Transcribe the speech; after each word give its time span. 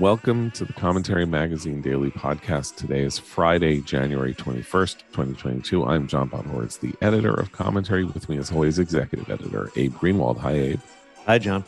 Welcome 0.00 0.50
to 0.52 0.64
the 0.64 0.72
Commentary 0.72 1.26
Magazine 1.26 1.82
Daily 1.82 2.10
Podcast. 2.10 2.76
Today 2.76 3.02
is 3.02 3.18
Friday, 3.18 3.82
January 3.82 4.32
21st, 4.32 5.00
2022. 5.12 5.84
I'm 5.84 6.06
John 6.06 6.30
Podhoretz, 6.30 6.80
the 6.80 6.94
editor 7.02 7.34
of 7.34 7.52
Commentary. 7.52 8.04
With 8.04 8.26
me, 8.30 8.38
as 8.38 8.50
always, 8.50 8.78
executive 8.78 9.28
editor 9.28 9.70
Abe 9.76 9.92
Greenwald. 9.92 10.38
Hi, 10.38 10.52
Abe. 10.52 10.80
Hi, 11.26 11.38
John. 11.38 11.66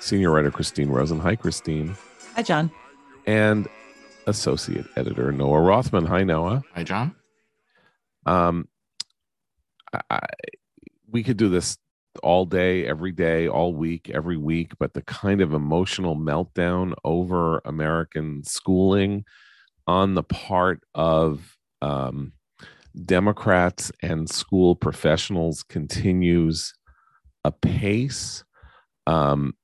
Senior 0.00 0.30
writer 0.30 0.50
Christine 0.50 0.88
Rosen. 0.88 1.18
Hi, 1.20 1.36
Christine. 1.36 1.94
Hi, 2.36 2.42
John. 2.42 2.70
And 3.26 3.68
associate 4.26 4.86
editor 4.96 5.30
Noah 5.30 5.60
Rothman. 5.60 6.06
Hi, 6.06 6.24
Noah. 6.24 6.62
Hi, 6.74 6.84
John. 6.84 7.14
Um, 8.24 8.66
I, 10.08 10.20
we 11.06 11.22
could 11.22 11.36
do 11.36 11.50
this 11.50 11.76
all 12.22 12.44
day, 12.44 12.86
every 12.86 13.12
day, 13.12 13.48
all 13.48 13.74
week, 13.74 14.10
every 14.10 14.36
week, 14.36 14.72
but 14.78 14.94
the 14.94 15.02
kind 15.02 15.40
of 15.40 15.54
emotional 15.54 16.16
meltdown 16.16 16.94
over 17.04 17.60
American 17.64 18.42
schooling 18.44 19.24
on 19.86 20.14
the 20.14 20.22
part 20.22 20.80
of 20.94 21.56
um, 21.80 22.32
Democrats 23.04 23.90
and 24.02 24.28
school 24.28 24.76
professionals 24.76 25.62
continues 25.62 26.74
apace. 27.44 28.44
Um, 29.06 29.54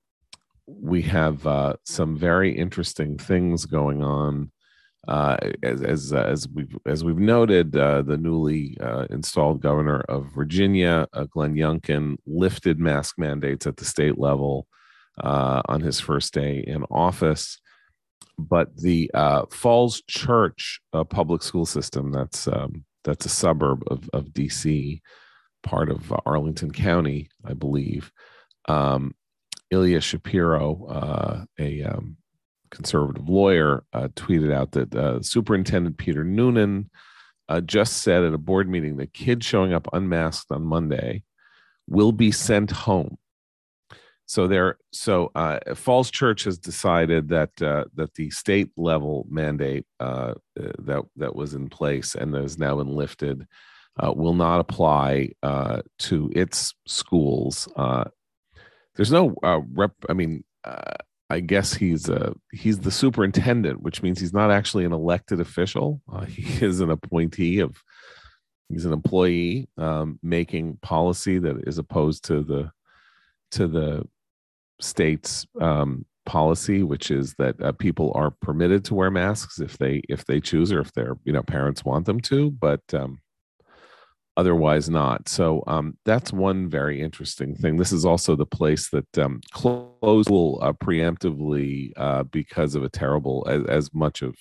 we 0.67 1.03
have 1.03 1.47
uh, 1.47 1.75
some 1.85 2.17
very 2.17 2.57
interesting 2.57 3.17
things 3.17 3.65
going 3.65 4.03
on 4.03 4.51
uh, 5.07 5.37
as 5.63 5.83
as, 5.83 6.13
uh, 6.13 6.25
as 6.25 6.49
we've 6.49 6.77
as 6.85 7.05
we've 7.05 7.19
noted, 7.19 7.77
uh, 7.77 8.03
the 8.03 8.17
newly 8.17 8.77
uh, 8.81 9.07
installed 9.11 9.61
governor 9.61 10.01
of 10.09 10.33
Virginia, 10.35 11.07
uh, 11.13 11.25
Glenn 11.25 11.55
Youngkin, 11.55 12.17
lifted 12.27 12.81
mask 12.81 13.17
mandates 13.19 13.67
at 13.67 13.77
the 13.77 13.85
state 13.85 14.19
level 14.19 14.67
uh, 15.23 15.63
on 15.67 15.81
his 15.81 16.01
first 16.01 16.35
day 16.35 16.65
in 16.67 16.83
office. 16.91 17.61
But 18.39 18.77
the 18.77 19.11
Falls 19.51 20.03
Church 20.09 20.81
public 21.11 21.43
school 21.43 21.67
system 21.67 22.13
that's 22.13 22.47
um, 22.49 22.85
that's 23.05 23.27
a 23.27 23.31
suburb 23.31 23.85
of 23.89 24.09
of 24.13 24.27
DC, 24.27 25.01
part 25.63 25.91
of 25.91 26.13
Arlington 26.27 26.71
County, 26.73 27.31
I 27.45 27.55
believe. 27.55 28.13
Um, 28.67 29.15
Ilya 29.71 30.01
Shapiro, 30.01 31.47
a 31.59 31.83
um, 31.83 32.17
conservative 32.71 33.29
lawyer, 33.29 33.85
uh, 33.93 34.09
tweeted 34.15 34.53
out 34.53 34.73
that 34.73 34.95
uh, 34.95 35.23
Superintendent 35.23 35.97
Peter 35.99 36.25
Noonan 36.25 36.91
uh, 37.49 37.61
just 37.61 37.99
said 37.99 38.25
at 38.25 38.35
a 38.35 38.39
board 38.39 38.69
meeting 38.69 38.97
that 38.97 39.13
kids 39.13 39.47
showing 39.47 39.73
up 39.73 39.89
unmasked 39.93 40.51
on 40.51 40.63
Monday 40.63 41.23
will 41.87 42.13
be 42.13 42.31
sent 42.31 42.71
home. 42.71 43.17
So 44.27 44.47
there, 44.47 44.77
so 44.93 45.31
uh, 45.35 45.75
Falls 45.75 46.11
Church 46.11 46.45
has 46.45 46.59
decided 46.59 47.31
that 47.31 47.51
uh, 47.63 47.85
that 47.95 48.13
the 48.15 48.29
state 48.29 48.71
level 48.77 49.27
mandate 49.31 49.87
uh, 50.01 50.35
that 50.55 51.05
that 51.17 51.35
was 51.35 51.55
in 51.55 51.71
place 51.71 52.15
and 52.15 52.35
that 52.35 52.43
has 52.43 52.59
now 52.59 52.77
been 52.77 52.95
lifted 52.95 53.47
will 54.15 54.35
not 54.35 54.61
apply 54.61 55.31
to 55.43 56.31
its 56.33 56.75
schools. 56.87 57.69
there's 58.95 59.11
no 59.11 59.35
rep. 59.43 59.93
I 60.11 60.13
mean, 60.13 60.45
I 61.31 61.41
guess 61.41 61.75
he's 61.75 62.09
uh, 62.09 62.33
he's 62.53 62.81
the 62.81 62.91
superintendent, 62.91 63.83
which 63.83 64.03
means 64.03 64.19
he's 64.19 64.33
not 64.33 64.51
actually 64.51 64.85
an 64.85 64.93
elected 64.93 65.41
official. 65.41 66.01
Uh, 66.11 66.25
he 66.25 66.65
is 66.65 66.81
an 66.81 66.91
appointee 66.91 67.61
of 67.61 67.83
he's 68.69 68.85
an 68.85 68.93
employee 68.93 69.69
um, 69.77 70.19
making 70.23 70.79
policy 70.83 71.39
that 71.39 71.67
is 71.67 71.79
opposed 71.79 72.25
to 72.27 72.43
the 72.43 72.71
to 73.53 73.67
the 73.67 74.07
state's 74.81 75.47
um, 75.61 76.05
policy, 76.25 76.83
which 76.83 77.11
is 77.11 77.35
that 77.35 77.61
uh, 77.63 77.73
people 77.73 78.13
are 78.15 78.31
permitted 78.31 78.85
to 78.85 78.95
wear 78.95 79.11
masks 79.11 79.59
if 79.59 79.79
they 79.79 80.03
if 80.09 80.25
they 80.25 80.41
choose 80.41 80.73
or 80.73 80.81
if 80.81 80.93
their 80.93 81.17
you 81.25 81.33
know 81.33 81.43
parents 81.43 81.85
want 81.85 82.07
them 82.07 82.21
to, 82.21 82.51
but 82.53 82.83
um, 82.95 83.21
otherwise 84.39 84.89
not. 84.89 85.29
So 85.29 85.65
um, 85.67 85.99
that's 86.05 86.33
one 86.33 86.71
very 86.71 87.03
interesting 87.03 87.57
thing. 87.57 87.77
This 87.77 87.91
is 87.91 88.05
also 88.05 88.37
the 88.37 88.47
place 88.47 88.89
that 88.91 89.19
um, 89.19 89.41
closed 89.51 90.31
will 90.31 90.61
uh, 90.63 90.73
preemptively 90.73 91.91
uh, 91.97 92.23
because 92.23 92.77
of 92.77 92.85
a 92.85 92.89
terrible, 92.89 93.45
as, 93.51 93.65
as, 93.65 93.95
much 93.95 94.23
of 94.23 94.37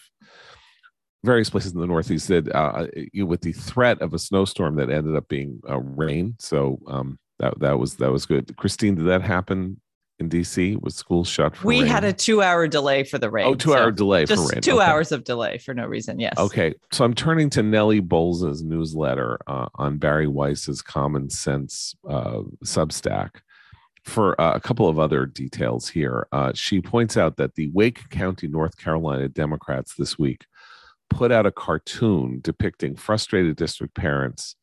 various 1.25 1.49
places 1.49 1.73
in 1.73 1.81
the 1.81 1.87
Northeast 1.87 2.27
did, 2.27 2.53
uh, 2.53 2.85
uh 2.85 3.25
with 3.25 3.41
the 3.41 3.53
threat 3.53 3.99
of 4.03 4.13
a 4.13 4.19
snowstorm 4.19 4.75
that 4.75 4.91
ended 4.91 5.15
up 5.15 5.27
being 5.29 5.59
uh, 5.67 5.79
rain. 5.79 6.35
So 6.39 6.77
um, 6.87 7.17
that 7.39 7.59
that 7.59 7.79
was 7.79 7.95
that 7.95 8.11
was 8.11 8.27
good. 8.27 8.55
Christine, 8.55 8.95
did 8.95 9.07
that 9.07 9.23
happen 9.23 9.81
in 10.19 10.29
DC? 10.29 10.81
Was 10.81 10.95
school 10.95 11.23
shut 11.23 11.55
for 11.55 11.67
We 11.67 11.81
rain? 11.81 11.87
had 11.87 12.03
a 12.03 12.13
two 12.13 12.41
hour 12.41 12.67
delay 12.67 13.03
for 13.03 13.17
the 13.17 13.29
rain. 13.29 13.47
Oh, 13.47 13.55
two 13.55 13.71
so 13.71 13.77
hour 13.77 13.91
delay 13.91 14.25
for 14.25 14.35
rain. 14.35 14.61
Two 14.61 14.79
okay. 14.79 14.83
hours 14.83 15.11
of 15.11 15.23
delay 15.23 15.57
for 15.57 15.73
no 15.73 15.85
reason. 15.85 16.19
Yes. 16.19 16.37
Okay. 16.37 16.73
So 16.91 17.05
I'm 17.05 17.13
turning 17.13 17.49
to 17.51 17.63
Nellie 17.63 17.99
Bowles' 17.99 18.63
newsletter 18.63 19.39
uh, 19.47 19.67
on 19.75 19.97
Bari 19.97 20.27
Weiss's 20.27 20.81
Common 20.81 21.29
Sense 21.29 21.95
uh, 22.09 22.41
Substack 22.63 23.41
for 24.03 24.39
uh, 24.39 24.53
a 24.53 24.59
couple 24.59 24.87
of 24.87 24.99
other 24.99 25.25
details 25.25 25.89
here. 25.89 26.27
Uh, 26.31 26.51
she 26.55 26.81
points 26.81 27.17
out 27.17 27.37
that 27.37 27.55
the 27.55 27.69
Wake 27.73 28.09
County, 28.09 28.47
North 28.47 28.77
Carolina 28.77 29.27
Democrats 29.27 29.95
this 29.95 30.17
week 30.17 30.45
put 31.09 31.31
out 31.31 31.45
a 31.45 31.51
cartoon 31.51 32.39
depicting 32.41 32.95
frustrated 32.95 33.55
district 33.55 33.95
parents 33.95 34.55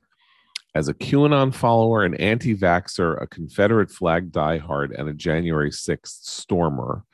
as 0.75 0.89
a 0.89 0.95
QAnon 0.95 1.55
follower, 1.55 2.05
an 2.05 2.15
anti 2.15 2.55
vaxxer, 2.57 3.21
a 3.23 3.27
Confederate 3.27 3.91
flag 3.91 4.33
diehard, 4.33 4.99
and 4.99 5.09
a 5.09 5.15
January 5.15 5.71
6th 5.71 6.25
stormer, 6.25 7.05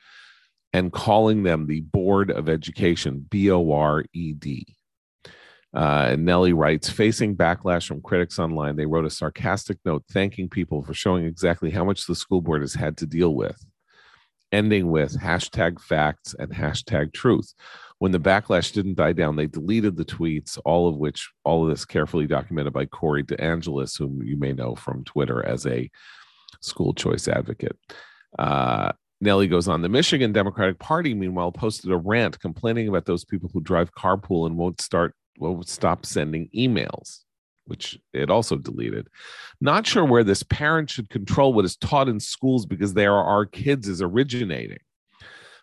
and 0.73 0.91
calling 0.91 1.43
them 1.43 1.67
the 1.67 1.81
Board 1.81 2.31
of 2.31 2.49
Education, 2.49 3.25
B 3.29 3.51
O 3.51 3.71
R 3.71 4.03
E 4.13 4.33
D. 4.33 4.75
Uh, 5.73 6.17
Nellie 6.19 6.51
writes, 6.51 6.89
facing 6.89 7.37
backlash 7.37 7.87
from 7.87 8.01
critics 8.01 8.39
online, 8.39 8.75
they 8.75 8.85
wrote 8.85 9.05
a 9.05 9.09
sarcastic 9.09 9.77
note 9.85 10.03
thanking 10.09 10.49
people 10.49 10.83
for 10.83 10.93
showing 10.93 11.25
exactly 11.25 11.69
how 11.69 11.85
much 11.85 12.05
the 12.05 12.15
school 12.15 12.41
board 12.41 12.61
has 12.61 12.73
had 12.73 12.97
to 12.97 13.05
deal 13.05 13.33
with, 13.33 13.63
ending 14.51 14.91
with 14.91 15.17
hashtag 15.17 15.79
facts 15.79 16.35
and 16.37 16.51
hashtag 16.51 17.13
truth 17.13 17.53
when 18.01 18.11
the 18.11 18.19
backlash 18.19 18.73
didn't 18.73 18.95
die 18.95 19.13
down, 19.13 19.35
they 19.35 19.45
deleted 19.45 19.95
the 19.95 20.03
tweets, 20.03 20.57
all 20.65 20.89
of 20.89 20.97
which, 20.97 21.29
all 21.43 21.63
of 21.63 21.69
this 21.69 21.85
carefully 21.85 22.25
documented 22.25 22.73
by 22.73 22.83
Corey 22.83 23.23
DeAngelis, 23.23 23.95
whom 23.95 24.23
you 24.23 24.37
may 24.37 24.53
know 24.53 24.73
from 24.73 25.03
Twitter 25.03 25.45
as 25.45 25.67
a 25.67 25.87
school 26.61 26.95
choice 26.95 27.27
advocate. 27.27 27.77
Uh, 28.39 28.91
Nellie 29.21 29.47
goes 29.47 29.67
on. 29.67 29.83
The 29.83 29.89
Michigan 29.89 30.31
Democratic 30.31 30.79
Party, 30.79 31.13
meanwhile, 31.13 31.51
posted 31.51 31.91
a 31.91 31.97
rant 31.97 32.39
complaining 32.39 32.87
about 32.87 33.05
those 33.05 33.23
people 33.23 33.51
who 33.53 33.61
drive 33.61 33.93
carpool 33.93 34.47
and 34.47 34.57
won't 34.57 34.81
start, 34.81 35.13
won't 35.37 35.69
stop 35.69 36.03
sending 36.03 36.49
emails, 36.57 37.19
which 37.65 37.99
it 38.13 38.31
also 38.31 38.55
deleted. 38.55 39.09
Not 39.61 39.85
sure 39.85 40.05
where 40.05 40.23
this 40.23 40.41
parent 40.41 40.89
should 40.89 41.11
control 41.11 41.53
what 41.53 41.65
is 41.65 41.75
taught 41.75 42.09
in 42.09 42.19
schools 42.19 42.65
because 42.65 42.95
they 42.95 43.05
are 43.05 43.23
our 43.23 43.45
kids 43.45 43.87
is 43.87 44.01
originating. 44.01 44.79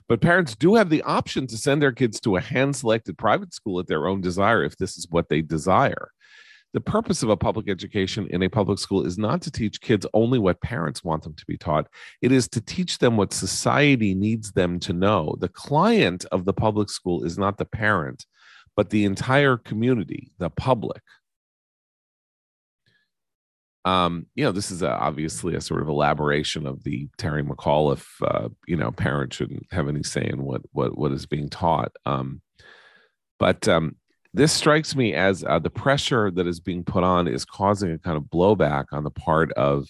But 0.08 0.22
parents 0.22 0.56
do 0.56 0.74
have 0.74 0.88
the 0.88 1.02
option 1.02 1.46
to 1.48 1.58
send 1.58 1.82
their 1.82 1.92
kids 1.92 2.19
to 2.20 2.36
a 2.36 2.41
hand 2.41 2.74
selected 2.74 3.19
private 3.19 3.52
school 3.52 3.78
at 3.78 3.86
their 3.86 4.06
own 4.06 4.20
desire 4.20 4.64
if 4.64 4.76
this 4.78 4.96
is 4.96 5.06
what 5.10 5.28
they 5.28 5.42
desire. 5.42 6.10
The 6.74 6.80
purpose 6.80 7.22
of 7.22 7.30
a 7.30 7.36
public 7.36 7.69
education 7.69 8.26
in 8.31 8.43
a 8.43 8.49
public 8.49 8.78
school 8.78 9.05
is 9.05 9.19
not 9.19 9.40
to 9.43 9.50
teach 9.50 9.81
kids 9.81 10.06
only 10.12 10.38
what 10.38 10.60
parents 10.60 11.02
want 11.02 11.22
them 11.22 11.34
to 11.34 11.46
be 11.46 11.56
taught. 11.56 11.88
It 12.20 12.31
is 12.31 12.49
to 12.49 12.60
teach 12.60 12.99
them 12.99 13.16
what 13.16 13.32
society 13.32 14.14
needs 14.14 14.52
them 14.52 14.78
to 14.81 14.93
know. 14.93 15.34
The 15.40 15.49
client 15.49 16.26
of 16.31 16.44
the 16.44 16.52
public 16.52 16.90
school 16.90 17.25
is 17.25 17.38
not 17.38 17.56
the 17.56 17.64
parent, 17.64 18.26
but 18.76 18.90
the 18.90 19.06
entire 19.06 19.56
community, 19.56 20.31
the 20.38 20.50
public 20.50 21.02
um, 23.84 24.26
you 24.34 24.44
know, 24.44 24.52
this 24.52 24.70
is 24.70 24.82
a, 24.82 24.92
obviously 24.92 25.54
a 25.54 25.60
sort 25.60 25.82
of 25.82 25.88
elaboration 25.88 26.66
of 26.66 26.82
the 26.84 27.08
Terry 27.16 27.42
McAuliffe, 27.42 28.06
uh, 28.22 28.48
you 28.66 28.76
know, 28.76 28.90
parents 28.90 29.36
shouldn't 29.36 29.66
have 29.70 29.88
any 29.88 30.02
say 30.02 30.26
in 30.26 30.42
what 30.42 30.62
what 30.72 30.98
what 30.98 31.12
is 31.12 31.26
being 31.26 31.48
taught. 31.48 31.92
Um, 32.04 32.40
but 33.38 33.69
um, 33.69 33.96
this 34.34 34.52
strikes 34.52 34.94
me 34.94 35.14
as 35.14 35.44
uh, 35.44 35.58
the 35.58 35.70
pressure 35.70 36.30
that 36.32 36.46
is 36.46 36.60
being 36.60 36.84
put 36.84 37.04
on 37.04 37.28
is 37.28 37.44
causing 37.44 37.92
a 37.92 37.98
kind 37.98 38.16
of 38.16 38.25
blowback 38.25 38.86
on 38.92 39.04
the 39.04 39.10
part 39.10 39.52
of 39.52 39.88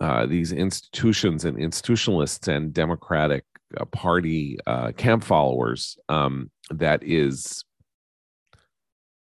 uh, 0.00 0.26
these 0.26 0.52
institutions 0.52 1.44
and 1.44 1.58
institutionalists 1.58 2.48
and 2.48 2.72
Democratic 2.72 3.44
uh, 3.76 3.84
Party 3.86 4.58
uh, 4.66 4.92
camp 4.92 5.24
followers 5.24 5.98
um, 6.08 6.50
that 6.70 7.02
is 7.02 7.64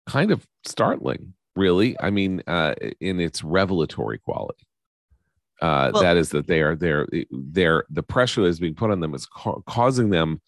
kind 0.07 0.31
of 0.31 0.45
startling 0.65 1.33
really. 1.55 1.95
I 1.99 2.09
mean, 2.09 2.41
uh, 2.47 2.75
in 2.99 3.19
its 3.19 3.43
revelatory 3.43 4.19
quality. 4.19 4.65
Uh, 5.61 5.91
well, 5.93 6.03
that 6.03 6.17
is 6.17 6.29
that 6.29 6.47
they 6.47 6.61
are 6.61 6.75
there. 6.75 7.07
They're 7.31 7.85
the 7.89 8.03
pressure 8.03 8.41
that 8.41 8.47
is 8.47 8.59
being 8.59 8.75
put 8.75 8.91
on 8.91 8.99
them 8.99 9.13
is 9.13 9.25
ca- 9.25 9.61
causing 9.65 10.09
them 10.09 10.41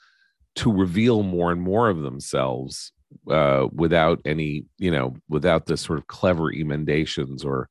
to 0.55 0.71
reveal 0.71 1.23
more 1.23 1.51
and 1.51 1.61
more 1.61 1.89
of 1.89 2.01
themselves 2.01 2.91
uh, 3.29 3.67
without 3.71 4.19
any, 4.25 4.65
you 4.77 4.91
know, 4.91 5.15
without 5.29 5.67
the 5.67 5.77
sort 5.77 5.99
of 5.99 6.07
clever 6.07 6.51
emendations 6.51 7.45
or 7.45 7.69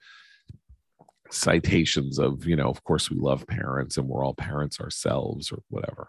citations 1.30 2.18
of, 2.18 2.46
you 2.46 2.56
know, 2.56 2.68
of 2.68 2.82
course 2.84 3.10
we 3.10 3.18
love 3.18 3.46
parents 3.46 3.96
and 3.96 4.08
we're 4.08 4.24
all 4.24 4.34
parents 4.34 4.80
ourselves 4.80 5.50
or 5.50 5.58
whatever. 5.68 6.08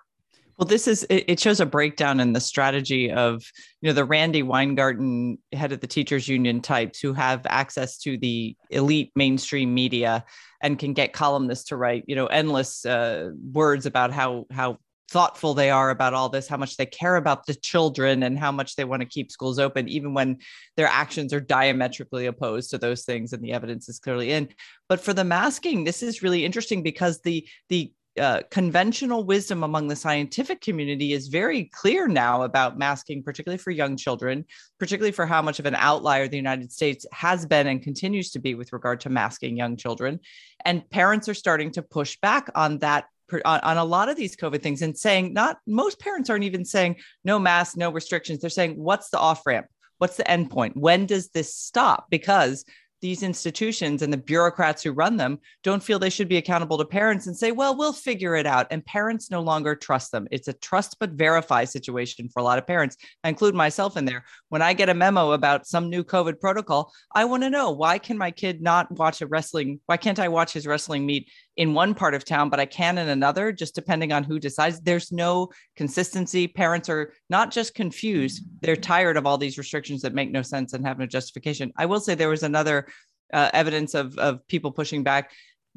Well, 0.57 0.66
this 0.66 0.88
is 0.88 1.06
it, 1.10 1.40
shows 1.40 1.60
a 1.60 1.66
breakdown 1.66 2.22
in 2.22 2.31
the 2.31 2.40
strategy 2.40 3.12
of 3.12 3.44
you 3.81 3.90
know 3.90 3.94
the 3.94 4.06
Randi 4.06 4.42
Weingarten 4.42 5.38
head 5.52 5.74
of 5.74 5.81
the 5.81 5.88
teachers 5.88 6.28
union 6.30 6.62
types 6.62 7.00
who 7.00 7.12
have 7.13 7.46
access 7.48 7.98
to 8.00 8.18
the 8.18 8.56
elite 8.69 9.12
mainstream 9.16 9.74
media 9.74 10.24
and 10.62 10.80
can 10.80 10.94
get 10.94 11.12
columnists 11.12 11.66
to 11.69 11.78
write 11.78 12.06
you 12.07 12.16
know 12.16 12.28
endless 12.28 12.86
uh, 12.86 13.31
words 13.52 13.86
about 13.86 14.13
how 14.13 14.46
how 14.50 14.78
thoughtful 15.10 15.54
they 15.54 15.69
are 15.69 15.90
about 15.92 16.13
all 16.13 16.30
this, 16.30 16.48
how 16.48 16.58
much 16.58 16.78
they 16.78 16.86
care 16.86 17.16
about 17.16 17.46
the 17.46 17.54
children, 17.56 18.24
and 18.24 18.40
how 18.40 18.51
much 18.51 18.75
they 18.75 18.86
want 18.86 19.01
to 19.01 19.08
keep 19.08 19.31
schools 19.31 19.60
open, 19.60 19.88
even 19.88 20.13
when 20.13 20.38
their 20.78 20.88
actions 20.88 21.34
are 21.34 21.40
diametrically 21.40 22.25
opposed 22.25 22.72
to 22.72 22.78
those 22.78 23.04
things 23.04 23.34
and 23.34 23.44
the 23.44 23.51
evidence 23.51 23.88
is 23.88 24.00
clearly 24.00 24.31
in. 24.31 24.50
But 24.90 25.01
for 25.01 25.13
the 25.13 25.24
masking, 25.24 25.84
this 25.84 26.01
is 26.01 26.24
really 26.24 26.46
interesting 26.46 26.81
because 26.81 27.22
the 27.22 27.48
the 27.69 27.92
uh, 28.20 28.42
conventional 28.50 29.24
wisdom 29.24 29.64
among 29.64 29.88
the 29.88 29.96
scientific 29.96 30.62
community 30.62 31.14
is 31.14 31.28
very 31.28 31.66
clear 31.66 32.08
now 32.08 32.44
about 32.44 32.78
masking, 32.78 33.22
particularly 33.22 33.58
for 33.58 33.72
young 33.72 33.98
children, 33.98 34.46
particularly 34.80 35.12
for 35.12 35.26
how 35.26 35.42
much 35.42 35.60
of 35.60 35.66
an 35.66 35.76
outlier 35.76 36.28
the 36.28 36.38
United 36.38 36.72
States 36.72 37.06
has 37.12 37.46
been 37.46 37.68
and 37.68 37.82
continues 37.82 38.32
to 38.32 38.40
be 38.40 38.56
with 38.56 38.72
regard 38.74 39.02
to 39.02 39.10
masking 39.10 39.58
young 39.58 39.76
children. 39.76 40.20
And 40.64 40.90
parents 40.90 41.28
are 41.28 41.34
starting 41.34 41.72
to 41.72 41.82
push 41.82 42.18
back 42.22 42.50
on 42.56 42.80
that 42.80 43.06
on, 43.44 43.78
a 43.78 43.84
lot 43.84 44.08
of 44.08 44.16
these 44.16 44.36
COVID 44.36 44.62
things 44.62 44.82
and 44.82 44.98
saying 44.98 45.34
not 45.34 45.58
most 45.66 46.00
parents 46.00 46.30
aren't 46.30 46.44
even 46.44 46.64
saying 46.64 46.98
no 47.24 47.40
mask, 47.40 47.76
no 47.76 47.90
restrictions. 47.90 48.40
They're 48.40 48.50
saying 48.50 48.78
what's 48.78 49.10
the 49.10 49.18
off 49.18 49.46
ramp? 49.46 49.66
What's 49.98 50.18
the 50.18 50.30
end 50.30 50.52
point? 50.52 50.78
When 50.78 51.06
does 51.06 51.30
this 51.30 51.56
stop? 51.56 52.08
Because 52.10 52.66
these 53.02 53.24
institutions 53.24 54.02
and 54.02 54.12
the 54.12 54.18
bureaucrats 54.18 54.84
who 54.84 54.92
run 54.92 55.18
them 55.18 55.40
don't 55.64 55.84
feel 55.84 56.00
they 56.00 56.10
should 56.10 56.30
be 56.30 56.38
accountable 56.38 56.78
to 56.78 56.86
parents 56.86 57.28
and 57.28 57.38
say, 57.38 57.52
well, 57.52 57.76
we'll 57.76 57.94
figure 57.94 58.36
it 58.36 58.46
out. 58.46 58.68
And 58.72 58.86
parents 58.86 59.30
no 59.30 59.42
longer 59.42 59.76
trust 59.76 60.12
them. 60.12 60.28
It's 60.32 60.48
a 60.48 60.54
trust 60.54 60.98
but 61.00 61.12
verify 61.12 61.66
situation 61.66 62.30
for 62.30 62.40
a 62.40 62.44
lot 62.44 62.58
of 62.58 62.68
parents. 62.68 62.98
I 63.24 63.30
include 63.30 63.56
myself 63.56 63.98
in 63.98 64.06
there. 64.06 64.26
When 64.50 64.62
I 64.62 64.74
get 64.74 64.90
a 64.90 64.94
memo 64.94 65.34
about 65.34 65.68
some 65.68 65.90
new 65.90 66.04
COVID 66.04 66.40
protocol, 66.40 66.92
I 67.14 67.26
want 67.26 67.44
to 67.44 67.50
know 67.50 67.72
why 67.72 67.98
can 67.98 68.18
my 68.18 68.32
kid 68.32 68.62
not 68.62 68.92
watch 68.92 69.22
a 69.22 69.28
wrestling? 69.28 69.80
Why 69.86 69.98
can't 69.98 70.20
I 70.20 70.28
watch 70.28 70.54
his 70.54 70.68
wrestling 70.68 71.06
meet 71.06 71.30
in 71.57 71.74
one 71.74 71.94
part 71.94 72.13
of 72.13 72.25
town, 72.25 72.50
but 72.50 72.60
I 72.60 72.66
can 72.66 72.98
in 72.98 73.10
another, 73.10 73.52
just 73.52 73.75
depending 73.75 74.12
on 74.12 74.24
who 74.24 74.40
decides. 74.40 74.81
There's 74.81 75.12
no 75.12 75.50
consistency. 75.75 76.48
Parents 76.48 76.90
are 76.90 77.13
not 77.30 77.52
just 77.52 77.75
confused, 77.75 78.44
they're 78.62 78.75
tired 78.75 79.18
of 79.18 79.25
all 79.25 79.38
these 79.38 79.57
restrictions 79.57 80.02
that 80.02 80.13
make 80.13 80.31
no 80.31 80.42
sense 80.42 80.74
and 80.74 80.86
have 80.86 81.00
no 81.00 81.06
justification. 81.06 81.72
I 81.78 81.86
will 81.86 82.00
say 82.00 82.16
there 82.16 82.30
was 82.30 82.44
another 82.44 82.88
uh, 83.34 83.50
evidence 83.54 83.94
of, 83.94 84.18
of 84.18 84.46
people 84.48 84.72
pushing 84.72 85.04
back. 85.04 85.31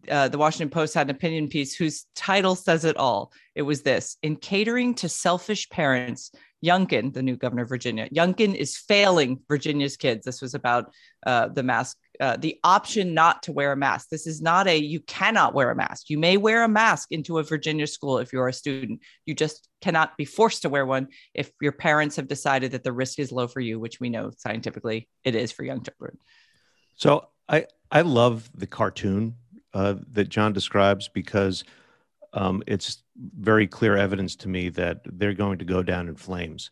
Uh, 0.08 0.28
the 0.28 0.38
Washington 0.38 0.70
Post 0.70 0.94
had 0.94 1.08
an 1.08 1.16
opinion 1.16 1.48
piece 1.48 1.74
whose 1.74 2.06
title 2.14 2.54
says 2.54 2.84
it 2.84 2.96
all. 2.96 3.32
It 3.54 3.62
was 3.62 3.82
this 3.82 4.16
In 4.22 4.36
catering 4.36 4.94
to 4.96 5.08
selfish 5.08 5.68
parents, 5.70 6.30
Youngkin, 6.64 7.12
the 7.12 7.22
new 7.22 7.36
governor 7.36 7.62
of 7.62 7.68
Virginia, 7.68 8.08
Youngkin 8.10 8.54
is 8.54 8.76
failing 8.76 9.40
Virginia's 9.48 9.96
kids. 9.96 10.24
This 10.24 10.40
was 10.40 10.54
about 10.54 10.92
uh, 11.26 11.48
the 11.48 11.62
mask, 11.62 11.96
uh, 12.20 12.36
the 12.36 12.58
option 12.64 13.14
not 13.14 13.42
to 13.44 13.52
wear 13.52 13.72
a 13.72 13.76
mask. 13.76 14.08
This 14.10 14.26
is 14.26 14.40
not 14.42 14.66
a 14.66 14.76
you 14.76 15.00
cannot 15.00 15.54
wear 15.54 15.70
a 15.70 15.76
mask. 15.76 16.10
You 16.10 16.18
may 16.18 16.36
wear 16.36 16.64
a 16.64 16.68
mask 16.68 17.12
into 17.12 17.38
a 17.38 17.42
Virginia 17.42 17.86
school 17.86 18.18
if 18.18 18.32
you're 18.32 18.48
a 18.48 18.52
student. 18.52 19.00
You 19.26 19.34
just 19.34 19.68
cannot 19.80 20.16
be 20.16 20.24
forced 20.24 20.62
to 20.62 20.68
wear 20.68 20.84
one 20.84 21.08
if 21.34 21.50
your 21.60 21.72
parents 21.72 22.16
have 22.16 22.28
decided 22.28 22.72
that 22.72 22.82
the 22.82 22.92
risk 22.92 23.18
is 23.18 23.30
low 23.30 23.46
for 23.46 23.60
you, 23.60 23.78
which 23.78 24.00
we 24.00 24.08
know 24.08 24.30
scientifically 24.36 25.08
it 25.24 25.34
is 25.34 25.52
for 25.52 25.62
young 25.62 25.82
children. 25.82 26.18
So 26.96 27.28
I 27.48 27.66
I 27.90 28.02
love 28.02 28.50
the 28.54 28.66
cartoon 28.66 29.34
uh, 29.74 29.94
that 30.12 30.28
John 30.28 30.52
describes 30.52 31.08
because 31.08 31.64
um, 32.32 32.62
it's 32.66 33.02
very 33.16 33.66
clear 33.66 33.96
evidence 33.96 34.36
to 34.36 34.48
me 34.48 34.68
that 34.70 35.00
they're 35.04 35.34
going 35.34 35.58
to 35.58 35.64
go 35.64 35.82
down 35.82 36.08
in 36.08 36.16
flames 36.16 36.70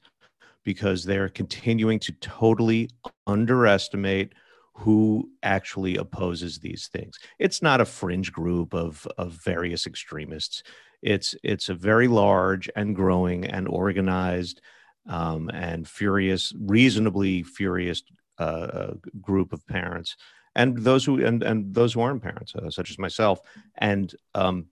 because 0.64 1.04
they're 1.04 1.28
continuing 1.28 1.98
to 2.00 2.12
totally 2.12 2.90
underestimate 3.26 4.34
who 4.78 5.30
actually 5.42 5.96
opposes 5.96 6.58
these 6.58 6.88
things. 6.88 7.18
It's 7.38 7.62
not 7.62 7.80
a 7.80 7.86
fringe 7.86 8.30
group 8.30 8.74
of, 8.74 9.08
of 9.16 9.32
various 9.32 9.86
extremists. 9.86 10.62
It's 11.02 11.34
it's 11.42 11.68
a 11.68 11.74
very 11.74 12.08
large 12.08 12.68
and 12.76 12.94
growing 12.94 13.46
and 13.46 13.68
organized 13.68 14.60
um, 15.08 15.50
and 15.50 15.88
furious, 15.88 16.52
reasonably 16.58 17.42
furious 17.42 18.02
uh, 18.38 18.42
uh 18.42 18.94
group 19.20 19.52
of 19.52 19.66
parents, 19.66 20.16
and 20.54 20.76
those 20.78 21.04
who 21.04 21.24
and 21.24 21.42
and 21.42 21.74
those 21.74 21.94
who 21.94 22.00
aren't 22.00 22.22
parents, 22.22 22.54
uh, 22.54 22.70
such 22.70 22.90
as 22.90 22.98
myself. 22.98 23.40
And 23.76 24.14
um, 24.34 24.66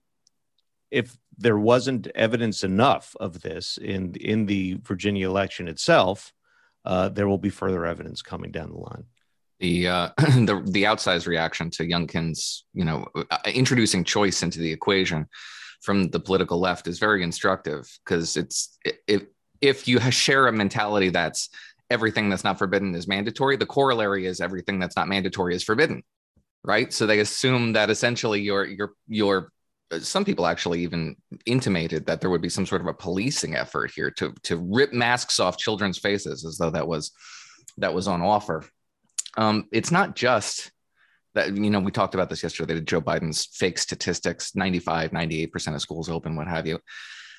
if 0.91 1.17
there 1.37 1.57
wasn't 1.57 2.07
evidence 2.07 2.63
enough 2.63 3.15
of 3.19 3.41
this 3.41 3.77
in 3.77 4.13
in 4.15 4.45
the 4.45 4.79
Virginia 4.83 5.27
election 5.27 5.67
itself, 5.67 6.33
uh, 6.83 7.09
there 7.09 7.27
will 7.27 7.39
be 7.39 7.49
further 7.49 7.85
evidence 7.85 8.21
coming 8.21 8.51
down 8.51 8.71
the 8.71 8.77
line. 8.77 9.05
The 9.59 9.87
uh, 9.87 10.09
the 10.17 10.61
the 10.65 10.83
outsized 10.83 11.27
reaction 11.27 11.69
to 11.71 11.83
Youngkin's, 11.83 12.65
you 12.73 12.85
know, 12.85 13.07
uh, 13.15 13.37
introducing 13.45 14.03
choice 14.03 14.43
into 14.43 14.59
the 14.59 14.71
equation 14.71 15.27
from 15.81 16.09
the 16.09 16.19
political 16.19 16.59
left 16.59 16.87
is 16.87 16.99
very 16.99 17.23
instructive 17.23 17.87
because 18.03 18.37
it's 18.37 18.77
if 19.07 19.23
if 19.61 19.87
you 19.87 19.99
share 20.11 20.47
a 20.47 20.51
mentality 20.51 21.09
that's 21.09 21.49
everything 21.89 22.29
that's 22.29 22.43
not 22.43 22.57
forbidden 22.57 22.95
is 22.95 23.07
mandatory, 23.07 23.55
the 23.55 23.65
corollary 23.65 24.25
is 24.25 24.41
everything 24.41 24.79
that's 24.79 24.95
not 24.95 25.07
mandatory 25.07 25.55
is 25.55 25.63
forbidden 25.63 26.03
right 26.65 26.91
so 26.91 27.05
they 27.05 27.19
assume 27.19 27.73
that 27.73 27.89
essentially 27.89 28.41
your 28.41 28.65
your 28.65 28.93
your 29.07 29.51
uh, 29.91 29.99
some 29.99 30.25
people 30.25 30.47
actually 30.47 30.81
even 30.81 31.15
intimated 31.45 32.05
that 32.05 32.19
there 32.21 32.29
would 32.29 32.41
be 32.41 32.49
some 32.49 32.65
sort 32.65 32.81
of 32.81 32.87
a 32.87 32.93
policing 32.93 33.55
effort 33.55 33.91
here 33.95 34.09
to 34.09 34.33
to 34.43 34.57
rip 34.57 34.91
masks 34.91 35.39
off 35.39 35.57
children's 35.57 35.99
faces 35.99 36.43
as 36.43 36.57
though 36.57 36.71
that 36.71 36.87
was 36.87 37.11
that 37.77 37.93
was 37.93 38.07
on 38.07 38.21
offer. 38.21 38.63
Um, 39.37 39.67
it's 39.71 39.91
not 39.91 40.15
just 40.15 40.71
that 41.33 41.55
you 41.55 41.69
know 41.69 41.79
we 41.79 41.91
talked 41.91 42.13
about 42.13 42.29
this 42.29 42.43
yesterday 42.43 42.75
That 42.75 42.85
joe 42.85 43.01
biden's 43.01 43.45
fake 43.45 43.77
statistics 43.77 44.55
95 44.55 45.11
98% 45.11 45.75
of 45.75 45.81
schools 45.81 46.09
open 46.09 46.35
what 46.35 46.47
have 46.47 46.67
you. 46.67 46.79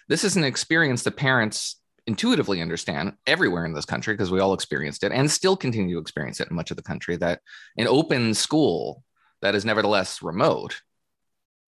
This 0.09 0.23
is 0.23 0.37
an 0.37 0.45
experience 0.45 1.03
that 1.03 1.17
parents 1.17 1.81
intuitively 2.07 2.63
understand 2.63 3.15
everywhere 3.27 3.65
in 3.67 3.75
this 3.75 3.85
country 3.85 4.15
because 4.15 4.31
we 4.31 4.41
all 4.41 4.55
experienced 4.55 5.03
it 5.03 5.13
and 5.13 5.31
still 5.31 5.57
continue 5.57 5.97
to 5.97 6.01
experience 6.01 6.41
it 6.41 6.49
in 6.51 6.57
much 6.57 6.71
of 6.71 6.77
the 6.77 6.83
country 6.83 7.17
that 7.17 7.41
an 7.77 7.89
open 7.89 8.33
school 8.35 9.03
that 9.43 9.55
is 9.55 9.65
nevertheless 9.65 10.23
remote 10.23 10.81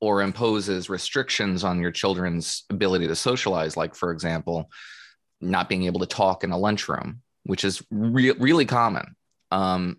or 0.00 0.22
imposes 0.22 0.88
restrictions 0.88 1.64
on 1.64 1.80
your 1.80 1.90
children's 1.90 2.64
ability 2.70 3.08
to 3.08 3.16
socialize, 3.16 3.76
like, 3.76 3.94
for 3.94 4.12
example, 4.12 4.70
not 5.40 5.68
being 5.68 5.84
able 5.84 6.00
to 6.00 6.06
talk 6.06 6.44
in 6.44 6.52
a 6.52 6.58
lunchroom, 6.58 7.20
which 7.44 7.64
is 7.64 7.82
re- 7.90 8.32
really 8.32 8.64
common, 8.64 9.16
um, 9.50 9.96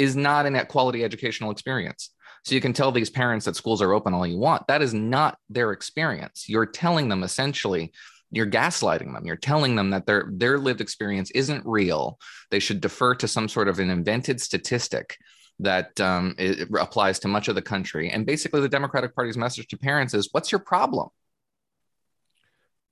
is 0.00 0.16
not 0.16 0.46
an 0.46 0.58
quality 0.66 1.04
educational 1.04 1.50
experience. 1.50 2.10
So 2.46 2.54
you 2.54 2.60
can 2.62 2.72
tell 2.72 2.90
these 2.90 3.10
parents 3.10 3.44
that 3.44 3.54
schools 3.54 3.82
are 3.82 3.92
open 3.92 4.14
all 4.14 4.26
you 4.26 4.38
want. 4.38 4.66
That 4.66 4.80
is 4.80 4.94
not 4.94 5.36
their 5.50 5.72
experience. 5.72 6.48
You're 6.48 6.64
telling 6.64 7.10
them 7.10 7.22
essentially, 7.22 7.92
you're 8.30 8.46
gaslighting 8.46 9.12
them. 9.12 9.26
You're 9.26 9.36
telling 9.36 9.76
them 9.76 9.90
that 9.90 10.06
their 10.06 10.30
their 10.32 10.58
lived 10.58 10.80
experience 10.80 11.30
isn't 11.32 11.66
real. 11.66 12.18
They 12.50 12.60
should 12.60 12.80
defer 12.80 13.14
to 13.16 13.28
some 13.28 13.46
sort 13.46 13.68
of 13.68 13.78
an 13.78 13.90
invented 13.90 14.40
statistic 14.40 15.18
that 15.58 16.00
um, 16.00 16.34
it, 16.38 16.68
applies 16.80 17.18
to 17.18 17.28
much 17.28 17.48
of 17.48 17.54
the 17.54 17.62
country. 17.62 18.08
And 18.08 18.24
basically, 18.24 18.62
the 18.62 18.68
Democratic 18.70 19.14
Party's 19.14 19.36
message 19.36 19.66
to 19.68 19.76
parents 19.76 20.14
is, 20.14 20.30
"What's 20.32 20.50
your 20.50 20.60
problem?" 20.60 21.08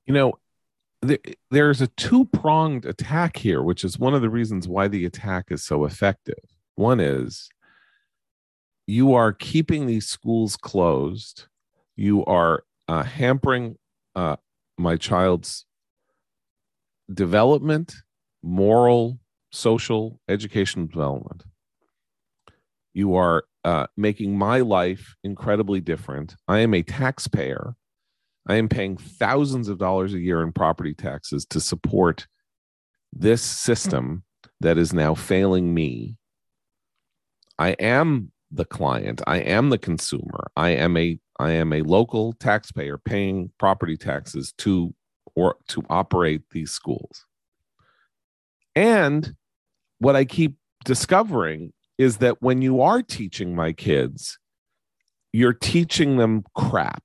You 0.04 0.12
know, 0.12 0.32
there's 1.50 1.80
a 1.80 1.86
two 1.86 2.26
pronged 2.26 2.84
attack 2.84 3.38
here, 3.38 3.62
which 3.62 3.82
is 3.82 3.98
one 3.98 4.12
of 4.12 4.20
the 4.20 4.28
reasons 4.28 4.68
why 4.68 4.88
the 4.88 5.06
attack 5.06 5.46
is 5.50 5.64
so 5.64 5.86
effective. 5.86 6.57
One 6.78 7.00
is 7.00 7.48
you 8.86 9.14
are 9.14 9.32
keeping 9.32 9.86
these 9.86 10.06
schools 10.06 10.56
closed, 10.56 11.46
you 11.96 12.24
are 12.24 12.64
uh, 12.86 13.02
hampering 13.02 13.76
uh, 14.14 14.36
my 14.78 14.96
child's 14.96 15.66
development, 17.12 17.94
moral, 18.42 19.18
social, 19.50 20.20
educational 20.28 20.86
development 20.86 21.44
you 22.98 23.14
are 23.14 23.44
uh, 23.64 23.86
making 23.96 24.36
my 24.36 24.58
life 24.58 25.14
incredibly 25.22 25.80
different. 25.80 26.34
I 26.48 26.58
am 26.58 26.74
a 26.74 26.82
taxpayer. 26.82 27.76
I 28.48 28.56
am 28.56 28.68
paying 28.68 28.96
thousands 28.96 29.68
of 29.68 29.78
dollars 29.78 30.14
a 30.14 30.18
year 30.18 30.42
in 30.42 30.50
property 30.50 30.94
taxes 30.94 31.46
to 31.50 31.60
support 31.60 32.26
this 33.12 33.40
system 33.40 34.24
that 34.60 34.78
is 34.78 34.92
now 34.92 35.14
failing 35.14 35.72
me. 35.72 36.16
I 37.58 37.70
am 37.70 38.32
the 38.50 38.64
client. 38.64 39.20
I 39.26 39.38
am 39.38 39.70
the 39.70 39.78
consumer. 39.78 40.50
I 40.56 40.70
am 40.70 40.96
a 40.96 41.18
I 41.38 41.52
am 41.52 41.72
a 41.72 41.82
local 41.82 42.32
taxpayer 42.34 42.98
paying 42.98 43.50
property 43.58 43.96
taxes 43.96 44.52
to 44.58 44.94
or 45.36 45.56
to 45.68 45.82
operate 45.88 46.42
these 46.50 46.72
schools. 46.72 47.26
And 48.74 49.34
what 49.98 50.16
I 50.16 50.24
keep 50.24 50.56
discovering 50.84 51.72
is 51.96 52.18
that 52.18 52.42
when 52.42 52.62
you 52.62 52.80
are 52.80 53.02
teaching 53.02 53.54
my 53.54 53.72
kids, 53.72 54.38
you're 55.32 55.52
teaching 55.52 56.16
them 56.16 56.44
crap. 56.54 57.02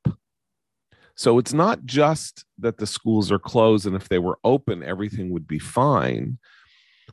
So 1.15 1.37
it's 1.37 1.53
not 1.53 1.85
just 1.85 2.45
that 2.57 2.77
the 2.77 2.87
schools 2.87 3.31
are 3.31 3.39
closed 3.39 3.85
and 3.85 3.95
if 3.95 4.09
they 4.09 4.19
were 4.19 4.39
open, 4.43 4.83
everything 4.83 5.29
would 5.31 5.47
be 5.47 5.59
fine. 5.59 6.39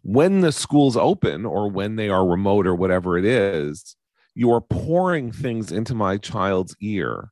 When 0.03 0.41
the 0.41 0.53
schools 0.53 0.97
open 0.97 1.45
or 1.45 1.71
when 1.71 1.97
they 1.97 2.09
are 2.09 2.27
remote 2.27 2.67
or 2.67 2.75
whatever 2.75 3.19
it 3.19 3.25
is, 3.25 3.97
you 4.35 4.53
are 4.53 4.61
pouring 4.61 5.33
things 5.33 5.73
into 5.73 5.95
my 5.95 6.17
child's 6.17 6.77
ear 6.81 7.31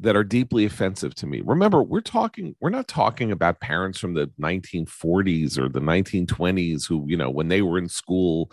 that 0.00 0.16
are 0.16 0.24
deeply 0.24 0.64
offensive 0.64 1.14
to 1.16 1.26
me. 1.26 1.42
Remember, 1.44 1.82
we're 1.82 2.00
talking, 2.00 2.54
we're 2.60 2.70
not 2.70 2.86
talking 2.86 3.32
about 3.32 3.60
parents 3.60 3.98
from 3.98 4.14
the 4.14 4.30
1940s 4.40 5.58
or 5.58 5.68
the 5.68 5.80
1920s 5.80 6.86
who, 6.88 7.04
you 7.08 7.16
know, 7.16 7.30
when 7.30 7.48
they 7.48 7.62
were 7.62 7.78
in 7.78 7.88
school, 7.88 8.50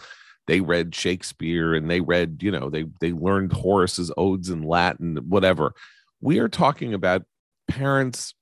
they 0.48 0.62
read 0.62 0.94
Shakespeare 0.94 1.74
and 1.74 1.90
they 1.90 2.02
read, 2.02 2.38
you 2.42 2.52
know, 2.52 2.70
they 2.70 2.86
they 3.00 3.12
learned 3.14 3.54
Horace's 3.54 4.12
odes 4.18 4.50
in 4.50 4.64
Latin, 4.64 5.18
whatever. 5.28 5.74
We 6.22 6.40
are 6.40 6.50
talking 6.50 6.94
about 6.94 7.24
parents, 7.68 8.34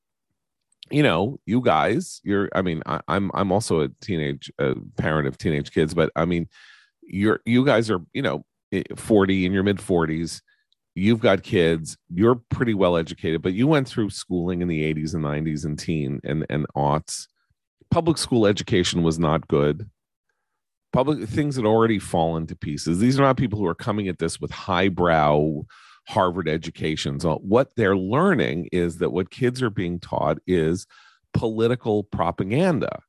you 0.91 1.03
know, 1.03 1.39
you 1.45 1.61
guys, 1.61 2.19
you're, 2.23 2.49
I 2.53 2.61
mean, 2.61 2.81
I, 2.85 2.95
am 2.95 3.01
I'm, 3.07 3.31
I'm 3.33 3.51
also 3.51 3.81
a 3.81 3.89
teenage 4.01 4.51
a 4.59 4.75
parent 4.97 5.27
of 5.27 5.37
teenage 5.37 5.71
kids, 5.71 5.93
but 5.93 6.11
I 6.15 6.25
mean, 6.25 6.47
you're 7.01 7.39
you 7.45 7.65
guys 7.65 7.89
are, 7.89 7.99
you 8.13 8.21
know, 8.21 8.45
40 8.95 9.45
in 9.45 9.53
your 9.53 9.63
mid 9.63 9.77
40s 9.77 10.41
you've 10.95 11.19
got 11.19 11.43
kids. 11.43 11.97
You're 12.13 12.35
pretty 12.35 12.73
well 12.73 12.97
educated 12.97 13.41
but 13.41 13.53
you 13.53 13.67
went 13.67 13.87
through 13.87 14.09
schooling 14.09 14.61
in 14.61 14.67
the 14.67 14.93
80s 14.93 15.13
and 15.13 15.23
90s 15.23 15.65
and 15.65 15.77
teen 15.77 16.19
and 16.23 16.45
and 16.49 16.65
aughts. 16.75 17.27
Public 17.91 18.17
school 18.17 18.47
education 18.47 19.03
was 19.03 19.19
not 19.19 19.47
good. 19.47 19.89
Public 20.91 21.27
things 21.27 21.55
had 21.55 21.65
already 21.65 21.99
fallen 21.99 22.45
to 22.47 22.55
pieces. 22.55 22.99
These 22.99 23.19
are 23.19 23.23
not 23.23 23.37
people 23.37 23.59
who 23.59 23.65
are 23.65 23.75
coming 23.75 24.07
at 24.07 24.19
this 24.19 24.39
with 24.39 24.51
highbrow 24.51 25.63
harvard 26.07 26.49
educations 26.49 27.25
what 27.41 27.71
they're 27.75 27.97
learning 27.97 28.67
is 28.71 28.97
that 28.97 29.11
what 29.11 29.29
kids 29.29 29.61
are 29.61 29.69
being 29.69 29.99
taught 29.99 30.37
is 30.45 30.85
political 31.33 32.03
propaganda 32.03 32.99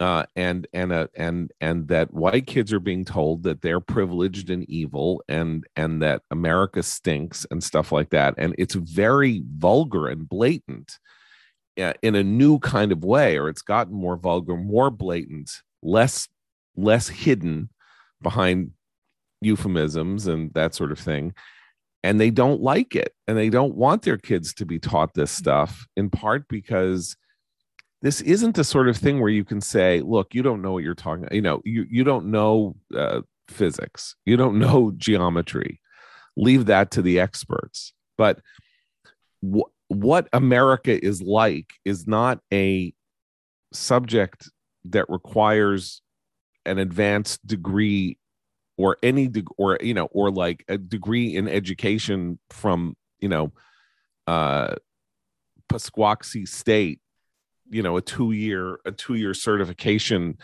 uh, 0.00 0.24
and 0.36 0.66
and 0.72 0.92
uh, 0.92 1.08
and 1.16 1.50
and 1.60 1.88
that 1.88 2.12
white 2.14 2.46
kids 2.46 2.72
are 2.72 2.78
being 2.80 3.04
told 3.04 3.42
that 3.42 3.62
they're 3.62 3.80
privileged 3.80 4.48
and 4.48 4.68
evil 4.70 5.22
and 5.28 5.66
and 5.74 6.00
that 6.02 6.22
America 6.30 6.84
stinks 6.84 7.44
and 7.50 7.64
stuff 7.64 7.90
like 7.90 8.10
that. 8.10 8.34
And 8.38 8.54
it's 8.58 8.74
very 8.76 9.42
vulgar 9.56 10.06
and 10.06 10.28
blatant 10.28 10.98
uh, 11.80 11.94
in 12.02 12.14
a 12.14 12.22
new 12.22 12.58
kind 12.58 12.92
of 12.92 13.04
way 13.04 13.36
or 13.38 13.48
it's 13.48 13.62
gotten 13.62 13.94
more 13.94 14.16
vulgar 14.16 14.56
more 14.56 14.90
blatant 14.90 15.50
less 15.82 16.28
less 16.76 17.08
hidden 17.08 17.68
behind 18.20 18.72
euphemisms 19.40 20.26
and 20.26 20.52
that 20.54 20.74
sort 20.74 20.92
of 20.92 20.98
thing 20.98 21.32
and 22.08 22.18
they 22.18 22.30
don't 22.30 22.62
like 22.62 22.96
it 22.96 23.12
and 23.26 23.36
they 23.36 23.50
don't 23.50 23.74
want 23.74 24.00
their 24.00 24.16
kids 24.16 24.54
to 24.54 24.64
be 24.64 24.78
taught 24.78 25.12
this 25.12 25.30
stuff 25.30 25.86
in 25.94 26.08
part 26.08 26.48
because 26.48 27.18
this 28.00 28.22
isn't 28.22 28.56
the 28.56 28.64
sort 28.64 28.88
of 28.88 28.96
thing 28.96 29.20
where 29.20 29.28
you 29.28 29.44
can 29.44 29.60
say 29.60 30.00
look 30.00 30.34
you 30.34 30.42
don't 30.42 30.62
know 30.62 30.72
what 30.72 30.82
you're 30.82 30.94
talking 30.94 31.28
you 31.30 31.42
know 31.42 31.60
you, 31.66 31.84
you 31.90 32.04
don't 32.04 32.24
know 32.24 32.74
uh, 32.96 33.20
physics 33.48 34.16
you 34.24 34.38
don't 34.38 34.58
know 34.64 34.90
geometry. 34.96 35.80
Leave 36.34 36.66
that 36.66 36.92
to 36.92 37.02
the 37.02 37.20
experts. 37.20 37.92
But 38.16 38.40
wh- 39.42 39.68
what 39.88 40.28
america 40.32 41.04
is 41.04 41.20
like 41.22 41.72
is 41.84 42.06
not 42.06 42.40
a 42.52 42.92
subject 43.72 44.50
that 44.84 45.04
requires 45.10 46.00
an 46.64 46.78
advanced 46.78 47.46
degree 47.46 48.18
or 48.78 48.96
any 49.02 49.28
de- 49.28 49.44
or 49.58 49.76
you 49.82 49.92
know 49.92 50.06
or 50.06 50.30
like 50.30 50.64
a 50.68 50.78
degree 50.78 51.36
in 51.36 51.48
education 51.48 52.38
from 52.48 52.96
you 53.20 53.28
know 53.28 53.52
uh 54.26 54.74
Pasquaxie 55.70 56.48
State 56.48 57.00
you 57.68 57.82
know 57.82 57.98
a 57.98 58.00
two 58.00 58.32
year 58.32 58.78
a 58.86 58.92
two 58.92 59.14
year 59.14 59.34
certification 59.34 60.38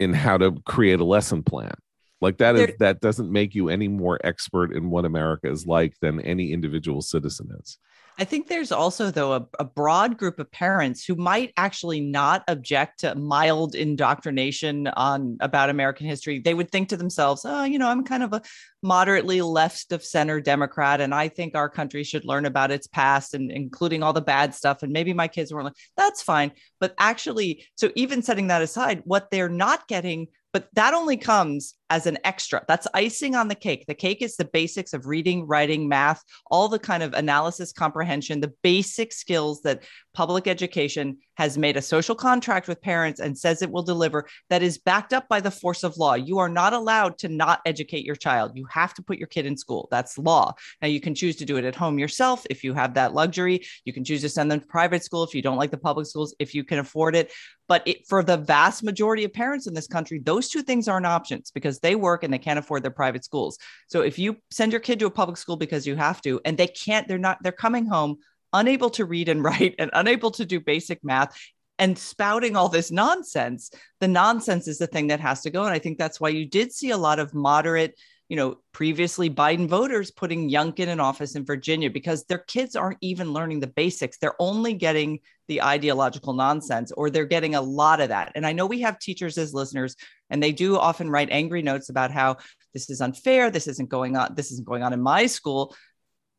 in 0.00 0.12
how 0.12 0.36
to 0.38 0.60
create 0.66 0.98
a 0.98 1.04
lesson 1.04 1.44
plan. 1.44 1.74
Like 2.20 2.38
that 2.38 2.56
is 2.56 2.74
that 2.78 3.00
doesn't 3.00 3.30
make 3.30 3.54
you 3.54 3.68
any 3.68 3.88
more 3.88 4.18
expert 4.24 4.74
in 4.74 4.90
what 4.90 5.04
america 5.04 5.50
is 5.50 5.66
like 5.66 5.94
than 6.00 6.20
any 6.20 6.52
individual 6.52 7.02
citizen 7.02 7.48
is 7.60 7.78
I 8.18 8.24
think 8.24 8.46
there's 8.46 8.72
also, 8.72 9.10
though, 9.10 9.32
a, 9.32 9.46
a, 9.58 9.64
broad 9.64 10.18
group 10.18 10.38
of 10.38 10.50
parents 10.52 11.04
who 11.04 11.14
might 11.14 11.52
actually 11.56 12.00
not 12.00 12.44
object 12.46 13.00
to 13.00 13.14
mild 13.14 13.74
indoctrination 13.74 14.86
on 14.88 15.38
about 15.40 15.70
American 15.70 16.06
history. 16.06 16.38
They 16.38 16.52
would 16.52 16.70
think 16.70 16.90
to 16.90 16.96
themselves, 16.96 17.46
oh, 17.46 17.64
you 17.64 17.78
know, 17.78 17.88
I'm 17.88 18.04
kind 18.04 18.22
of 18.22 18.34
a 18.34 18.42
moderately 18.82 19.40
left 19.40 19.92
of 19.92 20.04
center 20.04 20.40
Democrat, 20.40 21.00
and 21.00 21.14
I 21.14 21.28
think 21.28 21.54
our 21.54 21.70
country 21.70 22.04
should 22.04 22.26
learn 22.26 22.44
about 22.44 22.70
its 22.70 22.86
past 22.86 23.32
and 23.32 23.50
including 23.50 24.02
all 24.02 24.12
the 24.12 24.20
bad 24.20 24.54
stuff. 24.54 24.82
And 24.82 24.92
maybe 24.92 25.14
my 25.14 25.28
kids 25.28 25.52
weren't 25.52 25.64
like, 25.64 25.76
that's 25.96 26.22
fine. 26.22 26.52
But 26.80 26.94
actually, 26.98 27.66
so 27.76 27.90
even 27.96 28.22
setting 28.22 28.48
that 28.48 28.62
aside, 28.62 29.02
what 29.04 29.30
they're 29.30 29.48
not 29.48 29.88
getting 29.88 30.28
but 30.52 30.68
that 30.74 30.94
only 30.94 31.16
comes 31.16 31.74
as 31.88 32.06
an 32.06 32.18
extra. 32.24 32.64
That's 32.68 32.86
icing 32.94 33.34
on 33.34 33.48
the 33.48 33.54
cake. 33.54 33.84
The 33.86 33.94
cake 33.94 34.22
is 34.22 34.36
the 34.36 34.44
basics 34.44 34.92
of 34.92 35.06
reading, 35.06 35.46
writing, 35.46 35.88
math, 35.88 36.22
all 36.50 36.68
the 36.68 36.78
kind 36.78 37.02
of 37.02 37.14
analysis, 37.14 37.72
comprehension, 37.72 38.40
the 38.40 38.52
basic 38.62 39.12
skills 39.12 39.62
that 39.62 39.84
public 40.14 40.46
education 40.46 41.18
has 41.36 41.56
made 41.56 41.76
a 41.76 41.82
social 41.82 42.14
contract 42.14 42.68
with 42.68 42.80
parents 42.80 43.20
and 43.20 43.36
says 43.36 43.62
it 43.62 43.70
will 43.70 43.82
deliver 43.82 44.26
that 44.50 44.62
is 44.62 44.78
backed 44.78 45.12
up 45.12 45.28
by 45.28 45.40
the 45.40 45.50
force 45.50 45.82
of 45.82 45.96
law. 45.96 46.14
You 46.14 46.38
are 46.38 46.48
not 46.48 46.72
allowed 46.72 47.18
to 47.18 47.28
not 47.28 47.60
educate 47.64 48.04
your 48.04 48.16
child. 48.16 48.52
You 48.54 48.66
have 48.70 48.94
to 48.94 49.02
put 49.02 49.18
your 49.18 49.26
kid 49.26 49.46
in 49.46 49.56
school. 49.56 49.88
That's 49.90 50.18
law. 50.18 50.52
Now, 50.80 50.88
you 50.88 51.00
can 51.00 51.14
choose 51.14 51.36
to 51.36 51.44
do 51.44 51.56
it 51.56 51.64
at 51.64 51.74
home 51.74 51.98
yourself 51.98 52.46
if 52.50 52.62
you 52.62 52.74
have 52.74 52.94
that 52.94 53.14
luxury. 53.14 53.62
You 53.84 53.92
can 53.92 54.04
choose 54.04 54.20
to 54.22 54.28
send 54.28 54.50
them 54.50 54.60
to 54.60 54.66
private 54.66 55.04
school 55.04 55.24
if 55.24 55.34
you 55.34 55.42
don't 55.42 55.56
like 55.58 55.70
the 55.70 55.78
public 55.78 56.06
schools, 56.06 56.34
if 56.38 56.54
you 56.54 56.64
can 56.64 56.78
afford 56.78 57.16
it. 57.16 57.32
But 57.68 57.82
it, 57.86 58.06
for 58.06 58.22
the 58.22 58.36
vast 58.36 58.82
majority 58.82 59.24
of 59.24 59.32
parents 59.32 59.66
in 59.66 59.74
this 59.74 59.86
country, 59.86 60.18
those 60.18 60.48
two 60.48 60.62
things 60.62 60.88
aren't 60.88 61.06
options 61.06 61.50
because 61.50 61.78
they 61.78 61.94
work 61.94 62.22
and 62.22 62.32
they 62.32 62.38
can't 62.38 62.58
afford 62.58 62.82
their 62.82 62.90
private 62.90 63.24
schools. 63.24 63.56
So 63.88 64.02
if 64.02 64.18
you 64.18 64.36
send 64.50 64.72
your 64.72 64.80
kid 64.80 64.98
to 64.98 65.06
a 65.06 65.10
public 65.10 65.38
school 65.38 65.56
because 65.56 65.86
you 65.86 65.96
have 65.96 66.20
to, 66.22 66.40
and 66.44 66.58
they 66.58 66.66
can't, 66.66 67.08
they're 67.08 67.18
not, 67.18 67.38
they're 67.42 67.52
coming 67.52 67.86
home 67.86 68.18
unable 68.52 68.90
to 68.90 69.04
read 69.04 69.28
and 69.28 69.42
write 69.44 69.74
and 69.78 69.90
unable 69.94 70.30
to 70.30 70.44
do 70.44 70.60
basic 70.60 71.02
math 71.04 71.36
and 71.78 71.98
spouting 71.98 72.54
all 72.54 72.68
this 72.68 72.90
nonsense 72.90 73.70
the 74.00 74.08
nonsense 74.08 74.68
is 74.68 74.78
the 74.78 74.86
thing 74.86 75.08
that 75.08 75.20
has 75.20 75.42
to 75.42 75.50
go 75.50 75.64
and 75.64 75.72
i 75.72 75.78
think 75.78 75.98
that's 75.98 76.20
why 76.20 76.28
you 76.28 76.46
did 76.46 76.72
see 76.72 76.90
a 76.90 76.96
lot 76.96 77.18
of 77.18 77.34
moderate 77.34 77.94
you 78.32 78.36
know, 78.36 78.56
previously 78.72 79.28
Biden 79.28 79.68
voters 79.68 80.10
putting 80.10 80.48
Youngkin 80.48 80.86
in 80.86 81.00
office 81.00 81.34
in 81.34 81.44
Virginia 81.44 81.90
because 81.90 82.24
their 82.24 82.38
kids 82.38 82.74
aren't 82.74 82.96
even 83.02 83.34
learning 83.34 83.60
the 83.60 83.66
basics. 83.66 84.16
They're 84.16 84.40
only 84.40 84.72
getting 84.72 85.20
the 85.48 85.60
ideological 85.60 86.32
nonsense, 86.32 86.92
or 86.92 87.10
they're 87.10 87.26
getting 87.26 87.56
a 87.56 87.60
lot 87.60 88.00
of 88.00 88.08
that. 88.08 88.32
And 88.34 88.46
I 88.46 88.54
know 88.54 88.64
we 88.64 88.80
have 88.80 88.98
teachers 88.98 89.36
as 89.36 89.52
listeners, 89.52 89.96
and 90.30 90.42
they 90.42 90.50
do 90.50 90.78
often 90.78 91.10
write 91.10 91.28
angry 91.30 91.60
notes 91.60 91.90
about 91.90 92.10
how 92.10 92.38
this 92.72 92.88
is 92.88 93.02
unfair, 93.02 93.50
this 93.50 93.66
isn't 93.66 93.90
going 93.90 94.16
on, 94.16 94.34
this 94.34 94.50
isn't 94.50 94.66
going 94.66 94.82
on 94.82 94.94
in 94.94 95.02
my 95.02 95.26
school. 95.26 95.76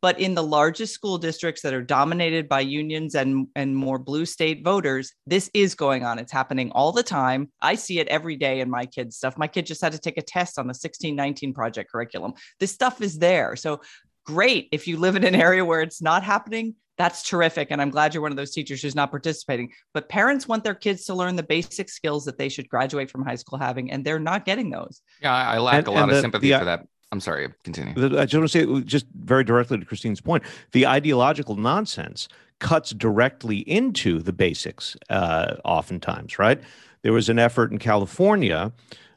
But 0.04 0.20
in 0.20 0.36
the 0.36 0.44
largest 0.44 0.94
school 0.94 1.18
districts 1.18 1.62
that 1.62 1.74
are 1.74 1.82
dominated 1.82 2.50
by 2.50 2.60
unions 2.60 3.16
and, 3.16 3.48
and 3.56 3.74
more 3.74 3.98
blue 3.98 4.26
state 4.26 4.62
voters, 4.62 5.14
this 5.26 5.50
is 5.54 5.76
going 5.76 6.04
on. 6.04 6.20
It's 6.20 6.34
happening 6.34 6.72
all 6.72 6.92
the 6.92 7.04
time. 7.04 7.50
I 7.62 7.76
see 7.76 8.00
it 8.00 8.10
every 8.10 8.36
day 8.36 8.60
in 8.60 8.70
my 8.70 8.86
kids' 8.86 9.16
stuff. 9.16 9.38
My 9.38 9.48
kid 9.48 9.66
just 9.66 9.82
had 9.82 9.94
to 9.94 10.00
take 10.00 10.18
a 10.18 10.22
test 10.22 10.60
on 10.60 10.66
the 10.66 10.72
1619 10.72 11.54
project 11.54 11.90
curriculum. 11.90 12.34
This 12.60 12.74
stuff 12.74 13.02
is 13.02 13.18
there. 13.18 13.56
So 13.56 13.80
great. 14.26 14.68
If 14.74 14.90
you 14.90 14.98
live 14.98 15.16
in 15.16 15.24
an 15.24 15.36
area 15.36 15.64
where 15.64 15.80
it's 15.80 16.02
not 16.02 16.22
happening, 16.22 16.76
that's 16.98 17.24
terrific. 17.24 17.70
And 17.72 17.82
I'm 17.82 17.90
glad 17.90 18.14
you're 18.14 18.24
one 18.24 18.34
of 18.34 18.38
those 18.38 18.52
teachers 18.52 18.82
who's 18.82 18.96
not 18.96 19.10
participating. 19.10 19.72
But 19.94 20.10
parents 20.10 20.50
want 20.50 20.66
their 20.66 20.76
kids 20.76 21.06
to 21.06 21.14
learn 21.14 21.38
the 21.38 21.44
basic 21.44 21.88
skills 21.88 22.26
that 22.26 22.38
they 22.38 22.50
should 22.50 22.68
graduate 22.68 23.10
from 23.10 23.24
high 23.24 23.36
school 23.36 23.58
having, 23.58 23.90
and 23.90 24.04
they're 24.04 24.20
not 24.20 24.44
getting 24.44 24.70
those. 24.70 25.02
Yeah, 25.22 25.34
I 25.34 25.60
lack 25.60 25.76
and, 25.76 25.88
a 25.88 25.92
lot 25.92 26.10
of 26.10 26.16
the, 26.16 26.22
sympathy 26.22 26.52
the, 26.52 26.60
for 26.60 26.66
that 26.66 26.88
I'm 27.14 27.20
sorry, 27.20 27.54
continue. 27.64 27.94
I 28.18 28.26
just 28.26 28.34
want 28.34 28.50
to 28.50 28.80
say, 28.80 28.82
just 28.86 29.06
very 29.14 29.44
directly 29.44 29.78
to 29.78 29.86
Christine's 29.86 30.20
point, 30.20 30.42
the 30.72 30.88
ideological 30.88 31.56
nonsense 31.56 32.28
cuts 32.58 32.90
directly 32.90 33.60
into 33.60 34.18
the 34.18 34.34
basics, 34.34 34.98
uh, 35.12 35.58
oftentimes, 35.64 36.40
right? 36.40 36.60
There 37.04 37.14
was 37.14 37.30
an 37.30 37.38
effort 37.38 37.72
in 37.72 37.78
California 37.78 38.74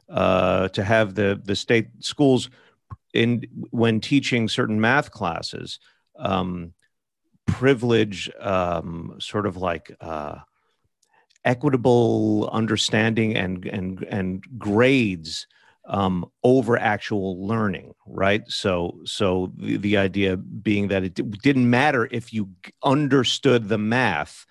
uh, 0.09 0.67
to 0.67 0.83
have 0.83 1.15
the, 1.15 1.41
the 1.43 1.55
state 1.55 1.87
schools, 2.01 2.51
in 3.15 3.47
when 3.71 3.99
teaching 3.99 4.47
certain 4.47 4.79
math 4.79 5.09
classes, 5.09 5.79
um, 6.19 6.73
privilege 7.47 8.29
um, 8.39 9.15
sort 9.19 9.47
of 9.47 9.57
like 9.57 9.91
uh, 10.01 10.35
equitable 11.43 12.47
understanding 12.53 13.35
and, 13.35 13.65
and, 13.65 14.03
and 14.03 14.45
grades 14.59 15.47
um, 15.87 16.29
over 16.43 16.77
actual 16.77 17.45
learning, 17.47 17.93
right? 18.05 18.43
So, 18.47 18.99
so 19.05 19.51
the, 19.55 19.77
the 19.77 19.97
idea 19.97 20.37
being 20.37 20.89
that 20.89 21.03
it 21.03 21.41
didn't 21.41 21.69
matter 21.69 22.07
if 22.11 22.33
you 22.33 22.49
understood 22.83 23.69
the 23.69 23.77
math, 23.77 24.45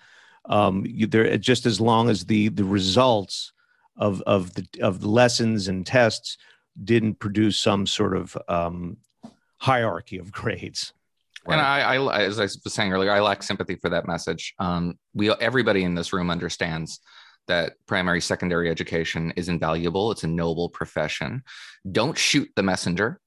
um, 0.45 0.85
you, 0.87 1.07
there 1.07 1.37
just 1.37 1.65
as 1.65 1.79
long 1.79 2.09
as 2.09 2.25
the 2.25 2.49
the 2.49 2.63
results 2.63 3.51
of 3.97 4.21
of 4.21 4.53
the 4.55 4.65
of 4.81 5.01
the 5.01 5.09
lessons 5.09 5.67
and 5.67 5.85
tests 5.85 6.37
didn't 6.83 7.15
produce 7.15 7.59
some 7.59 7.85
sort 7.85 8.15
of 8.15 8.37
um, 8.47 8.97
hierarchy 9.57 10.17
of 10.17 10.31
grades. 10.31 10.93
And 11.49 11.61
I, 11.61 11.95
I, 11.95 12.23
as 12.23 12.39
I 12.39 12.43
was 12.43 12.61
saying 12.73 12.91
earlier, 12.91 13.09
I 13.09 13.21
lack 13.21 13.41
sympathy 13.41 13.75
for 13.75 13.87
that 13.89 14.05
message. 14.05 14.53
Um, 14.59 14.99
we, 15.13 15.31
everybody 15.31 15.85
in 15.85 15.95
this 15.95 16.11
room 16.11 16.29
understands 16.29 16.99
that 17.47 17.73
primary, 17.87 18.21
secondary 18.21 18.69
education 18.69 19.33
is 19.35 19.49
invaluable. 19.49 20.11
It's 20.11 20.23
a 20.23 20.27
noble 20.27 20.69
profession. 20.69 21.43
Don't 21.91 22.17
shoot 22.17 22.49
the 22.55 22.63
messenger. 22.63 23.19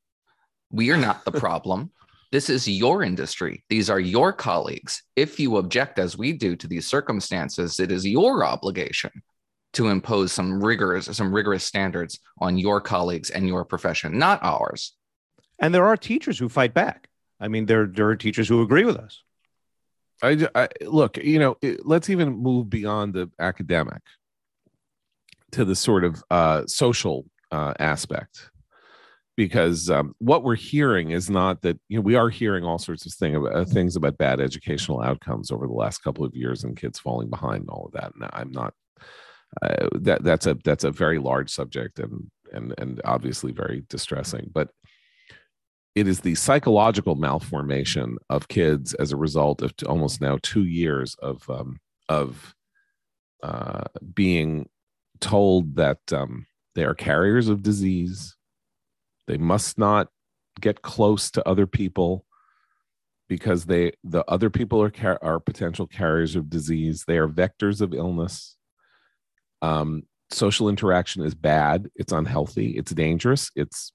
We 0.70 0.90
are 0.90 0.96
not 0.96 1.24
the 1.24 1.32
problem. 1.44 1.90
This 2.32 2.48
is 2.48 2.68
your 2.68 3.02
industry. 3.02 3.64
These 3.68 3.90
are 3.90 3.98
your 3.98 4.32
colleagues. 4.32 5.02
If 5.16 5.40
you 5.40 5.56
object, 5.56 5.98
as 5.98 6.16
we 6.16 6.32
do, 6.32 6.54
to 6.56 6.68
these 6.68 6.86
circumstances, 6.86 7.80
it 7.80 7.90
is 7.90 8.06
your 8.06 8.44
obligation 8.44 9.10
to 9.72 9.88
impose 9.88 10.32
some 10.32 10.62
rigorous, 10.62 11.06
some 11.06 11.34
rigorous 11.34 11.64
standards 11.64 12.18
on 12.38 12.56
your 12.56 12.80
colleagues 12.80 13.30
and 13.30 13.46
your 13.46 13.64
profession, 13.64 14.18
not 14.18 14.40
ours. 14.42 14.94
And 15.58 15.74
there 15.74 15.86
are 15.86 15.96
teachers 15.96 16.38
who 16.38 16.48
fight 16.48 16.72
back. 16.72 17.08
I 17.40 17.48
mean, 17.48 17.66
there, 17.66 17.86
there 17.86 18.08
are 18.08 18.16
teachers 18.16 18.48
who 18.48 18.62
agree 18.62 18.84
with 18.84 18.96
us. 18.96 19.22
I, 20.22 20.48
I 20.54 20.68
look, 20.82 21.16
you 21.16 21.38
know, 21.38 21.56
it, 21.62 21.86
let's 21.86 22.10
even 22.10 22.36
move 22.36 22.68
beyond 22.68 23.14
the 23.14 23.30
academic 23.38 24.02
to 25.52 25.64
the 25.64 25.74
sort 25.74 26.04
of 26.04 26.22
uh, 26.30 26.66
social 26.66 27.26
uh, 27.50 27.74
aspect, 27.78 28.50
because 29.36 29.90
um, 29.90 30.14
what 30.18 30.44
we're 30.44 30.54
hearing 30.54 31.10
is 31.10 31.30
not 31.30 31.62
that 31.62 31.78
you 31.88 31.96
know 31.96 32.02
we 32.02 32.14
are 32.14 32.28
hearing 32.28 32.64
all 32.64 32.78
sorts 32.78 33.06
of 33.06 33.12
thing 33.12 33.34
about, 33.34 33.54
uh, 33.54 33.64
things 33.64 33.96
about 33.96 34.18
bad 34.18 34.40
educational 34.40 35.02
outcomes 35.02 35.50
over 35.50 35.66
the 35.66 35.72
last 35.72 35.98
couple 35.98 36.24
of 36.24 36.34
years 36.34 36.64
and 36.64 36.76
kids 36.76 36.98
falling 36.98 37.30
behind 37.30 37.62
and 37.62 37.70
all 37.70 37.86
of 37.86 37.92
that. 37.92 38.12
And 38.14 38.28
I'm 38.32 38.52
not 38.52 38.74
uh, 39.62 39.88
that 39.94 40.22
that's 40.22 40.46
a 40.46 40.56
that's 40.64 40.84
a 40.84 40.90
very 40.90 41.18
large 41.18 41.50
subject 41.50 41.98
and 41.98 42.30
and 42.52 42.74
and 42.78 43.00
obviously 43.04 43.52
very 43.52 43.84
distressing, 43.88 44.50
but 44.52 44.70
it 45.94 46.06
is 46.06 46.20
the 46.20 46.34
psychological 46.34 47.16
malformation 47.16 48.16
of 48.28 48.48
kids 48.48 48.94
as 48.94 49.12
a 49.12 49.16
result 49.16 49.62
of 49.62 49.72
almost 49.86 50.20
now 50.20 50.38
two 50.42 50.64
years 50.64 51.16
of 51.20 51.48
um, 51.50 51.80
of 52.08 52.54
uh, 53.42 53.84
being 54.14 54.68
told 55.20 55.76
that 55.76 55.98
um, 56.12 56.46
they 56.74 56.84
are 56.84 56.94
carriers 56.94 57.48
of 57.48 57.62
disease. 57.62 58.36
They 59.26 59.36
must 59.36 59.78
not 59.78 60.08
get 60.60 60.82
close 60.82 61.30
to 61.32 61.48
other 61.48 61.66
people 61.66 62.24
because 63.28 63.64
they 63.64 63.92
the 64.04 64.24
other 64.28 64.50
people 64.50 64.82
are 64.82 64.90
car- 64.90 65.18
are 65.22 65.40
potential 65.40 65.86
carriers 65.86 66.36
of 66.36 66.50
disease. 66.50 67.04
They 67.06 67.18
are 67.18 67.28
vectors 67.28 67.80
of 67.80 67.94
illness. 67.94 68.56
Um, 69.62 70.04
social 70.30 70.68
interaction 70.68 71.24
is 71.24 71.34
bad. 71.34 71.90
It's 71.96 72.12
unhealthy. 72.12 72.76
It's 72.76 72.92
dangerous. 72.92 73.50
It's 73.56 73.92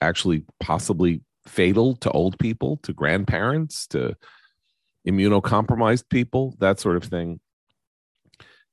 actually 0.00 0.44
possibly 0.60 1.22
fatal 1.48 1.96
to 1.96 2.10
old 2.10 2.38
people, 2.38 2.78
to 2.82 2.92
grandparents, 2.92 3.86
to 3.88 4.14
immunocompromised 5.06 6.08
people, 6.08 6.54
that 6.58 6.78
sort 6.78 6.96
of 6.96 7.04
thing. 7.04 7.40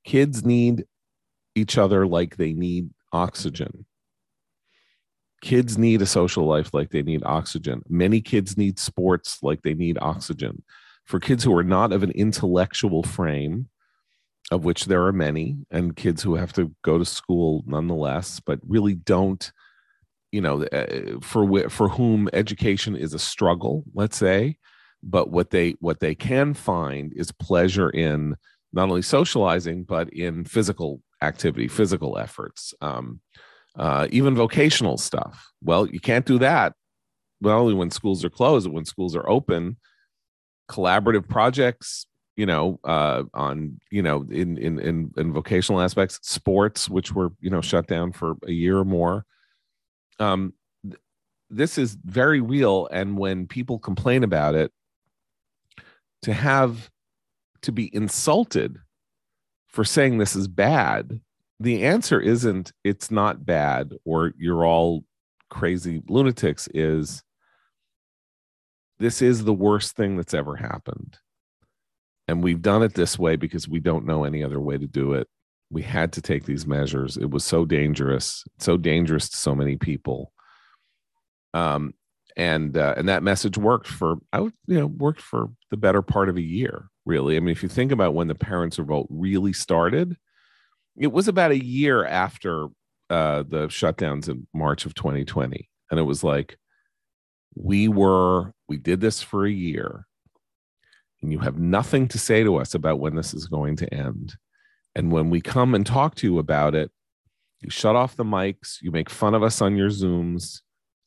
Kids 0.04 0.44
need 0.44 0.84
each 1.54 1.78
other 1.78 2.06
like 2.06 2.36
they 2.36 2.52
need 2.52 2.90
oxygen. 3.12 3.86
Kids 5.42 5.78
need 5.78 6.02
a 6.02 6.06
social 6.06 6.44
life 6.44 6.72
like 6.72 6.90
they 6.90 7.02
need 7.02 7.22
oxygen. 7.24 7.82
Many 7.88 8.20
kids 8.20 8.56
need 8.56 8.78
sports 8.78 9.38
like 9.42 9.62
they 9.62 9.74
need 9.74 9.98
oxygen. 10.00 10.62
For 11.04 11.20
kids 11.20 11.44
who 11.44 11.56
are 11.56 11.64
not 11.64 11.92
of 11.92 12.02
an 12.02 12.10
intellectual 12.12 13.02
frame, 13.02 13.68
of 14.50 14.64
which 14.64 14.86
there 14.86 15.04
are 15.06 15.12
many, 15.12 15.56
and 15.70 15.96
kids 15.96 16.22
who 16.22 16.34
have 16.36 16.52
to 16.54 16.74
go 16.82 16.98
to 16.98 17.04
school 17.04 17.64
nonetheless, 17.66 18.40
but 18.40 18.60
really 18.66 18.94
don't 18.94 19.52
you 20.32 20.40
know 20.40 20.64
uh, 20.64 21.18
for 21.20 21.68
for 21.68 21.88
whom 21.88 22.28
education 22.32 22.96
is 22.96 23.14
a 23.14 23.18
struggle 23.18 23.84
let's 23.94 24.16
say 24.16 24.56
but 25.02 25.30
what 25.30 25.50
they 25.50 25.74
what 25.80 26.00
they 26.00 26.14
can 26.14 26.54
find 26.54 27.12
is 27.14 27.30
pleasure 27.32 27.90
in 27.90 28.34
not 28.72 28.88
only 28.88 29.02
socializing 29.02 29.84
but 29.84 30.08
in 30.12 30.44
physical 30.44 31.00
activity 31.22 31.68
physical 31.68 32.18
efforts 32.18 32.74
um, 32.80 33.20
uh, 33.78 34.08
even 34.10 34.34
vocational 34.34 34.96
stuff. 34.96 35.52
Well 35.62 35.86
you 35.86 36.00
can't 36.00 36.26
do 36.26 36.38
that 36.38 36.74
not 37.40 37.58
only 37.58 37.74
when 37.74 37.90
schools 37.90 38.24
are 38.24 38.30
closed 38.30 38.66
but 38.66 38.74
when 38.74 38.84
schools 38.84 39.14
are 39.14 39.28
open. 39.28 39.76
Collaborative 40.70 41.28
projects 41.28 42.06
you 42.36 42.44
know 42.44 42.80
uh, 42.84 43.22
on 43.34 43.80
you 43.90 44.02
know 44.02 44.26
in, 44.30 44.58
in 44.58 44.78
in 44.80 45.12
in 45.16 45.32
vocational 45.32 45.80
aspects 45.80 46.18
sports 46.22 46.88
which 46.88 47.12
were 47.12 47.30
you 47.40 47.50
know 47.50 47.60
shut 47.60 47.86
down 47.86 48.12
for 48.12 48.34
a 48.46 48.52
year 48.52 48.78
or 48.78 48.84
more 48.84 49.24
um, 50.18 50.52
th- 50.84 51.00
this 51.50 51.78
is 51.78 51.96
very 52.04 52.40
real. 52.40 52.88
And 52.90 53.18
when 53.18 53.46
people 53.46 53.78
complain 53.78 54.24
about 54.24 54.54
it, 54.54 54.72
to 56.22 56.32
have 56.32 56.90
to 57.62 57.72
be 57.72 57.94
insulted 57.94 58.78
for 59.66 59.84
saying 59.84 60.18
this 60.18 60.34
is 60.34 60.48
bad, 60.48 61.20
the 61.60 61.84
answer 61.84 62.20
isn't 62.20 62.72
it's 62.84 63.10
not 63.10 63.46
bad 63.46 63.92
or 64.04 64.32
you're 64.36 64.64
all 64.64 65.04
crazy 65.50 66.02
lunatics, 66.08 66.68
is 66.74 67.22
this 68.98 69.20
is 69.22 69.44
the 69.44 69.54
worst 69.54 69.94
thing 69.96 70.16
that's 70.16 70.34
ever 70.34 70.56
happened. 70.56 71.18
And 72.28 72.42
we've 72.42 72.62
done 72.62 72.82
it 72.82 72.94
this 72.94 73.18
way 73.18 73.36
because 73.36 73.68
we 73.68 73.78
don't 73.78 74.06
know 74.06 74.24
any 74.24 74.42
other 74.42 74.60
way 74.60 74.78
to 74.78 74.86
do 74.86 75.12
it 75.12 75.28
we 75.70 75.82
had 75.82 76.12
to 76.12 76.22
take 76.22 76.44
these 76.44 76.66
measures. 76.66 77.16
It 77.16 77.30
was 77.30 77.44
so 77.44 77.64
dangerous 77.64 78.44
so 78.58 78.76
dangerous 78.76 79.28
to 79.30 79.36
so 79.36 79.54
many 79.54 79.76
people. 79.76 80.32
Um 81.54 81.94
and 82.36 82.76
uh, 82.76 82.94
and 82.96 83.08
that 83.08 83.22
message 83.22 83.56
worked 83.56 83.86
for 83.86 84.16
i 84.32 84.40
would 84.40 84.52
you 84.66 84.78
know 84.78 84.86
worked 84.86 85.22
for 85.22 85.48
the 85.70 85.76
better 85.76 86.02
part 86.02 86.28
of 86.28 86.36
a 86.36 86.42
year 86.42 86.90
really. 87.06 87.36
I 87.36 87.40
mean 87.40 87.50
if 87.52 87.62
you 87.62 87.68
think 87.68 87.92
about 87.92 88.14
when 88.14 88.28
the 88.28 88.34
parents 88.34 88.78
revolt 88.78 89.06
really 89.10 89.52
started 89.52 90.16
it 90.98 91.12
was 91.12 91.28
about 91.28 91.50
a 91.50 91.64
year 91.64 92.04
after 92.04 92.68
uh 93.10 93.42
the 93.42 93.68
shutdowns 93.68 94.28
in 94.28 94.46
march 94.52 94.84
of 94.86 94.94
2020 94.94 95.68
and 95.90 96.00
it 96.00 96.02
was 96.02 96.22
like 96.22 96.58
we 97.54 97.88
were 97.88 98.52
we 98.68 98.76
did 98.76 99.00
this 99.00 99.22
for 99.22 99.46
a 99.46 99.50
year 99.50 100.06
and 101.22 101.32
you 101.32 101.38
have 101.38 101.58
nothing 101.58 102.06
to 102.08 102.18
say 102.18 102.44
to 102.44 102.56
us 102.56 102.74
about 102.74 103.00
when 103.00 103.14
this 103.14 103.32
is 103.32 103.46
going 103.46 103.76
to 103.76 103.94
end 103.94 104.34
and 104.96 105.12
when 105.12 105.28
we 105.28 105.42
come 105.42 105.74
and 105.74 105.84
talk 105.84 106.14
to 106.16 106.26
you 106.26 106.38
about 106.38 106.74
it, 106.74 106.90
you 107.60 107.68
shut 107.68 107.94
off 107.94 108.16
the 108.16 108.24
mics, 108.24 108.78
you 108.80 108.90
make 108.90 109.10
fun 109.10 109.34
of 109.34 109.42
us 109.42 109.60
on 109.60 109.76
your 109.76 109.90
Zooms, 109.90 110.62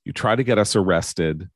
you 0.05 0.13
try 0.13 0.35
to 0.35 0.43
get 0.43 0.59
us 0.59 0.75
arrested. 0.75 1.49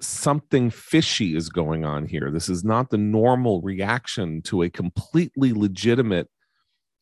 Something 0.00 0.70
fishy 0.70 1.34
is 1.34 1.48
going 1.48 1.84
on 1.84 2.06
here. 2.06 2.30
This 2.30 2.48
is 2.48 2.62
not 2.62 2.90
the 2.90 2.98
normal 2.98 3.62
reaction 3.62 4.42
to 4.42 4.62
a 4.62 4.70
completely 4.70 5.52
legitimate 5.52 6.28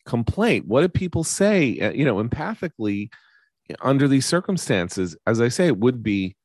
complaint. 0.07 0.67
What 0.67 0.81
do 0.81 0.89
people 0.89 1.23
say, 1.23 1.79
uh, 1.81 1.93
you 1.93 2.07
know, 2.07 2.25
empathically 2.25 3.11
under 3.83 4.09
these 4.09 4.25
circumstances? 4.25 5.15
As 5.27 5.43
I 5.43 5.49
say, 5.49 5.67
it 5.67 5.79
would 5.79 6.03
be, 6.03 6.37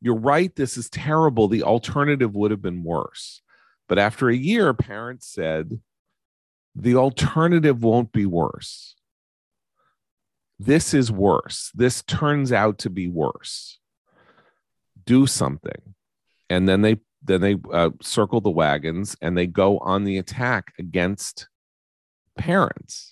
you're 0.00 0.18
right, 0.18 0.54
this 0.56 0.76
is 0.76 0.90
terrible. 0.90 1.46
The 1.46 1.62
alternative 1.62 2.34
would 2.34 2.50
have 2.50 2.62
been 2.62 2.82
worse. 2.82 3.40
But 3.88 4.00
after 4.00 4.28
a 4.28 4.36
year, 4.36 4.74
parents 4.74 5.28
said, 5.28 5.80
the 6.80 6.94
alternative 6.94 7.82
won't 7.82 8.12
be 8.12 8.24
worse. 8.24 8.94
This 10.60 10.94
is 10.94 11.10
worse. 11.10 11.72
This 11.74 12.02
turns 12.02 12.52
out 12.52 12.78
to 12.78 12.90
be 12.90 13.08
worse. 13.08 13.78
Do 15.04 15.26
something. 15.26 15.94
And 16.48 16.68
then 16.68 16.82
they 16.82 16.98
then 17.22 17.40
they 17.40 17.56
uh, 17.72 17.90
circle 18.00 18.40
the 18.40 18.50
wagons 18.50 19.16
and 19.20 19.36
they 19.36 19.46
go 19.46 19.78
on 19.78 20.04
the 20.04 20.18
attack 20.18 20.72
against 20.78 21.48
parents 22.36 23.07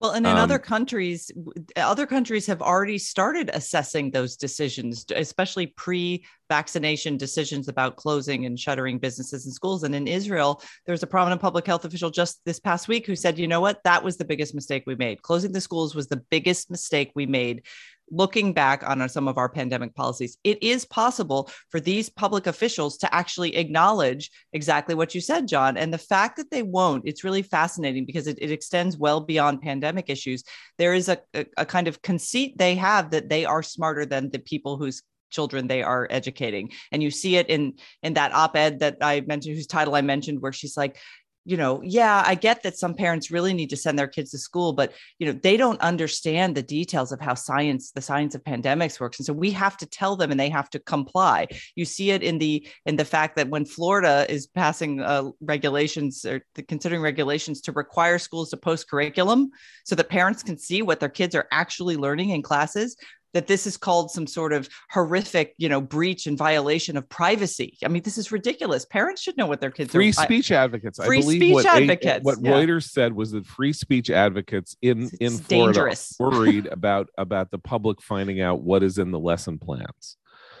well, 0.00 0.12
and 0.12 0.26
in 0.26 0.32
um, 0.32 0.38
other 0.38 0.58
countries, 0.58 1.30
other 1.76 2.06
countries 2.06 2.46
have 2.46 2.62
already 2.62 2.96
started 2.96 3.50
assessing 3.52 4.10
those 4.10 4.34
decisions, 4.36 5.04
especially 5.14 5.66
pre 5.66 6.24
vaccination 6.48 7.18
decisions 7.18 7.68
about 7.68 7.96
closing 7.96 8.46
and 8.46 8.58
shuttering 8.58 8.98
businesses 8.98 9.44
and 9.44 9.54
schools. 9.54 9.82
And 9.82 9.94
in 9.94 10.08
Israel, 10.08 10.62
there's 10.86 11.02
a 11.02 11.06
prominent 11.06 11.40
public 11.40 11.66
health 11.66 11.84
official 11.84 12.10
just 12.10 12.40
this 12.46 12.58
past 12.58 12.88
week 12.88 13.06
who 13.06 13.14
said, 13.14 13.38
you 13.38 13.46
know 13.46 13.60
what, 13.60 13.84
that 13.84 14.02
was 14.02 14.16
the 14.16 14.24
biggest 14.24 14.54
mistake 14.54 14.84
we 14.86 14.94
made. 14.94 15.20
Closing 15.20 15.52
the 15.52 15.60
schools 15.60 15.94
was 15.94 16.08
the 16.08 16.22
biggest 16.30 16.70
mistake 16.70 17.12
we 17.14 17.26
made 17.26 17.66
looking 18.10 18.52
back 18.52 18.88
on 18.88 19.08
some 19.08 19.28
of 19.28 19.38
our 19.38 19.48
pandemic 19.48 19.94
policies, 19.94 20.36
it 20.44 20.62
is 20.62 20.84
possible 20.84 21.50
for 21.70 21.80
these 21.80 22.08
public 22.08 22.46
officials 22.46 22.96
to 22.98 23.14
actually 23.14 23.56
acknowledge 23.56 24.30
exactly 24.52 24.94
what 24.94 25.14
you 25.14 25.20
said, 25.20 25.48
John. 25.48 25.76
And 25.76 25.92
the 25.92 25.98
fact 25.98 26.36
that 26.36 26.50
they 26.50 26.62
won't, 26.62 27.06
it's 27.06 27.24
really 27.24 27.42
fascinating 27.42 28.04
because 28.04 28.26
it, 28.26 28.38
it 28.40 28.50
extends 28.50 28.96
well 28.98 29.20
beyond 29.20 29.62
pandemic 29.62 30.10
issues. 30.10 30.42
There 30.78 30.94
is 30.94 31.08
a, 31.08 31.18
a, 31.34 31.46
a 31.58 31.66
kind 31.66 31.88
of 31.88 32.02
conceit 32.02 32.58
they 32.58 32.74
have 32.76 33.10
that 33.10 33.28
they 33.28 33.44
are 33.44 33.62
smarter 33.62 34.04
than 34.06 34.30
the 34.30 34.38
people 34.38 34.76
whose 34.76 35.02
children 35.30 35.68
they 35.68 35.80
are 35.80 36.08
educating 36.10 36.72
and 36.90 37.04
you 37.04 37.08
see 37.08 37.36
it 37.36 37.48
in 37.48 37.74
in 38.02 38.14
that 38.14 38.32
op-ed 38.32 38.80
that 38.80 38.96
i 39.00 39.20
mentioned 39.20 39.54
whose 39.54 39.68
title 39.68 39.94
i 39.94 40.00
mentioned 40.00 40.40
where 40.42 40.52
she's 40.52 40.76
like 40.76 40.98
you 41.44 41.56
know, 41.56 41.80
yeah, 41.82 42.22
I 42.26 42.34
get 42.34 42.62
that 42.62 42.76
some 42.76 42.94
parents 42.94 43.30
really 43.30 43.54
need 43.54 43.70
to 43.70 43.76
send 43.76 43.98
their 43.98 44.06
kids 44.06 44.30
to 44.32 44.38
school, 44.38 44.72
but 44.72 44.92
you 45.18 45.26
know, 45.26 45.32
they 45.32 45.56
don't 45.56 45.80
understand 45.80 46.54
the 46.54 46.62
details 46.62 47.12
of 47.12 47.20
how 47.20 47.34
science, 47.34 47.92
the 47.92 48.02
science 48.02 48.34
of 48.34 48.44
pandemics 48.44 49.00
works. 49.00 49.18
And 49.18 49.26
so 49.26 49.32
we 49.32 49.50
have 49.52 49.76
to 49.78 49.86
tell 49.86 50.16
them 50.16 50.30
and 50.30 50.38
they 50.38 50.50
have 50.50 50.68
to 50.70 50.78
comply. 50.78 51.46
You 51.76 51.84
see 51.84 52.10
it 52.10 52.22
in 52.22 52.38
the 52.38 52.66
in 52.84 52.96
the 52.96 53.04
fact 53.04 53.36
that 53.36 53.48
when 53.48 53.64
Florida 53.64 54.26
is 54.28 54.46
passing 54.46 55.00
uh, 55.00 55.30
regulations 55.40 56.24
or 56.26 56.42
considering 56.68 57.00
regulations 57.00 57.62
to 57.62 57.72
require 57.72 58.18
schools 58.18 58.50
to 58.50 58.56
post 58.56 58.88
curriculum 58.88 59.50
so 59.84 59.94
that 59.94 60.10
parents 60.10 60.42
can 60.42 60.58
see 60.58 60.82
what 60.82 61.00
their 61.00 61.08
kids 61.08 61.34
are 61.34 61.48
actually 61.50 61.96
learning 61.96 62.30
in 62.30 62.42
classes, 62.42 62.96
that 63.32 63.46
this 63.46 63.66
is 63.66 63.76
called 63.76 64.10
some 64.10 64.26
sort 64.26 64.52
of 64.52 64.68
horrific, 64.90 65.54
you 65.56 65.68
know, 65.68 65.80
breach 65.80 66.26
and 66.26 66.36
violation 66.36 66.96
of 66.96 67.08
privacy. 67.08 67.78
I 67.84 67.88
mean, 67.88 68.02
this 68.02 68.18
is 68.18 68.32
ridiculous. 68.32 68.84
Parents 68.84 69.22
should 69.22 69.36
know 69.36 69.46
what 69.46 69.60
their 69.60 69.70
kids 69.70 69.92
free 69.92 70.10
are. 70.10 70.12
Free 70.12 70.24
speech 70.24 70.50
advocates. 70.50 71.04
Free 71.04 71.18
I 71.18 71.20
believe 71.20 71.38
speech 71.40 71.54
what, 71.54 71.66
advocates, 71.66 72.24
what 72.24 72.38
yeah. 72.42 72.52
Reuters 72.52 72.90
said 72.90 73.12
was 73.12 73.32
that 73.32 73.46
free 73.46 73.72
speech 73.72 74.10
advocates 74.10 74.76
in 74.82 75.04
It's 75.04 75.14
in 75.14 75.38
Florida 75.38 75.74
dangerous. 75.74 76.16
are 76.20 76.30
worried 76.30 76.66
about 76.66 77.08
about 77.16 77.50
the 77.50 77.58
public 77.58 78.02
finding 78.02 78.40
out 78.40 78.62
what 78.62 78.82
is 78.82 78.98
in 78.98 79.10
the 79.10 79.18
lesson 79.18 79.58
plans. 79.58 80.16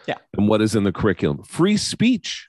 Yeah. 0.06 0.18
And 0.36 0.48
what 0.48 0.62
is 0.62 0.74
in 0.74 0.84
the 0.84 0.92
curriculum. 0.92 1.42
Free 1.44 1.76
speech 1.76 2.48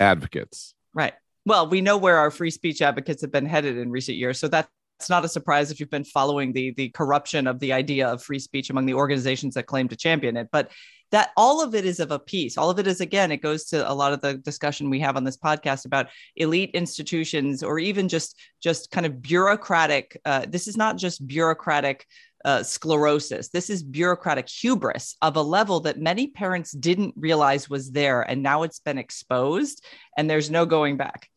advocates. 0.00 0.74
Right. 0.94 1.14
Well, 1.46 1.68
we 1.68 1.80
know 1.80 1.96
where 1.96 2.18
our 2.18 2.30
free 2.30 2.50
speech 2.50 2.82
advocates 2.82 3.22
have 3.22 3.32
been 3.32 3.46
headed 3.46 3.78
in 3.78 3.90
recent 3.90 4.18
years. 4.18 4.38
So 4.38 4.48
that's 4.48 4.68
not 5.08 5.24
a 5.24 5.28
surprise 5.28 5.70
if 5.70 5.78
you've 5.78 5.90
been 5.90 6.04
following 6.04 6.52
the 6.52 6.72
the 6.72 6.88
corruption 6.90 7.46
of 7.46 7.60
the 7.60 7.72
idea 7.72 8.08
of 8.08 8.22
free 8.22 8.38
speech 8.38 8.70
among 8.70 8.86
the 8.86 8.94
organizations 8.94 9.54
that 9.54 9.66
claim 9.66 9.88
to 9.88 9.96
champion 9.96 10.36
it. 10.36 10.48
But 10.50 10.70
that 11.10 11.30
all 11.36 11.62
of 11.62 11.74
it 11.74 11.84
is 11.84 12.00
of 12.00 12.10
a 12.10 12.18
piece. 12.18 12.58
All 12.58 12.70
of 12.70 12.78
it 12.78 12.86
is 12.86 13.00
again, 13.00 13.32
it 13.32 13.38
goes 13.38 13.64
to 13.66 13.90
a 13.90 13.94
lot 13.94 14.12
of 14.12 14.20
the 14.20 14.34
discussion 14.34 14.90
we 14.90 15.00
have 15.00 15.16
on 15.16 15.24
this 15.24 15.38
podcast 15.38 15.86
about 15.86 16.08
elite 16.36 16.70
institutions 16.74 17.62
or 17.62 17.78
even 17.78 18.08
just 18.08 18.38
just 18.62 18.90
kind 18.90 19.06
of 19.06 19.22
bureaucratic. 19.22 20.20
Uh, 20.24 20.44
this 20.48 20.68
is 20.68 20.76
not 20.76 20.96
just 20.96 21.26
bureaucratic 21.26 22.06
uh, 22.44 22.62
sclerosis. 22.62 23.48
This 23.48 23.70
is 23.70 23.82
bureaucratic 23.82 24.48
hubris 24.48 25.16
of 25.22 25.36
a 25.36 25.42
level 25.42 25.80
that 25.80 25.98
many 25.98 26.28
parents 26.28 26.72
didn't 26.72 27.14
realize 27.16 27.70
was 27.70 27.90
there, 27.90 28.22
and 28.22 28.42
now 28.42 28.62
it's 28.62 28.80
been 28.80 28.98
exposed, 28.98 29.84
and 30.16 30.28
there's 30.28 30.50
no 30.50 30.66
going 30.66 30.96
back. 30.96 31.28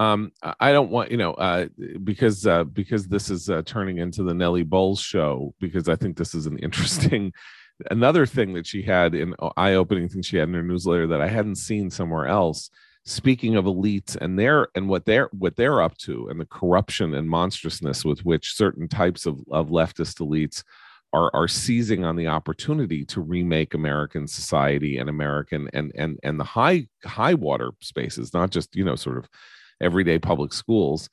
Um 0.00 0.32
i 0.58 0.72
don't 0.72 0.90
want 0.90 1.10
you 1.10 1.16
know 1.16 1.34
uh 1.34 1.66
because 2.02 2.46
uh 2.46 2.64
because 2.64 3.06
this 3.06 3.30
is 3.30 3.48
uh, 3.48 3.62
turning 3.64 3.98
into 3.98 4.24
the 4.24 4.34
nellie 4.34 4.64
bowles 4.64 5.00
show 5.00 5.54
because 5.60 5.88
i 5.88 5.94
think 5.94 6.16
this 6.16 6.34
is 6.34 6.46
an 6.46 6.58
interesting 6.62 7.32
another 7.90 8.26
thing 8.26 8.52
that 8.54 8.66
she 8.66 8.82
had 8.82 9.14
in 9.14 9.34
uh, 9.38 9.50
eye-opening 9.56 10.08
thing 10.08 10.22
she 10.22 10.36
had 10.36 10.48
in 10.48 10.54
her 10.54 10.62
newsletter 10.62 11.06
that 11.06 11.20
i 11.20 11.28
hadn't 11.28 11.56
seen 11.56 11.90
somewhere 11.90 12.26
else. 12.26 12.70
Speaking 13.06 13.56
of 13.56 13.64
elites 13.64 14.14
and 14.14 14.38
their 14.38 14.68
and 14.74 14.86
what 14.86 15.06
they're 15.06 15.30
what 15.32 15.56
they're 15.56 15.80
up 15.80 15.96
to 15.98 16.28
and 16.28 16.38
the 16.38 16.44
corruption 16.44 17.14
and 17.14 17.28
monstrousness 17.28 18.04
with 18.04 18.24
which 18.26 18.54
certain 18.54 18.88
types 18.88 19.24
of, 19.24 19.40
of 19.50 19.70
leftist 19.70 20.20
elites 20.20 20.62
are 21.14 21.30
are 21.34 21.48
seizing 21.48 22.04
on 22.04 22.16
the 22.16 22.26
opportunity 22.26 23.04
to 23.06 23.22
remake 23.22 23.72
American 23.72 24.28
society 24.28 24.98
and 24.98 25.08
American 25.08 25.70
and 25.72 25.92
and 25.94 26.20
and 26.22 26.38
the 26.38 26.44
high 26.44 26.86
high 27.04 27.34
water 27.34 27.70
spaces, 27.80 28.34
not 28.34 28.50
just 28.50 28.76
you 28.76 28.84
know 28.84 28.96
sort 28.96 29.16
of 29.16 29.26
everyday 29.80 30.18
public 30.18 30.52
schools. 30.52 31.08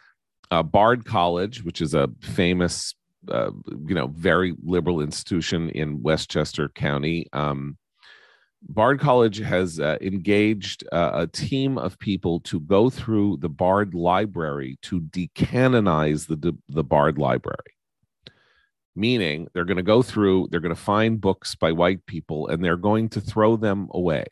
Uh, 0.51 0.63
Bard 0.63 1.05
College, 1.05 1.63
which 1.63 1.81
is 1.81 1.93
a 1.93 2.09
famous, 2.21 2.95
uh, 3.29 3.51
you 3.85 3.95
know, 3.95 4.07
very 4.07 4.55
liberal 4.63 5.01
institution 5.01 5.69
in 5.71 6.01
Westchester 6.01 6.69
County. 6.69 7.27
Um, 7.33 7.77
Bard 8.69 8.99
College 8.99 9.37
has 9.39 9.79
uh, 9.79 9.97
engaged 10.01 10.83
uh, 10.91 11.11
a 11.13 11.27
team 11.27 11.77
of 11.77 11.99
people 11.99 12.39
to 12.41 12.59
go 12.59 12.89
through 12.89 13.37
the 13.37 13.49
Bard 13.49 13.93
Library 13.93 14.77
to 14.83 15.01
decanonize 15.01 16.27
the 16.27 16.57
the 16.69 16.83
Bard 16.83 17.17
Library 17.17 17.77
meaning 18.97 19.47
they're 19.53 19.63
going 19.63 19.77
to 19.77 19.83
go 19.83 20.01
through 20.01 20.47
they're 20.49 20.59
going 20.59 20.75
to 20.75 20.81
find 20.81 21.21
books 21.21 21.55
by 21.55 21.71
white 21.71 22.05
people 22.07 22.47
and 22.47 22.63
they're 22.63 22.75
going 22.75 23.07
to 23.07 23.21
throw 23.21 23.55
them 23.55 23.87
away 23.91 24.25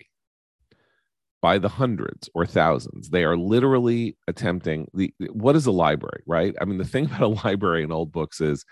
by 1.45 1.60
the 1.60 1.69
hundreds 1.69 2.27
or 2.34 2.43
thousands. 2.43 3.10
They 3.10 3.23
are 3.23 3.38
literally 3.38 4.17
attempting 4.27 4.88
the 4.95 5.13
what 5.31 5.55
is 5.55 5.67
a 5.67 5.71
library 5.71 6.23
right? 6.25 6.55
I 6.60 6.65
mean 6.65 6.79
the 6.79 6.91
thing 6.93 7.05
about 7.10 7.21
a 7.21 7.27
library 7.27 7.84
and 7.84 7.93
old 7.93 8.12
books 8.12 8.41
is 8.41 8.65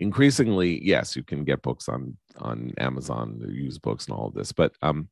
increasingly 0.00 0.84
yes 0.84 1.14
you 1.14 1.22
can 1.22 1.44
get 1.44 1.62
books 1.62 1.88
on 1.88 2.16
on 2.38 2.72
amazon 2.78 3.40
used 3.48 3.82
books 3.82 4.06
and 4.06 4.16
all 4.16 4.28
of 4.28 4.34
this 4.34 4.52
but 4.52 4.72
um 4.82 5.08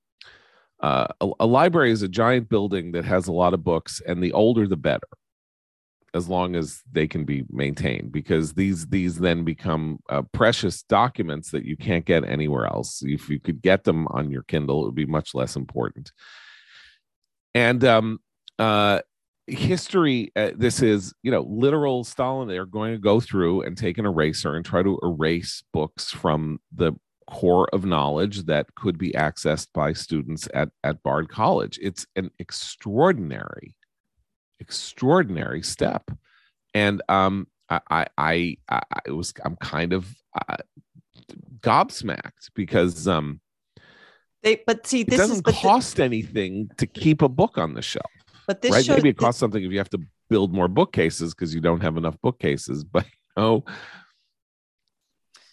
uh, 0.80 1.06
a, 1.20 1.28
a 1.40 1.46
library 1.46 1.90
is 1.90 2.02
a 2.02 2.08
giant 2.22 2.48
building 2.48 2.92
that 2.92 3.04
has 3.04 3.26
a 3.26 3.32
lot 3.32 3.54
of 3.54 3.64
books 3.64 4.02
and 4.06 4.22
the 4.22 4.32
older 4.32 4.66
the 4.68 4.76
better 4.76 5.08
as 6.14 6.28
long 6.28 6.54
as 6.56 6.82
they 6.90 7.06
can 7.08 7.24
be 7.24 7.44
maintained 7.50 8.10
because 8.10 8.54
these 8.54 8.86
these 8.86 9.16
then 9.18 9.44
become 9.44 9.98
uh, 10.08 10.22
precious 10.40 10.82
documents 10.84 11.50
that 11.50 11.64
you 11.64 11.76
can't 11.76 12.06
get 12.06 12.24
anywhere 12.24 12.66
else. 12.66 13.02
If 13.04 13.28
you 13.28 13.38
could 13.40 13.60
get 13.60 13.84
them 13.84 14.06
on 14.08 14.30
your 14.30 14.44
kindle 14.44 14.82
it 14.82 14.86
would 14.86 15.02
be 15.04 15.18
much 15.18 15.34
less 15.34 15.56
important 15.56 16.12
and 17.56 17.84
um 17.84 18.20
uh 18.58 19.00
history 19.46 20.30
uh, 20.36 20.50
this 20.56 20.82
is 20.82 21.14
you 21.22 21.30
know 21.30 21.46
literal 21.48 22.04
stalin 22.04 22.48
they're 22.48 22.66
going 22.66 22.92
to 22.92 22.98
go 22.98 23.20
through 23.20 23.62
and 23.62 23.76
take 23.76 23.96
an 23.96 24.04
eraser 24.04 24.54
and 24.54 24.64
try 24.64 24.82
to 24.82 24.98
erase 25.02 25.62
books 25.72 26.10
from 26.10 26.58
the 26.74 26.92
core 27.26 27.68
of 27.72 27.84
knowledge 27.84 28.44
that 28.44 28.72
could 28.74 28.98
be 28.98 29.10
accessed 29.12 29.68
by 29.74 29.92
students 29.92 30.48
at 30.54 30.68
at 30.84 31.02
bard 31.02 31.28
college. 31.28 31.78
It's 31.82 32.06
an 32.16 32.30
extraordinary 32.38 33.74
extraordinary 34.60 35.62
step. 35.62 36.10
And 36.74 37.02
um 37.08 37.48
i 37.68 37.80
i 37.90 38.06
i, 38.68 38.80
I 39.06 39.10
was 39.10 39.32
i'm 39.44 39.56
kind 39.56 39.92
of 39.92 40.08
uh, 40.48 40.56
gobsmacked 41.60 42.50
because 42.54 43.08
um 43.08 43.40
They, 44.46 44.62
but 44.64 44.86
see, 44.86 45.00
it 45.00 45.10
this 45.10 45.18
doesn't 45.18 45.48
is 45.48 45.54
cost 45.56 45.98
anything 45.98 46.70
to 46.78 46.86
keep 46.86 47.20
a 47.20 47.28
book 47.28 47.58
on 47.58 47.74
the 47.74 47.82
shelf 47.82 48.06
but 48.46 48.62
this 48.62 48.70
right? 48.70 48.84
shows 48.84 48.98
maybe 48.98 49.08
it 49.08 49.16
costs 49.18 49.40
something 49.40 49.64
if 49.64 49.72
you 49.72 49.78
have 49.78 49.90
to 49.90 50.00
build 50.30 50.54
more 50.54 50.68
bookcases 50.68 51.34
because 51.34 51.52
you 51.52 51.60
don't 51.60 51.80
have 51.80 51.96
enough 51.96 52.16
bookcases 52.22 52.84
but 52.84 53.04
you 53.04 53.10
know 53.36 53.64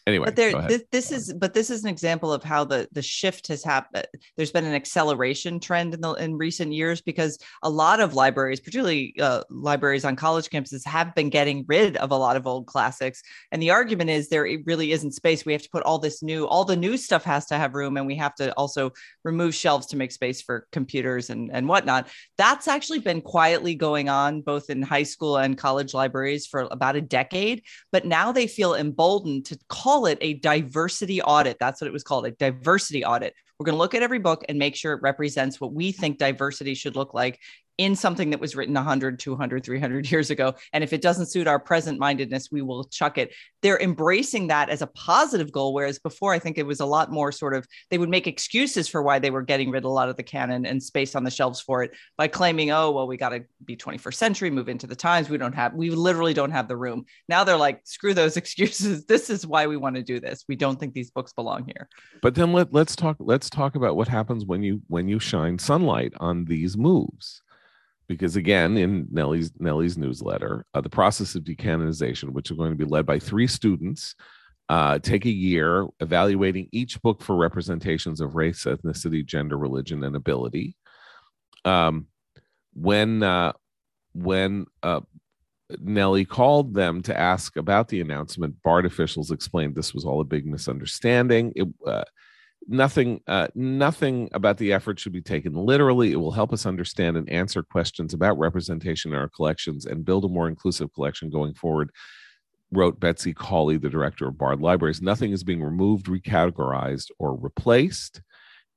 anyway 0.08 0.26
but 0.26 0.36
there 0.36 0.62
this, 0.64 0.84
this 0.92 1.12
is 1.12 1.34
but 1.34 1.54
this 1.54 1.70
is 1.70 1.84
an 1.84 1.90
example 1.90 2.32
of 2.32 2.44
how 2.44 2.64
the 2.64 2.88
the 2.92 3.02
shift 3.02 3.48
has 3.48 3.64
happened 3.64 4.06
there's 4.38 4.52
been 4.52 4.66
an 4.66 4.74
acceleration 4.74 5.60
trend 5.60 5.94
in 5.94 6.02
the 6.02 6.14
in 6.14 6.38
recent 6.38 6.74
years 6.74 7.02
because 7.02 7.38
a 7.64 7.70
lot 7.70 8.00
of 8.00 8.14
libraries 8.14 8.60
particularly 8.60 9.14
uh, 9.20 9.44
libraries 9.50 10.06
on 10.06 10.16
college 10.16 10.50
campuses 10.50 10.86
have 10.86 11.14
been 11.16 11.30
getting 11.30 11.66
rid 11.68 11.98
of 11.98 12.12
a 12.12 12.16
lot 12.16 12.36
of 12.36 12.48
old 12.48 12.68
classics. 12.68 13.22
And 13.52 13.62
the 13.62 13.72
argument 13.72 14.10
is 14.10 14.30
there 14.30 14.48
really 14.66 14.92
isn't 14.92 15.12
space. 15.14 15.46
We 15.46 15.54
have 15.54 15.62
to 15.64 15.70
put 15.70 15.84
all 15.84 16.00
this 16.00 16.24
new 16.24 16.48
all 16.48 16.66
the 16.66 16.76
new 16.76 16.98
stuff 16.98 17.24
has 17.24 17.46
to 17.48 17.56
have 17.56 17.74
room 17.74 17.98
and 17.98 18.08
we 18.08 18.16
have 18.16 18.36
to 18.36 18.52
also 18.54 18.92
remove 19.24 19.56
shelves 19.56 19.88
to 19.88 19.98
make 19.98 20.12
space 20.12 20.42
for 20.42 20.68
computers 20.72 21.30
and 21.30 21.52
and 21.52 21.68
whatnot. 21.68 22.08
That's 22.38 22.68
actually 22.68 23.00
been 23.00 23.22
quietly 23.22 23.76
going 23.76 24.10
on 24.10 24.42
both 24.42 24.70
in 24.70 24.82
high 24.82 25.04
school 25.04 25.38
and 25.38 25.58
college 25.58 25.94
libraries 25.94 26.48
for 26.48 26.68
about 26.72 26.96
a 26.96 27.02
decade 27.02 27.64
but 27.92 28.06
now 28.06 28.32
they 28.32 28.48
feel 28.48 28.76
emboldened 28.76 29.46
to 29.46 29.58
call 29.70 29.93
it 30.06 30.18
a 30.22 30.36
diversity 30.36 31.22
audit. 31.22 31.58
That's 31.60 31.82
what 31.82 31.88
it 31.88 31.94
was 31.94 32.04
called 32.04 32.26
a 32.26 32.32
diversity 32.32 33.06
audit. 33.06 33.34
We're 33.58 33.66
going 33.66 33.76
to 33.76 33.80
look 33.80 33.94
at 33.94 34.04
every 34.04 34.20
book 34.20 34.44
and 34.50 34.58
make 34.58 34.76
sure 34.76 34.94
it 34.94 35.02
represents 35.02 35.62
what 35.62 35.74
we 35.74 35.92
think 35.92 36.18
diversity 36.18 36.74
should 36.74 36.96
look 36.96 37.14
like 37.14 37.40
in 37.78 37.96
something 37.96 38.30
that 38.30 38.40
was 38.40 38.56
written 38.56 38.76
100, 38.76 39.20
200, 39.20 39.64
300 39.64 40.12
years 40.12 40.30
ago. 40.30 40.54
And 40.74 40.84
if 40.84 40.94
it 40.94 41.02
doesn't 41.02 41.28
suit 41.28 41.48
our 41.48 41.60
present 41.60 42.00
mindedness, 42.00 42.50
we 42.52 42.62
will 42.62 42.84
chuck 42.86 43.18
it. 43.18 43.34
They're 43.62 43.80
embracing 43.80 44.48
that 44.48 44.70
as 44.70 44.82
a 44.82 44.88
positive 44.88 45.52
goal. 45.52 45.74
Whereas 45.74 45.98
before, 45.98 46.34
I 46.34 46.40
think 46.40 46.58
it 46.58 46.68
was 46.68 46.80
a 46.80 46.86
lot 46.86 47.12
more 47.12 47.32
sort 47.32 47.56
of, 47.56 47.68
they 47.90 47.98
would 47.98 48.10
make 48.10 48.28
excuses 48.28 48.88
for 48.88 49.02
why 49.02 49.20
they 49.20 49.32
were 49.32 49.42
getting 49.42 49.72
rid 49.72 49.80
of 49.80 49.86
a 49.86 49.94
lot 49.94 50.10
of 50.10 50.18
the 50.18 50.24
canon 50.24 50.66
and 50.66 50.84
space 50.84 51.16
on 51.16 51.24
the 51.24 51.32
shelves 51.32 51.62
for 51.62 51.84
it 51.84 51.92
by 52.18 52.28
claiming, 52.28 52.72
oh, 52.72 52.92
well, 52.92 53.08
we 53.08 53.18
got 53.18 53.30
to 53.30 53.44
be 53.66 53.76
21st 53.76 54.16
century, 54.16 54.50
move 54.52 54.70
into 54.70 54.86
the 54.86 54.96
times. 54.96 55.30
We 55.30 55.38
don't 55.38 55.56
have, 55.56 55.74
we 55.74 55.90
literally 55.90 56.34
don't 56.34 56.52
have 56.52 56.68
the 56.68 56.78
room. 56.78 57.06
Now 57.28 57.44
they're 57.44 57.58
like, 57.58 57.82
screw 57.86 58.14
those 58.14 58.38
excuses. 58.44 59.06
This 59.06 59.30
is 59.30 59.48
why 59.48 59.68
we 59.68 59.78
want 59.78 59.96
to 59.96 60.04
do 60.04 60.20
this. 60.20 60.46
We 60.48 60.56
don't 60.56 60.80
think 60.80 60.94
these 60.94 61.12
books 61.12 61.34
belong 61.34 61.66
here. 61.66 61.90
but 62.22 62.36
then 62.36 62.54
let, 62.54 62.74
let's 62.74 62.96
talk 62.96 63.18
let's 63.20 63.50
talk 63.50 63.76
about 63.76 63.96
what 63.96 64.08
happens 64.08 64.46
when 64.46 64.64
you 64.64 64.82
when 64.88 65.08
you 65.08 65.20
shine 65.20 65.58
sunlight 65.58 66.14
on 66.18 66.46
these 66.46 66.78
moves 66.78 67.42
because 68.08 68.36
again 68.36 68.78
in 68.78 69.08
nellie's 69.12 69.52
nellie's 69.60 69.98
newsletter 69.98 70.66
uh, 70.74 70.82
the 70.82 70.90
process 70.90 71.36
of 71.36 71.44
decanonization 71.44 72.30
which 72.30 72.52
is 72.52 72.58
going 72.58 72.72
to 72.72 72.78
be 72.78 72.90
led 72.90 73.06
by 73.06 73.20
three 73.20 73.48
students 73.48 74.16
uh, 74.70 74.98
take 75.00 75.26
a 75.26 75.32
year 75.32 75.88
evaluating 76.00 76.70
each 76.72 77.02
book 77.02 77.22
for 77.22 77.36
representations 77.36 78.22
of 78.22 78.36
race 78.36 78.64
ethnicity 78.64 79.26
gender 79.26 79.58
religion 79.58 80.04
and 80.04 80.16
ability 80.16 80.76
um, 81.66 82.08
when 82.74 83.24
uh, 83.24 83.54
when 84.14 84.66
uh, 84.84 85.02
Nellie 85.80 86.26
called 86.26 86.74
them 86.74 87.02
to 87.04 87.18
ask 87.18 87.58
about 87.58 87.88
the 87.88 88.02
announcement. 88.02 88.62
Bard 88.64 88.86
officials 88.86 89.32
explained 89.32 89.76
this 89.76 89.94
was 89.94 90.06
all 90.06 90.22
a 90.22 90.26
big 90.26 90.46
misunderstanding. 90.46 91.54
It, 91.56 91.68
uh, 91.86 92.04
nothing 92.68 93.22
uh, 93.28 93.48
nothing 93.56 94.30
about 94.34 94.58
the 94.58 94.74
effort 94.74 95.00
should 95.00 95.14
be 95.14 95.22
taken 95.22 95.54
literally. 95.54 96.12
It 96.12 96.18
will 96.18 96.32
help 96.32 96.54
us 96.54 96.66
understand 96.66 97.18
and 97.18 97.30
answer 97.30 97.64
questions 97.64 98.14
about 98.14 98.38
representation 98.38 99.12
in 99.12 99.18
our 99.18 99.30
collections 99.30 99.86
and 99.86 100.06
build 100.06 100.26
a 100.26 100.30
more 100.30 100.48
inclusive 100.48 100.94
collection 100.94 101.30
going 101.30 101.54
forward 101.54 101.92
wrote 102.72 103.00
betsy 103.00 103.34
cawley 103.34 103.78
the 103.78 103.90
director 103.90 104.28
of 104.28 104.38
bard 104.38 104.60
libraries. 104.60 105.02
Nothing 105.02 105.32
is 105.32 105.44
being 105.44 105.62
removed 105.62 106.08
recategorized 106.08 107.10
or 107.20 107.36
replaced. 107.36 108.22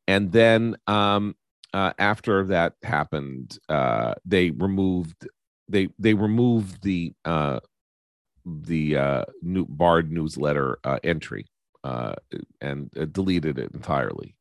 And 0.07 0.31
then 0.31 0.77
um, 0.87 1.35
uh, 1.73 1.93
after 1.99 2.45
that 2.45 2.75
happened 2.83 3.59
uh, 3.69 4.15
they 4.25 4.51
removed 4.51 5.29
they 5.69 5.89
they 5.99 6.15
removed 6.15 6.83
the 6.83 7.13
uh, 7.25 7.61
the 8.45 8.97
uh, 8.97 9.25
new 9.43 9.67
bard 9.67 10.13
newsletter 10.13 10.79
uh, 10.85 10.99
entry 11.03 11.47
uh, 11.87 12.15
and 12.61 12.91
uh, 12.99 13.05
deleted 13.05 13.59
it 13.59 13.73
entirely. 13.73 14.35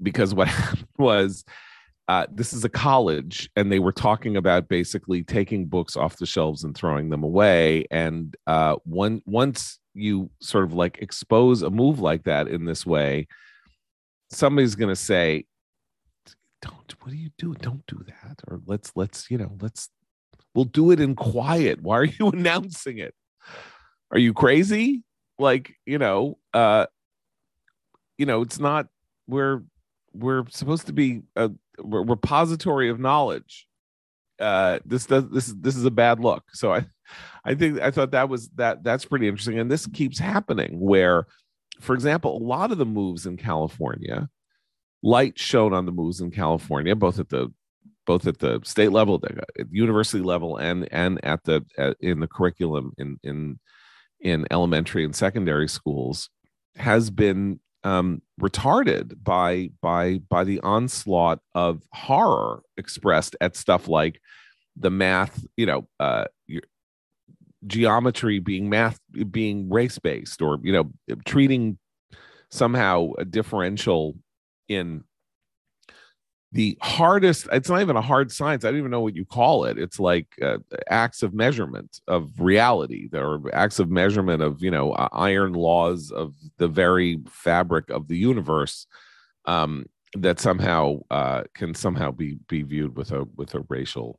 Because 0.00 0.34
what 0.34 0.48
happened 0.48 0.86
was 0.98 1.44
uh, 2.06 2.26
this 2.32 2.52
is 2.52 2.64
a 2.64 2.68
college 2.68 3.50
and 3.56 3.70
they 3.70 3.80
were 3.80 3.92
talking 3.92 4.36
about 4.36 4.68
basically 4.68 5.22
taking 5.22 5.66
books 5.66 5.96
off 5.96 6.16
the 6.16 6.26
shelves 6.26 6.64
and 6.64 6.76
throwing 6.76 7.10
them 7.10 7.22
away. 7.22 7.86
And 7.90 8.36
uh, 8.46 8.76
one 8.84 9.22
once 9.26 9.78
you 9.94 10.30
sort 10.40 10.64
of 10.64 10.72
like 10.72 10.98
expose 11.02 11.62
a 11.62 11.70
move 11.70 11.98
like 11.98 12.24
that 12.24 12.46
in 12.46 12.64
this 12.64 12.86
way 12.86 13.26
somebody's 14.30 14.76
going 14.76 14.90
to 14.90 14.96
say 14.96 15.44
don't 16.60 16.94
what 17.00 17.10
do 17.10 17.16
you 17.16 17.30
do? 17.38 17.54
Don't 17.54 17.86
do 17.86 18.04
that. 18.06 18.40
Or 18.48 18.60
let's 18.66 18.92
let's 18.96 19.30
you 19.30 19.38
know 19.38 19.56
let's 19.60 19.88
we'll 20.54 20.64
do 20.64 20.90
it 20.90 21.00
in 21.00 21.14
quiet. 21.14 21.80
Why 21.82 21.98
are 21.98 22.04
you 22.04 22.28
announcing 22.32 22.98
it? 22.98 23.14
Are 24.10 24.18
you 24.18 24.32
crazy 24.32 25.04
like 25.38 25.76
you 25.86 25.98
know 25.98 26.38
uh 26.54 26.86
you 28.16 28.26
know 28.26 28.42
it's 28.42 28.58
not 28.58 28.88
we're 29.26 29.62
we're 30.12 30.44
supposed 30.50 30.86
to 30.86 30.92
be 30.92 31.22
a, 31.36 31.50
repository 31.78 32.88
of 32.88 32.98
knowledge. 32.98 33.68
Uh 34.40 34.78
this 34.84 35.06
does 35.06 35.28
this 35.30 35.54
this 35.60 35.76
is 35.76 35.84
a 35.84 35.90
bad 35.90 36.20
look. 36.20 36.44
So 36.52 36.72
i 36.72 36.86
i 37.44 37.54
think 37.54 37.80
i 37.80 37.90
thought 37.90 38.10
that 38.10 38.28
was 38.28 38.48
that 38.56 38.82
that's 38.82 39.04
pretty 39.04 39.28
interesting. 39.28 39.58
And 39.58 39.70
this 39.70 39.86
keeps 39.86 40.18
happening 40.18 40.80
where 40.80 41.26
for 41.80 41.94
example 41.94 42.36
a 42.36 42.44
lot 42.44 42.72
of 42.72 42.78
the 42.78 42.86
moves 42.86 43.26
in 43.26 43.36
california 43.36 44.28
light 45.02 45.38
shown 45.38 45.72
on 45.72 45.86
the 45.86 45.92
moves 45.92 46.20
in 46.20 46.30
california 46.30 46.94
both 46.94 47.18
at 47.18 47.28
the 47.28 47.52
both 48.06 48.26
at 48.26 48.38
the 48.38 48.60
state 48.64 48.90
level 48.90 49.18
the 49.18 49.44
university 49.70 50.22
level 50.22 50.56
and 50.56 50.88
and 50.92 51.22
at 51.24 51.44
the 51.44 51.64
at, 51.76 51.96
in 52.00 52.20
the 52.20 52.26
curriculum 52.26 52.92
in 52.98 53.18
in 53.22 53.58
in 54.20 54.46
elementary 54.50 55.04
and 55.04 55.14
secondary 55.14 55.68
schools 55.68 56.30
has 56.76 57.10
been 57.10 57.60
um, 57.84 58.22
retarded 58.40 59.22
by 59.22 59.70
by 59.80 60.18
by 60.28 60.44
the 60.44 60.60
onslaught 60.60 61.40
of 61.54 61.82
horror 61.92 62.62
expressed 62.76 63.36
at 63.40 63.56
stuff 63.56 63.88
like 63.88 64.20
the 64.76 64.90
math, 64.90 65.44
you 65.56 65.66
know, 65.66 65.88
uh, 66.00 66.24
geometry 67.66 68.38
being 68.38 68.68
math 68.68 68.98
being 69.30 69.68
race 69.68 69.98
based, 69.98 70.42
or 70.42 70.58
you 70.62 70.72
know, 70.72 70.90
treating 71.24 71.78
somehow 72.50 73.10
a 73.18 73.24
differential 73.24 74.16
in 74.68 75.04
the 76.52 76.78
hardest 76.80 77.46
it's 77.52 77.68
not 77.68 77.82
even 77.82 77.96
a 77.96 78.02
hard 78.02 78.32
science 78.32 78.64
i 78.64 78.70
don't 78.70 78.78
even 78.78 78.90
know 78.90 79.00
what 79.00 79.14
you 79.14 79.24
call 79.24 79.64
it 79.64 79.78
it's 79.78 80.00
like 80.00 80.26
uh, 80.42 80.56
acts 80.88 81.22
of 81.22 81.34
measurement 81.34 82.00
of 82.08 82.30
reality 82.40 83.06
there 83.08 83.26
are 83.26 83.54
acts 83.54 83.78
of 83.78 83.90
measurement 83.90 84.42
of 84.42 84.62
you 84.62 84.70
know 84.70 84.92
iron 84.92 85.52
laws 85.52 86.10
of 86.10 86.34
the 86.56 86.68
very 86.68 87.18
fabric 87.28 87.90
of 87.90 88.08
the 88.08 88.16
universe 88.16 88.86
um, 89.44 89.86
that 90.14 90.40
somehow 90.40 90.98
uh, 91.10 91.42
can 91.54 91.74
somehow 91.74 92.10
be 92.10 92.38
be 92.48 92.62
viewed 92.62 92.96
with 92.96 93.12
a 93.12 93.26
with 93.36 93.54
a 93.54 93.64
racial 93.68 94.18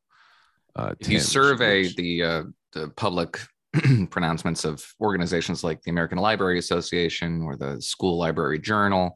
uh, 0.76 0.94
if 1.00 1.10
you 1.10 1.20
survey 1.20 1.84
which... 1.84 1.96
the 1.96 2.24
uh, 2.24 2.44
the 2.74 2.90
public 2.90 3.40
pronouncements 4.12 4.66
of 4.66 4.84
organizations 5.02 5.64
like 5.64 5.82
the 5.82 5.92
american 5.92 6.20
library 6.20 6.60
association 6.60 7.42
or 7.42 7.56
the 7.56 7.82
school 7.82 8.18
library 8.20 8.60
journal 8.60 9.16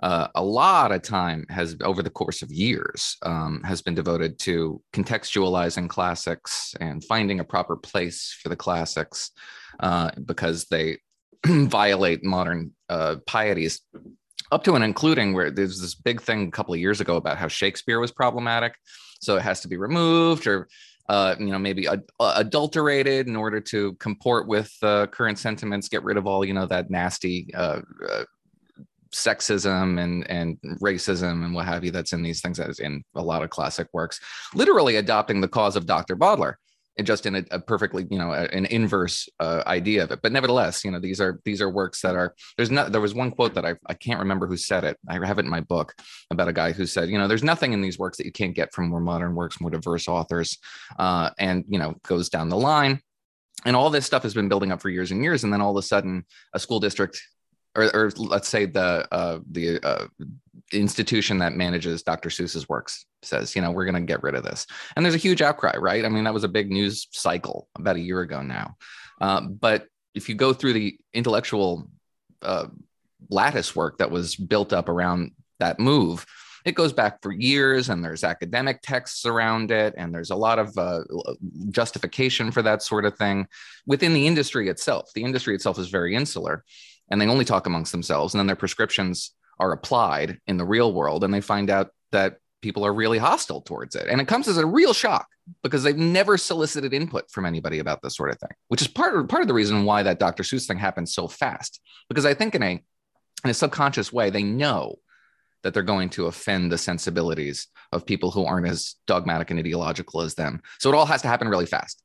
uh, 0.00 0.28
a 0.34 0.42
lot 0.42 0.92
of 0.92 1.02
time 1.02 1.44
has 1.48 1.76
over 1.82 2.02
the 2.02 2.10
course 2.10 2.42
of 2.42 2.50
years 2.52 3.16
um, 3.22 3.62
has 3.64 3.82
been 3.82 3.94
devoted 3.94 4.38
to 4.38 4.80
contextualizing 4.92 5.88
classics 5.88 6.74
and 6.80 7.04
finding 7.04 7.40
a 7.40 7.44
proper 7.44 7.76
place 7.76 8.36
for 8.40 8.48
the 8.48 8.56
classics 8.56 9.32
uh, 9.80 10.10
because 10.24 10.66
they 10.66 10.98
violate 11.46 12.24
modern 12.24 12.72
uh, 12.88 13.16
pieties 13.26 13.80
up 14.52 14.64
to 14.64 14.74
and 14.74 14.84
including 14.84 15.34
where 15.34 15.50
there's 15.50 15.80
this 15.80 15.94
big 15.94 16.20
thing 16.20 16.46
a 16.46 16.50
couple 16.50 16.72
of 16.72 16.80
years 16.80 17.00
ago 17.00 17.16
about 17.16 17.36
how 17.36 17.48
shakespeare 17.48 18.00
was 18.00 18.12
problematic. 18.12 18.74
So 19.20 19.36
it 19.36 19.42
has 19.42 19.60
to 19.60 19.68
be 19.68 19.76
removed 19.76 20.46
or 20.46 20.68
uh, 21.08 21.34
you 21.38 21.46
know, 21.46 21.58
maybe 21.58 21.88
ad- 21.88 22.04
adulterated 22.20 23.28
in 23.28 23.34
order 23.34 23.60
to 23.60 23.94
comport 23.94 24.46
with 24.46 24.70
uh, 24.82 25.06
current 25.06 25.38
sentiments, 25.38 25.88
get 25.88 26.04
rid 26.04 26.18
of 26.18 26.26
all, 26.26 26.44
you 26.44 26.52
know, 26.52 26.66
that 26.66 26.90
nasty 26.90 27.48
uh, 27.54 27.80
uh 28.10 28.24
sexism 29.12 30.02
and 30.02 30.28
and 30.30 30.58
racism 30.80 31.44
and 31.44 31.54
what 31.54 31.66
have 31.66 31.84
you 31.84 31.90
that's 31.90 32.12
in 32.12 32.22
these 32.22 32.40
things 32.40 32.58
that 32.58 32.70
is 32.70 32.80
in 32.80 33.02
a 33.14 33.22
lot 33.22 33.42
of 33.42 33.50
classic 33.50 33.88
works 33.92 34.20
literally 34.54 34.96
adopting 34.96 35.40
the 35.40 35.48
cause 35.48 35.76
of 35.76 35.86
dr 35.86 36.14
Bowdler 36.16 36.58
and 36.98 37.06
just 37.06 37.26
in 37.26 37.36
a, 37.36 37.44
a 37.52 37.60
perfectly 37.60 38.06
you 38.10 38.18
know 38.18 38.32
a, 38.32 38.44
an 38.46 38.66
inverse 38.66 39.28
uh, 39.40 39.62
idea 39.66 40.02
of 40.02 40.10
it. 40.10 40.20
But 40.20 40.32
nevertheless 40.32 40.84
you 40.84 40.90
know 40.90 41.00
these 41.00 41.20
are 41.20 41.40
these 41.44 41.62
are 41.62 41.70
works 41.70 42.02
that 42.02 42.16
are 42.16 42.34
there's 42.56 42.70
not 42.70 42.92
there 42.92 43.00
was 43.00 43.14
one 43.14 43.30
quote 43.30 43.54
that 43.54 43.64
I, 43.64 43.76
I 43.86 43.94
can't 43.94 44.18
remember 44.18 44.46
who 44.46 44.56
said 44.56 44.84
it. 44.84 44.98
I 45.08 45.24
have 45.24 45.38
it 45.38 45.44
in 45.44 45.50
my 45.50 45.60
book 45.60 45.94
about 46.30 46.48
a 46.48 46.52
guy 46.52 46.72
who 46.72 46.84
said 46.84 47.08
you 47.08 47.16
know 47.16 47.28
there's 47.28 47.44
nothing 47.44 47.72
in 47.72 47.80
these 47.80 47.98
works 47.98 48.18
that 48.18 48.26
you 48.26 48.32
can't 48.32 48.54
get 48.54 48.74
from 48.74 48.88
more 48.88 49.00
modern 49.00 49.34
works 49.34 49.60
more 49.60 49.70
diverse 49.70 50.08
authors 50.08 50.58
uh, 50.98 51.30
and 51.38 51.64
you 51.68 51.78
know 51.78 51.94
goes 52.06 52.28
down 52.28 52.48
the 52.48 52.56
line. 52.56 53.00
And 53.64 53.74
all 53.74 53.90
this 53.90 54.06
stuff 54.06 54.22
has 54.22 54.34
been 54.34 54.48
building 54.48 54.70
up 54.70 54.80
for 54.80 54.88
years 54.88 55.10
and 55.10 55.20
years. 55.20 55.42
And 55.42 55.52
then 55.52 55.60
all 55.60 55.76
of 55.76 55.82
a 55.82 55.86
sudden 55.86 56.24
a 56.54 56.60
school 56.60 56.78
district 56.78 57.20
or, 57.74 57.94
or 57.94 58.10
let's 58.16 58.48
say 58.48 58.66
the 58.66 59.06
uh, 59.12 59.38
the 59.50 59.80
uh, 59.82 60.06
institution 60.72 61.38
that 61.38 61.54
manages 61.54 62.02
Dr. 62.02 62.28
Seuss's 62.28 62.68
works 62.68 63.06
says, 63.22 63.56
you 63.56 63.62
know, 63.62 63.70
we're 63.70 63.84
going 63.84 63.94
to 63.94 64.00
get 64.00 64.22
rid 64.22 64.34
of 64.34 64.44
this, 64.44 64.66
and 64.96 65.04
there's 65.04 65.14
a 65.14 65.18
huge 65.18 65.42
outcry, 65.42 65.76
right? 65.76 66.04
I 66.04 66.08
mean, 66.08 66.24
that 66.24 66.34
was 66.34 66.44
a 66.44 66.48
big 66.48 66.70
news 66.70 67.08
cycle 67.12 67.68
about 67.76 67.96
a 67.96 68.00
year 68.00 68.20
ago 68.20 68.42
now. 68.42 68.76
Uh, 69.20 69.42
but 69.42 69.86
if 70.14 70.28
you 70.28 70.34
go 70.34 70.52
through 70.52 70.72
the 70.74 70.98
intellectual 71.12 71.88
uh, 72.42 72.66
lattice 73.30 73.74
work 73.74 73.98
that 73.98 74.10
was 74.10 74.36
built 74.36 74.72
up 74.72 74.88
around 74.88 75.32
that 75.58 75.80
move, 75.80 76.24
it 76.64 76.74
goes 76.74 76.92
back 76.92 77.22
for 77.22 77.32
years 77.32 77.88
and 77.88 78.04
there's 78.04 78.24
academic 78.24 78.82
texts 78.82 79.24
around 79.24 79.70
it 79.70 79.94
and 79.96 80.14
there's 80.14 80.30
a 80.30 80.36
lot 80.36 80.58
of 80.58 80.76
uh, 80.76 81.00
justification 81.70 82.50
for 82.50 82.62
that 82.62 82.82
sort 82.82 83.04
of 83.04 83.16
thing 83.16 83.46
within 83.86 84.12
the 84.12 84.26
industry 84.26 84.68
itself 84.68 85.10
the 85.14 85.24
industry 85.24 85.54
itself 85.54 85.78
is 85.78 85.88
very 85.88 86.14
insular 86.14 86.64
and 87.10 87.20
they 87.20 87.26
only 87.26 87.44
talk 87.44 87.66
amongst 87.66 87.92
themselves 87.92 88.34
and 88.34 88.38
then 88.38 88.46
their 88.46 88.56
prescriptions 88.56 89.32
are 89.58 89.72
applied 89.72 90.38
in 90.46 90.56
the 90.56 90.64
real 90.64 90.92
world 90.92 91.24
and 91.24 91.32
they 91.32 91.40
find 91.40 91.70
out 91.70 91.90
that 92.12 92.38
people 92.62 92.84
are 92.84 92.92
really 92.92 93.18
hostile 93.18 93.60
towards 93.60 93.94
it. 93.94 94.06
And 94.08 94.20
it 94.20 94.28
comes 94.28 94.48
as 94.48 94.58
a 94.58 94.66
real 94.66 94.92
shock 94.92 95.28
because 95.62 95.82
they've 95.82 95.96
never 95.96 96.36
solicited 96.36 96.92
input 96.92 97.30
from 97.30 97.46
anybody 97.46 97.78
about 97.78 98.02
this 98.02 98.16
sort 98.16 98.30
of 98.30 98.38
thing 98.38 98.50
which 98.68 98.82
is 98.82 98.88
part 98.88 99.16
of 99.16 99.28
part 99.28 99.40
of 99.40 99.48
the 99.48 99.54
reason 99.54 99.84
why 99.84 100.02
that 100.02 100.18
dr 100.18 100.42
seuss 100.42 100.66
thing 100.66 100.78
happened 100.78 101.08
so 101.08 101.26
fast. 101.26 101.80
Because 102.08 102.26
i 102.26 102.34
think 102.34 102.54
in 102.54 102.62
a 102.62 102.82
in 103.44 103.50
a 103.50 103.54
subconscious 103.54 104.12
way 104.12 104.30
they 104.30 104.42
know 104.42 104.96
that 105.62 105.74
they're 105.74 105.82
going 105.82 106.08
to 106.10 106.26
offend 106.26 106.70
the 106.70 106.78
sensibilities 106.78 107.66
of 107.92 108.06
people 108.06 108.30
who 108.30 108.44
aren't 108.44 108.68
as 108.68 108.94
dogmatic 109.06 109.50
and 109.50 109.58
ideological 109.58 110.20
as 110.20 110.34
them. 110.34 110.62
So 110.78 110.88
it 110.88 110.94
all 110.94 111.06
has 111.06 111.22
to 111.22 111.28
happen 111.28 111.48
really 111.48 111.66
fast 111.66 112.02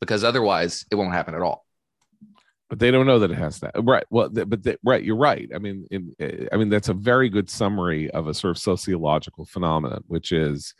because 0.00 0.24
otherwise 0.24 0.86
it 0.90 0.94
won't 0.94 1.12
happen 1.12 1.34
at 1.34 1.42
all 1.42 1.65
but 2.68 2.78
they 2.78 2.90
don't 2.90 3.06
know 3.06 3.18
that 3.18 3.30
it 3.30 3.38
has 3.38 3.60
that 3.60 3.72
right 3.82 4.04
well 4.10 4.28
but 4.28 4.62
they, 4.62 4.76
right 4.84 5.04
you're 5.04 5.16
right. 5.16 5.50
I 5.54 5.58
mean 5.58 5.86
in, 5.90 6.14
eh, 6.18 6.46
i 6.52 6.56
mean 6.56 6.68
that's 6.68 6.88
a 6.88 6.94
very 6.94 7.28
good 7.28 7.48
summary 7.48 8.10
of 8.10 8.26
a 8.26 8.34
sort 8.34 8.56
of 8.56 8.62
sociological 8.62 9.44
phenomenon 9.44 10.02
which 10.06 10.32
is 10.32 10.74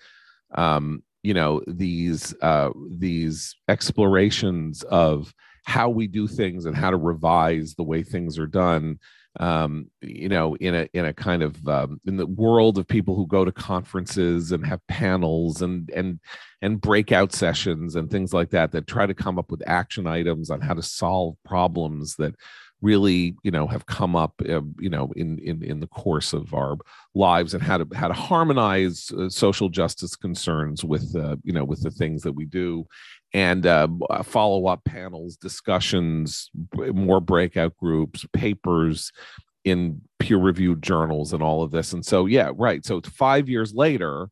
um 0.55 1.03
you 1.23 1.35
know 1.35 1.63
these 1.67 2.35
uh 2.43 2.71
these 2.91 3.57
explorations 3.69 4.83
of 4.85 5.33
how 5.65 5.89
we 5.89 6.07
do 6.07 6.29
things 6.29 6.65
and 6.65 6.77
how 6.77 6.91
to 6.91 6.97
revise 6.97 7.75
the 7.75 7.83
way 7.83 8.03
things 8.03 8.39
are 8.39 8.47
done 8.47 8.99
um, 9.41 9.91
you 10.01 10.29
know, 10.29 10.55
in 10.57 10.75
a 10.75 10.89
in 10.93 11.05
a 11.05 11.13
kind 11.13 11.43
of 11.43 11.67
um, 11.69 12.01
in 12.07 12.17
the 12.17 12.27
world 12.27 12.79
of 12.79 12.89
people 12.89 13.17
who 13.17 13.27
go 13.27 13.45
to 13.45 13.53
conferences 13.53 14.53
and 14.53 14.67
have 14.67 14.87
panels 14.87 15.63
and 15.63 15.91
and 15.91 16.21
and 16.63 16.81
breakout 16.81 17.33
sessions 17.33 17.97
and 17.97 18.11
things 18.11 18.33
like 18.33 18.51
that 18.51 18.73
that 18.73 18.87
try 18.87 19.07
to 19.07 19.15
come 19.15 19.39
up 19.39 19.51
with 19.51 19.63
action 19.67 20.07
items 20.07 20.51
on 20.51 20.61
how 20.61 20.75
to 20.75 20.83
solve 20.83 21.37
problems 21.45 22.17
that 22.17 22.35
really 22.83 23.35
you 23.43 23.51
know 23.51 23.67
have 23.67 23.87
come 23.87 24.15
up 24.15 24.35
uh, 24.49 24.61
you 24.79 24.91
know 24.91 25.11
in 25.17 25.39
in 25.39 25.63
in 25.63 25.81
the 25.81 25.87
course 25.87 26.33
of 26.33 26.53
our 26.53 26.77
lives 27.15 27.55
and 27.55 27.63
how 27.63 27.79
to 27.79 27.87
how 27.95 28.09
to 28.09 28.15
harmonize 28.15 29.11
uh, 29.19 29.29
social 29.29 29.69
justice 29.69 30.15
concerns 30.15 30.85
with 30.85 31.17
uh, 31.17 31.37
you 31.43 31.53
know 31.53 31.65
with 31.65 31.83
the 31.83 31.91
things 31.91 32.23
that 32.23 32.33
we 32.33 32.45
do 32.45 32.87
and 33.37 33.67
uh, 33.67 33.87
follow 34.23 34.67
up 34.67 34.83
panels, 34.87 35.37
discussions, 35.37 36.51
more 36.75 37.21
breakout 37.21 37.77
groups, 37.77 38.25
papers 38.33 39.13
in 39.63 40.01
peer 40.19 40.39
reviewed 40.39 40.83
journals 40.83 41.35
and 41.35 41.43
all 41.43 41.63
of 41.63 41.71
this. 41.71 41.93
And 41.93 42.03
so, 42.03 42.25
yeah, 42.25 42.51
right. 42.55 42.83
So 42.83 43.03
five 43.03 43.47
years 43.47 43.75
later, 43.75 44.31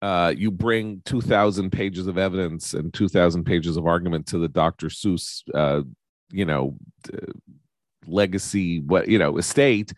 uh, 0.00 0.32
you 0.36 0.52
bring 0.52 1.02
2,000 1.06 1.72
pages 1.72 2.06
of 2.06 2.16
evidence 2.16 2.72
and 2.72 2.94
2,000 2.94 3.42
pages 3.42 3.76
of 3.76 3.84
argument 3.84 4.28
to 4.28 4.38
the 4.38 4.48
Dr. 4.48 4.90
Seuss, 4.90 5.42
uh, 5.52 5.82
you 6.30 6.44
know, 6.44 6.76
legacy, 8.06 8.78
what, 8.78 9.08
you 9.08 9.18
know, 9.18 9.38
estate. 9.38 9.92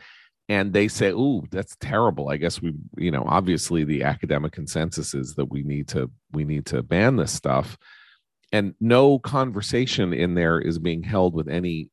And 0.49 0.73
they 0.73 0.89
say, 0.89 1.11
"Ooh, 1.11 1.43
that's 1.51 1.77
terrible." 1.81 2.29
I 2.29 2.37
guess 2.37 2.63
we, 2.63 2.73
you 2.97 3.11
know, 3.11 3.25
obviously 3.27 3.83
the 3.83 4.05
academic 4.05 4.53
consensus 4.53 5.13
is 5.13 5.35
that 5.35 5.47
we 5.47 5.65
need 5.65 5.89
to 5.89 6.09
we 6.33 6.45
need 6.45 6.67
to 6.67 6.85
ban 6.85 7.17
this 7.17 7.33
stuff, 7.33 7.77
and 8.57 8.75
no 8.81 9.19
conversation 9.19 10.15
in 10.15 10.35
there 10.35 10.59
is 10.59 10.79
being 10.79 11.03
held 11.03 11.35
with 11.35 11.47
any 11.47 11.91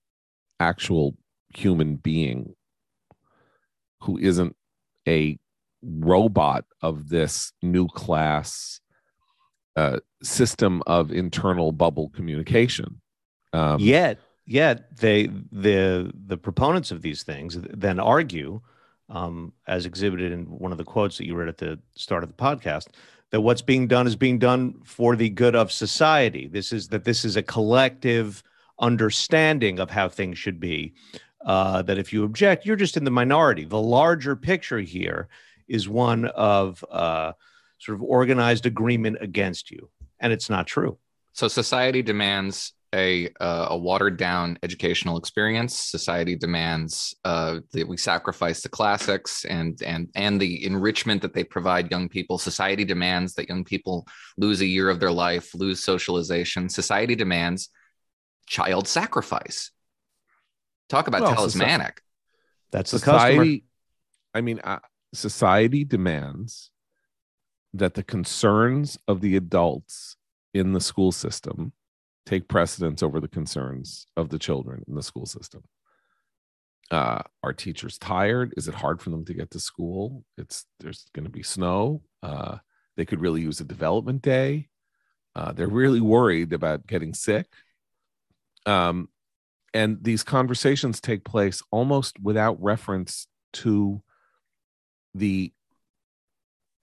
actual 0.62 1.17
human 1.54 1.97
being 1.97 2.56
who 3.99 4.17
isn't 4.17 4.56
a 5.06 5.38
robot 5.82 6.63
of 6.82 7.10
this 7.10 7.52
new 7.62 7.88
class 7.89 8.80
uh, 9.76 9.99
system 10.21 10.82
of 10.88 11.12
internal 11.12 11.73
bubble 11.73 12.10
communication. 12.15 13.02
Um, 13.52 13.82
yet, 13.82 14.19
yet 14.45 14.95
they 14.95 15.28
the 15.52 16.13
the 16.13 16.38
proponents 16.38 16.91
of 16.91 17.02
these 17.02 17.23
things 17.23 17.58
then 17.60 17.99
argue, 17.99 18.62
um, 19.13 19.54
as 19.67 19.86
exhibited 19.86 20.32
in 20.32 20.45
one 20.45 20.71
of 20.71 20.78
the 20.78 20.84
quotes 20.84 21.17
that 21.17 21.26
you 21.26 21.36
read 21.36 21.47
at 21.47 21.58
the 21.58 21.80
start 21.95 22.23
of 22.23 22.30
the 22.30 22.36
podcast, 22.36 22.88
that 23.30 23.41
what's 23.41 23.62
being 23.62 23.88
done 23.88 24.08
is 24.08 24.15
being 24.15 24.39
done 24.39 24.82
for 24.84 25.15
the 25.15 25.30
good 25.30 25.56
of 25.56 25.71
society. 25.71 26.47
This 26.47 26.73
is 26.73 26.88
that 26.89 27.06
this 27.06 27.23
is 27.23 27.38
a 27.38 27.43
collective 27.43 28.43
understanding 28.80 29.80
of 29.80 29.89
how 29.89 30.10
things 30.10 30.38
should 30.38 30.60
be. 30.60 30.93
Uh, 31.45 31.82
that 31.82 31.97
if 31.97 32.13
you 32.13 32.23
object, 32.23 32.65
you're 32.65 32.78
just 32.78 32.95
in 32.95 33.04
the 33.04 33.12
minority. 33.12 33.65
The 33.65 33.80
larger 33.80 34.36
picture 34.36 34.80
here 34.80 35.28
is 35.67 35.89
one 35.89 36.26
of 36.26 36.84
uh, 36.89 37.34
sort 37.80 37.97
of 37.97 38.02
organized 38.02 38.65
agreement 38.65 39.17
against 39.19 39.69
you, 39.69 39.89
and 40.21 40.32
it's 40.32 40.49
not 40.49 40.67
true. 40.67 40.97
So 41.34 41.49
society 41.49 42.02
demands 42.02 42.73
a 42.93 43.29
uh, 43.39 43.67
a 43.71 43.77
watered 43.77 44.17
down 44.17 44.58
educational 44.63 45.17
experience. 45.17 45.77
Society 45.77 46.36
demands 46.36 47.15
uh, 47.25 47.60
that 47.71 47.88
we 47.88 47.97
sacrifice 47.97 48.62
the 48.62 48.69
classics 48.69 49.45
and 49.45 49.82
and 49.82 50.10
and 50.15 50.39
the 50.39 50.65
enrichment 50.65 51.21
that 51.23 51.34
they 51.34 51.43
provide 51.43 51.91
young 51.91 52.08
people. 52.08 52.38
Society 52.38 52.86
demands 52.86 53.34
that 53.34 53.49
young 53.49 53.63
people 53.63 54.08
lose 54.38 54.62
a 54.62 54.65
year 54.65 54.89
of 54.89 54.99
their 54.99 55.12
life, 55.12 55.53
lose 55.56 55.84
socialization. 55.84 56.69
Society 56.69 57.15
demands 57.15 57.69
child 58.47 58.88
sacrifice. 58.88 59.71
Talk 60.89 61.08
about 61.08 61.21
well, 61.21 61.36
talismanic. 61.36 62.01
That's 62.71 62.91
the 62.91 62.99
society, 62.99 63.38
customer. 63.38 63.60
I 64.36 64.41
mean, 64.41 64.60
uh, 64.63 64.79
society 65.13 65.84
demands 65.84 66.69
that 67.73 67.95
the 67.95 68.03
concerns 68.03 68.99
of 69.08 69.21
the 69.21 69.36
adults 69.36 70.15
in 70.53 70.73
the 70.73 70.82
school 70.82 71.12
system 71.12 71.73
take 72.25 72.47
precedence 72.47 73.03
over 73.03 73.19
the 73.19 73.27
concerns 73.27 74.07
of 74.15 74.29
the 74.29 74.39
children 74.39 74.83
in 74.88 74.95
the 74.95 75.03
school 75.03 75.25
system. 75.25 75.63
Uh, 76.91 77.21
are 77.41 77.53
teachers 77.53 77.97
tired? 77.97 78.53
Is 78.55 78.67
it 78.67 78.75
hard 78.75 79.01
for 79.01 79.09
them 79.09 79.25
to 79.25 79.33
get 79.33 79.51
to 79.51 79.59
school? 79.59 80.23
It's 80.38 80.65
there's 80.79 81.05
going 81.13 81.25
to 81.25 81.31
be 81.31 81.43
snow. 81.43 82.01
Uh, 82.21 82.57
they 82.97 83.05
could 83.05 83.21
really 83.21 83.41
use 83.41 83.59
a 83.59 83.65
development 83.65 84.21
day. 84.21 84.69
Uh, 85.36 85.51
they're 85.51 85.67
really 85.67 86.01
worried 86.01 86.53
about 86.53 86.86
getting 86.86 87.13
sick. 87.13 87.47
Um, 88.65 89.09
and 89.73 90.03
these 90.03 90.23
conversations 90.23 91.01
take 91.01 91.23
place 91.23 91.63
almost 91.71 92.19
without 92.21 92.62
reference 92.62 93.27
to 93.53 94.03
the 95.15 95.51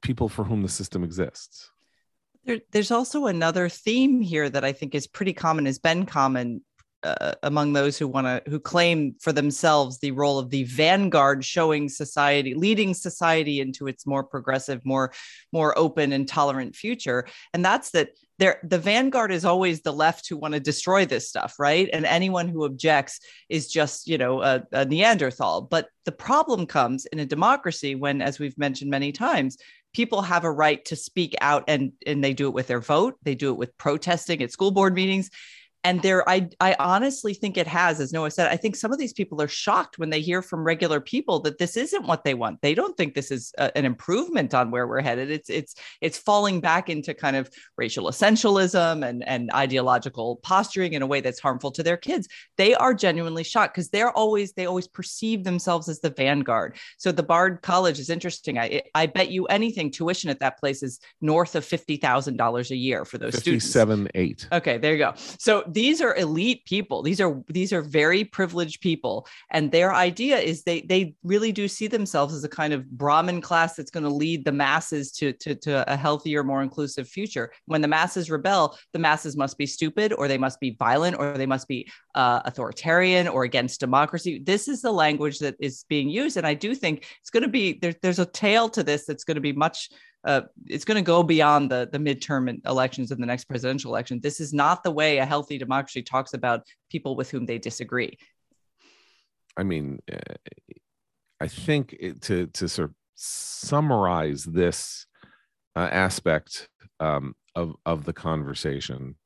people 0.03 0.29
for 0.29 0.45
whom 0.45 0.63
the 0.63 0.69
system 0.69 1.05
exists. 1.05 1.71
There, 2.45 2.61
there's 2.71 2.91
also 2.91 3.27
another 3.27 3.69
theme 3.69 4.21
here 4.21 4.49
that 4.49 4.65
I 4.65 4.73
think 4.73 4.95
is 4.95 5.07
pretty 5.07 5.33
common, 5.33 5.67
has 5.67 5.79
been 5.79 6.07
common 6.07 6.63
uh, 7.03 7.33
among 7.43 7.73
those 7.73 7.97
who 7.97 8.07
want 8.07 8.27
to 8.27 8.43
who 8.51 8.61
claim 8.61 9.15
for 9.21 9.33
themselves 9.33 9.99
the 9.99 10.11
role 10.11 10.39
of 10.39 10.51
the 10.51 10.65
vanguard 10.65 11.45
showing 11.45 11.89
society 11.89 12.55
leading 12.55 12.93
society 12.93 13.61
into 13.61 13.87
its 13.87 14.07
more 14.07 14.23
progressive 14.23 14.85
more 14.85 15.13
more 15.53 15.77
open 15.79 16.13
and 16.13 16.29
tolerant 16.29 16.77
future. 16.77 17.27
And 17.55 17.65
that's 17.65 17.91
that 17.93 18.11
there 18.39 18.61
the 18.63 18.79
vanguard 18.79 19.33
is 19.33 19.45
always 19.45 19.81
the 19.81 19.93
left 19.93 20.29
who 20.29 20.37
want 20.37 20.55
to 20.55 20.61
destroy 20.61 21.07
this 21.07 21.29
stuff 21.29 21.55
right? 21.59 21.89
And 21.91 22.05
anyone 22.05 22.49
who 22.49 22.65
objects 22.65 23.21
is 23.49 23.69
just 23.69 24.07
you 24.07 24.19
know 24.19 24.43
a, 24.43 24.63
a 24.73 24.85
neanderthal. 24.85 25.63
But 25.63 25.89
the 26.05 26.13
problem 26.13 26.67
comes 26.67 27.07
in 27.07 27.19
a 27.19 27.27
democracy 27.27 27.95
when 27.95 28.21
as 28.21 28.39
we've 28.39 28.59
mentioned 28.59 28.91
many 28.91 29.13
times 29.13 29.57
people 29.93 30.23
have 30.23 30.45
a 30.45 30.51
right 30.51 30.85
to 30.87 30.97
speak 30.97 31.35
out 31.41 31.65
and 31.69 31.93
and 32.07 32.23
they 32.23 32.33
do 32.33 32.47
it 32.47 32.55
with 32.55 32.67
their 32.67 32.81
vote. 32.81 33.17
They 33.23 33.35
do 33.35 33.51
it 33.51 33.57
with 33.57 33.77
protesting 33.77 34.43
at 34.43 34.53
school 34.53 34.71
board 34.71 34.95
meetings 34.95 35.31
and 35.85 36.03
there 36.03 36.29
i 36.29 36.49
i 36.61 36.75
honestly 36.79 37.35
think 37.35 37.57
it 37.57 37.67
has 37.67 38.01
as 38.01 38.13
noah 38.13 38.31
said 38.31 38.51
i 38.51 38.57
think 38.57 38.77
some 38.77 38.93
of 38.93 38.99
these 38.99 39.13
people 39.13 39.41
are 39.41 39.49
shocked 39.49 39.99
when 39.99 40.11
they 40.11 40.21
hear 40.21 40.43
from 40.43 40.65
regular 40.65 41.01
people 41.01 41.41
that 41.41 41.59
this 41.59 41.77
isn't 41.77 42.07
what 42.07 42.25
they 42.25 42.35
want. 42.35 42.61
They 42.63 42.75
don't 42.75 42.97
think 42.97 43.15
this 43.15 43.31
is 43.31 43.53
a, 43.59 43.77
an 43.77 43.85
improvement 43.85 44.55
on 44.55 44.71
where 44.71 44.87
we're 44.87 45.01
headed. 45.01 45.31
It's 45.31 45.51
it's 45.51 45.75
it's 46.01 46.19
falling 46.19 46.61
back 46.61 46.89
into 46.89 47.15
kind 47.15 47.37
of 47.37 47.51
racial 47.77 48.07
essentialism 48.07 49.07
and 49.07 49.27
and 49.27 49.51
ideological 49.53 50.37
posturing 50.43 50.93
in 50.95 51.03
a 51.03 51.07
way 51.07 51.21
that's 51.21 51.41
harmful 51.41 51.71
to 51.73 51.83
their 51.83 51.97
kids. 51.97 52.29
They 52.57 52.75
are 52.75 52.95
genuinely 52.95 53.45
shocked 53.45 53.75
because 53.75 53.91
they're 53.91 54.11
always 54.11 54.53
they 54.53 54.67
always 54.67 54.89
perceive 54.89 55.45
themselves 55.45 55.89
as 55.89 56.01
the 56.01 56.11
vanguard. 56.11 56.77
So 56.99 57.13
the 57.13 57.23
bard 57.23 57.63
college 57.63 57.99
is 57.99 58.11
interesting. 58.11 58.59
I 58.59 58.83
i 58.95 59.07
bet 59.07 59.31
you 59.31 59.47
anything 59.47 59.91
tuition 59.91 60.31
at 60.31 60.41
that 60.41 60.59
place 60.59 60.83
is 60.83 61.01
north 61.21 61.55
of 61.55 61.65
$50000 61.65 62.71
a 62.71 62.77
year 62.77 63.05
for 63.05 63.19
those 63.19 63.35
57 63.35 64.09
students 64.09 64.47
8 64.51 64.59
okay 64.59 64.79
there 64.79 64.93
you 64.93 64.99
go. 64.99 65.13
So 65.39 65.65
these 65.73 66.01
are 66.01 66.15
elite 66.17 66.65
people. 66.65 67.03
These 67.03 67.21
are 67.21 67.43
these 67.49 67.73
are 67.73 67.83
very 67.83 68.25
privileged 68.25 68.81
people. 68.81 69.27
And 69.51 69.71
their 69.71 69.95
idea 69.95 70.39
is 70.39 70.63
they 70.63 70.83
they 70.83 71.15
really 71.23 71.53
do 71.53 71.69
see 71.69 71.87
themselves 71.87 72.35
as 72.35 72.45
a 72.45 72.49
kind 72.49 72.73
of 72.73 72.89
brahmin 72.91 73.41
class 73.41 73.75
that's 73.75 73.91
going 73.91 74.05
to 74.05 74.11
lead 74.11 74.45
the 74.45 74.53
masses 74.53 75.13
to, 75.13 75.33
to 75.35 75.55
to 75.57 75.93
a 75.93 75.97
healthier 75.97 76.45
more 76.45 76.63
inclusive 76.63 77.09
future. 77.09 77.53
When 77.67 77.81
the 77.81 77.89
masses 77.89 78.31
rebel 78.31 78.79
the 78.93 78.99
masses 78.99 79.37
must 79.37 79.59
be 79.59 79.67
stupid 79.67 80.13
or 80.13 80.29
they 80.29 80.39
must 80.39 80.61
be 80.61 80.77
violent 80.79 81.19
or 81.19 81.37
they 81.37 81.47
must 81.47 81.69
be 81.69 81.91
uh, 82.15 82.41
authoritarian 82.45 83.29
or 83.29 83.45
against 83.45 83.81
democracy. 83.81 84.41
This 84.45 84.69
is 84.69 84.83
the 84.83 84.93
language 84.93 85.39
that 85.39 85.57
is 85.61 85.85
being 85.89 86.09
used. 86.09 86.37
And 86.37 86.47
i 86.47 86.55
do 86.55 86.75
think 86.75 87.07
it's 87.21 87.31
going 87.31 87.43
to 87.43 87.49
be 87.49 87.79
there, 87.81 87.95
there's 88.03 88.19
a 88.19 88.27
tail 88.27 88.69
to 88.71 88.83
this 88.83 89.07
that's 89.07 89.25
going 89.25 89.37
to 89.37 89.41
be 89.41 89.53
much 89.53 89.91
uh, 90.25 90.43
it's 90.67 90.85
going 90.85 90.97
to 90.97 91.07
go 91.07 91.23
beyond 91.23 91.71
the 91.71 91.89
the 91.91 91.99
midterm 91.99 92.61
elections 92.67 93.11
and 93.11 93.23
the 93.23 93.27
next 93.27 93.45
presidential 93.45 93.91
election. 93.91 94.21
This 94.21 94.41
is 94.41 94.53
not 94.53 94.83
the 94.83 94.91
way 94.91 95.19
a 95.19 95.27
healthy 95.27 95.59
democracy 95.59 96.03
talks 96.03 96.35
about 96.35 96.67
people 96.91 97.17
with 97.17 97.31
whom 97.31 97.47
they 97.47 97.59
disagree. 97.59 98.19
I 99.57 99.63
mean, 99.63 100.01
uh, 100.13 100.19
I 101.41 101.49
think 101.49 101.97
it, 101.99 102.21
to 102.23 102.47
to 102.49 102.69
sort 102.69 102.91
of 102.91 102.95
summarize 103.15 104.45
this 104.45 105.07
uh, 105.75 105.89
aspect 105.91 106.69
um, 106.99 107.35
of 107.55 107.75
of 107.87 108.05
the 108.05 108.13
conversation, 108.13 109.17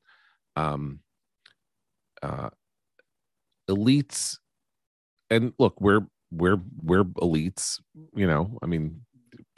um, 0.55 0.99
uh, 2.23 2.49
elites, 3.69 4.37
and 5.29 5.53
look, 5.59 5.79
we're 5.81 6.07
we're 6.31 6.61
we're 6.81 7.03
elites. 7.03 7.81
You 8.15 8.27
know, 8.27 8.57
I 8.63 8.65
mean, 8.67 9.04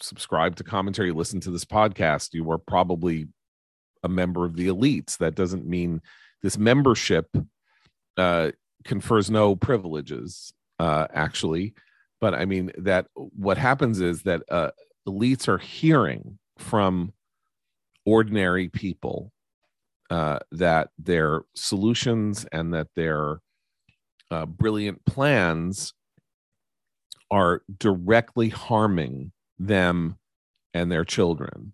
subscribe 0.01 0.55
to 0.57 0.63
commentary, 0.63 1.11
listen 1.11 1.39
to 1.41 1.51
this 1.51 1.65
podcast, 1.65 2.33
you 2.33 2.49
are 2.51 2.57
probably 2.57 3.27
a 4.03 4.09
member 4.09 4.45
of 4.45 4.55
the 4.55 4.67
elites. 4.67 5.17
That 5.17 5.35
doesn't 5.35 5.65
mean 5.65 6.01
this 6.41 6.57
membership 6.57 7.27
uh, 8.17 8.51
confers 8.83 9.29
no 9.29 9.55
privileges, 9.55 10.53
uh, 10.79 11.07
actually. 11.13 11.73
But 12.19 12.33
I 12.33 12.45
mean, 12.45 12.71
that 12.77 13.07
what 13.15 13.57
happens 13.57 14.01
is 14.01 14.23
that 14.23 14.43
uh, 14.49 14.71
elites 15.07 15.47
are 15.47 15.57
hearing 15.59 16.39
from 16.57 17.13
ordinary 18.05 18.69
people 18.69 19.31
uh, 20.09 20.39
that 20.51 20.89
their 20.97 21.41
solutions 21.55 22.45
and 22.51 22.73
that 22.73 22.87
their 22.95 23.39
uh, 24.31 24.45
brilliant 24.45 25.03
plans 25.05 25.93
are 27.29 27.61
directly 27.77 28.49
harming 28.49 29.31
them 29.59 30.17
and 30.73 30.91
their 30.91 31.05
children. 31.05 31.73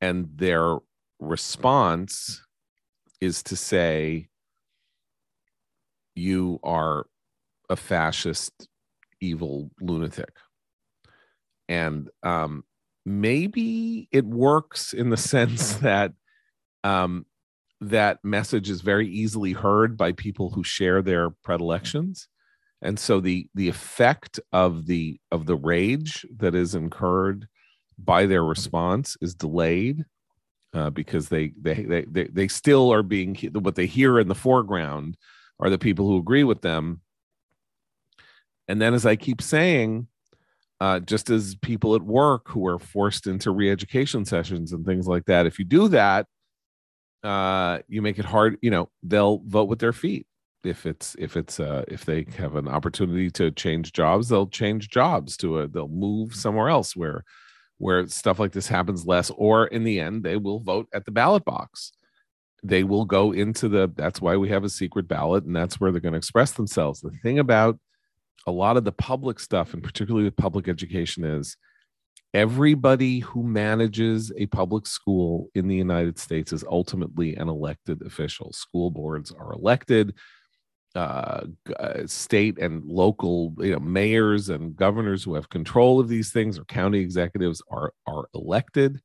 And 0.00 0.28
their 0.36 0.78
response 1.20 2.42
is 3.20 3.42
to 3.44 3.56
say, 3.56 4.28
You 6.14 6.58
are 6.62 7.06
a 7.68 7.76
fascist, 7.76 8.68
evil 9.20 9.70
lunatic. 9.80 10.34
And 11.68 12.08
um, 12.22 12.64
maybe 13.06 14.08
it 14.12 14.24
works 14.24 14.92
in 14.92 15.10
the 15.10 15.16
sense 15.16 15.74
that 15.76 16.12
um, 16.84 17.26
that 17.80 18.18
message 18.24 18.68
is 18.70 18.80
very 18.80 19.08
easily 19.08 19.52
heard 19.52 19.96
by 19.96 20.12
people 20.12 20.50
who 20.50 20.64
share 20.64 21.02
their 21.02 21.30
predilections 21.30 22.28
and 22.82 22.98
so 22.98 23.20
the 23.20 23.48
the 23.54 23.68
effect 23.68 24.40
of 24.52 24.86
the 24.86 25.18
of 25.30 25.46
the 25.46 25.56
rage 25.56 26.26
that 26.36 26.54
is 26.54 26.74
incurred 26.74 27.48
by 27.98 28.26
their 28.26 28.44
response 28.44 29.16
is 29.20 29.34
delayed 29.34 30.04
uh, 30.74 30.90
because 30.90 31.28
they, 31.28 31.52
they 31.60 31.82
they 31.84 32.04
they 32.10 32.24
they 32.24 32.48
still 32.48 32.92
are 32.92 33.02
being 33.02 33.36
what 33.52 33.74
they 33.74 33.86
hear 33.86 34.18
in 34.18 34.28
the 34.28 34.34
foreground 34.34 35.16
are 35.60 35.70
the 35.70 35.78
people 35.78 36.06
who 36.06 36.16
agree 36.18 36.44
with 36.44 36.62
them. 36.62 37.00
And 38.68 38.80
then 38.80 38.94
as 38.94 39.04
i 39.06 39.16
keep 39.16 39.42
saying 39.42 40.08
uh, 40.80 40.98
just 40.98 41.30
as 41.30 41.54
people 41.56 41.94
at 41.94 42.02
work 42.02 42.48
who 42.48 42.66
are 42.66 42.78
forced 42.78 43.28
into 43.28 43.52
re-education 43.52 44.24
sessions 44.24 44.72
and 44.72 44.84
things 44.84 45.06
like 45.06 45.24
that 45.26 45.46
if 45.46 45.58
you 45.58 45.64
do 45.64 45.88
that 45.88 46.26
uh, 47.22 47.78
you 47.86 48.02
make 48.02 48.18
it 48.18 48.24
hard 48.24 48.56
you 48.62 48.70
know 48.70 48.88
they'll 49.02 49.42
vote 49.46 49.68
with 49.68 49.78
their 49.78 49.92
feet 49.92 50.26
if 50.64 50.86
it's 50.86 51.16
if 51.18 51.36
it's 51.36 51.58
uh 51.60 51.84
if 51.88 52.04
they 52.04 52.26
have 52.36 52.56
an 52.56 52.68
opportunity 52.68 53.30
to 53.30 53.50
change 53.50 53.92
jobs 53.92 54.28
they'll 54.28 54.46
change 54.46 54.88
jobs 54.88 55.36
to 55.36 55.60
a 55.60 55.68
they'll 55.68 55.88
move 55.88 56.34
somewhere 56.34 56.68
else 56.68 56.94
where 56.94 57.24
where 57.82 58.06
stuff 58.06 58.38
like 58.38 58.52
this 58.52 58.68
happens 58.68 59.06
less 59.06 59.30
or 59.30 59.66
in 59.66 59.82
the 59.82 59.98
end 59.98 60.22
they 60.22 60.36
will 60.36 60.60
vote 60.60 60.88
at 60.94 61.04
the 61.04 61.10
ballot 61.10 61.44
box. 61.44 61.90
They 62.62 62.84
will 62.84 63.04
go 63.04 63.32
into 63.32 63.68
the 63.68 63.92
that's 63.96 64.20
why 64.20 64.36
we 64.36 64.50
have 64.50 64.62
a 64.62 64.68
secret 64.68 65.08
ballot 65.08 65.44
and 65.44 65.54
that's 65.54 65.80
where 65.80 65.90
they're 65.90 66.00
going 66.00 66.12
to 66.12 66.18
express 66.18 66.52
themselves. 66.52 67.00
The 67.00 67.10
thing 67.24 67.40
about 67.40 67.80
a 68.46 68.52
lot 68.52 68.76
of 68.76 68.84
the 68.84 68.92
public 68.92 69.40
stuff 69.40 69.74
and 69.74 69.82
particularly 69.82 70.24
with 70.24 70.36
public 70.36 70.68
education 70.68 71.24
is 71.24 71.56
everybody 72.32 73.18
who 73.18 73.42
manages 73.42 74.32
a 74.36 74.46
public 74.46 74.86
school 74.86 75.48
in 75.56 75.66
the 75.66 75.76
united 75.76 76.20
states 76.20 76.52
is 76.52 76.64
ultimately 76.70 77.34
an 77.34 77.48
elected 77.48 78.00
official. 78.02 78.52
School 78.52 78.92
boards 78.92 79.32
are 79.32 79.52
elected 79.54 80.14
uh, 80.94 81.46
uh, 81.78 82.06
state 82.06 82.58
and 82.58 82.84
local 82.84 83.54
you 83.58 83.72
know 83.72 83.80
mayors 83.80 84.48
and 84.48 84.76
governors 84.76 85.24
who 85.24 85.34
have 85.34 85.48
control 85.48 86.00
of 86.00 86.08
these 86.08 86.30
things 86.32 86.58
or 86.58 86.64
county 86.64 87.00
executives 87.00 87.62
are 87.70 87.92
are 88.06 88.28
elected. 88.34 89.00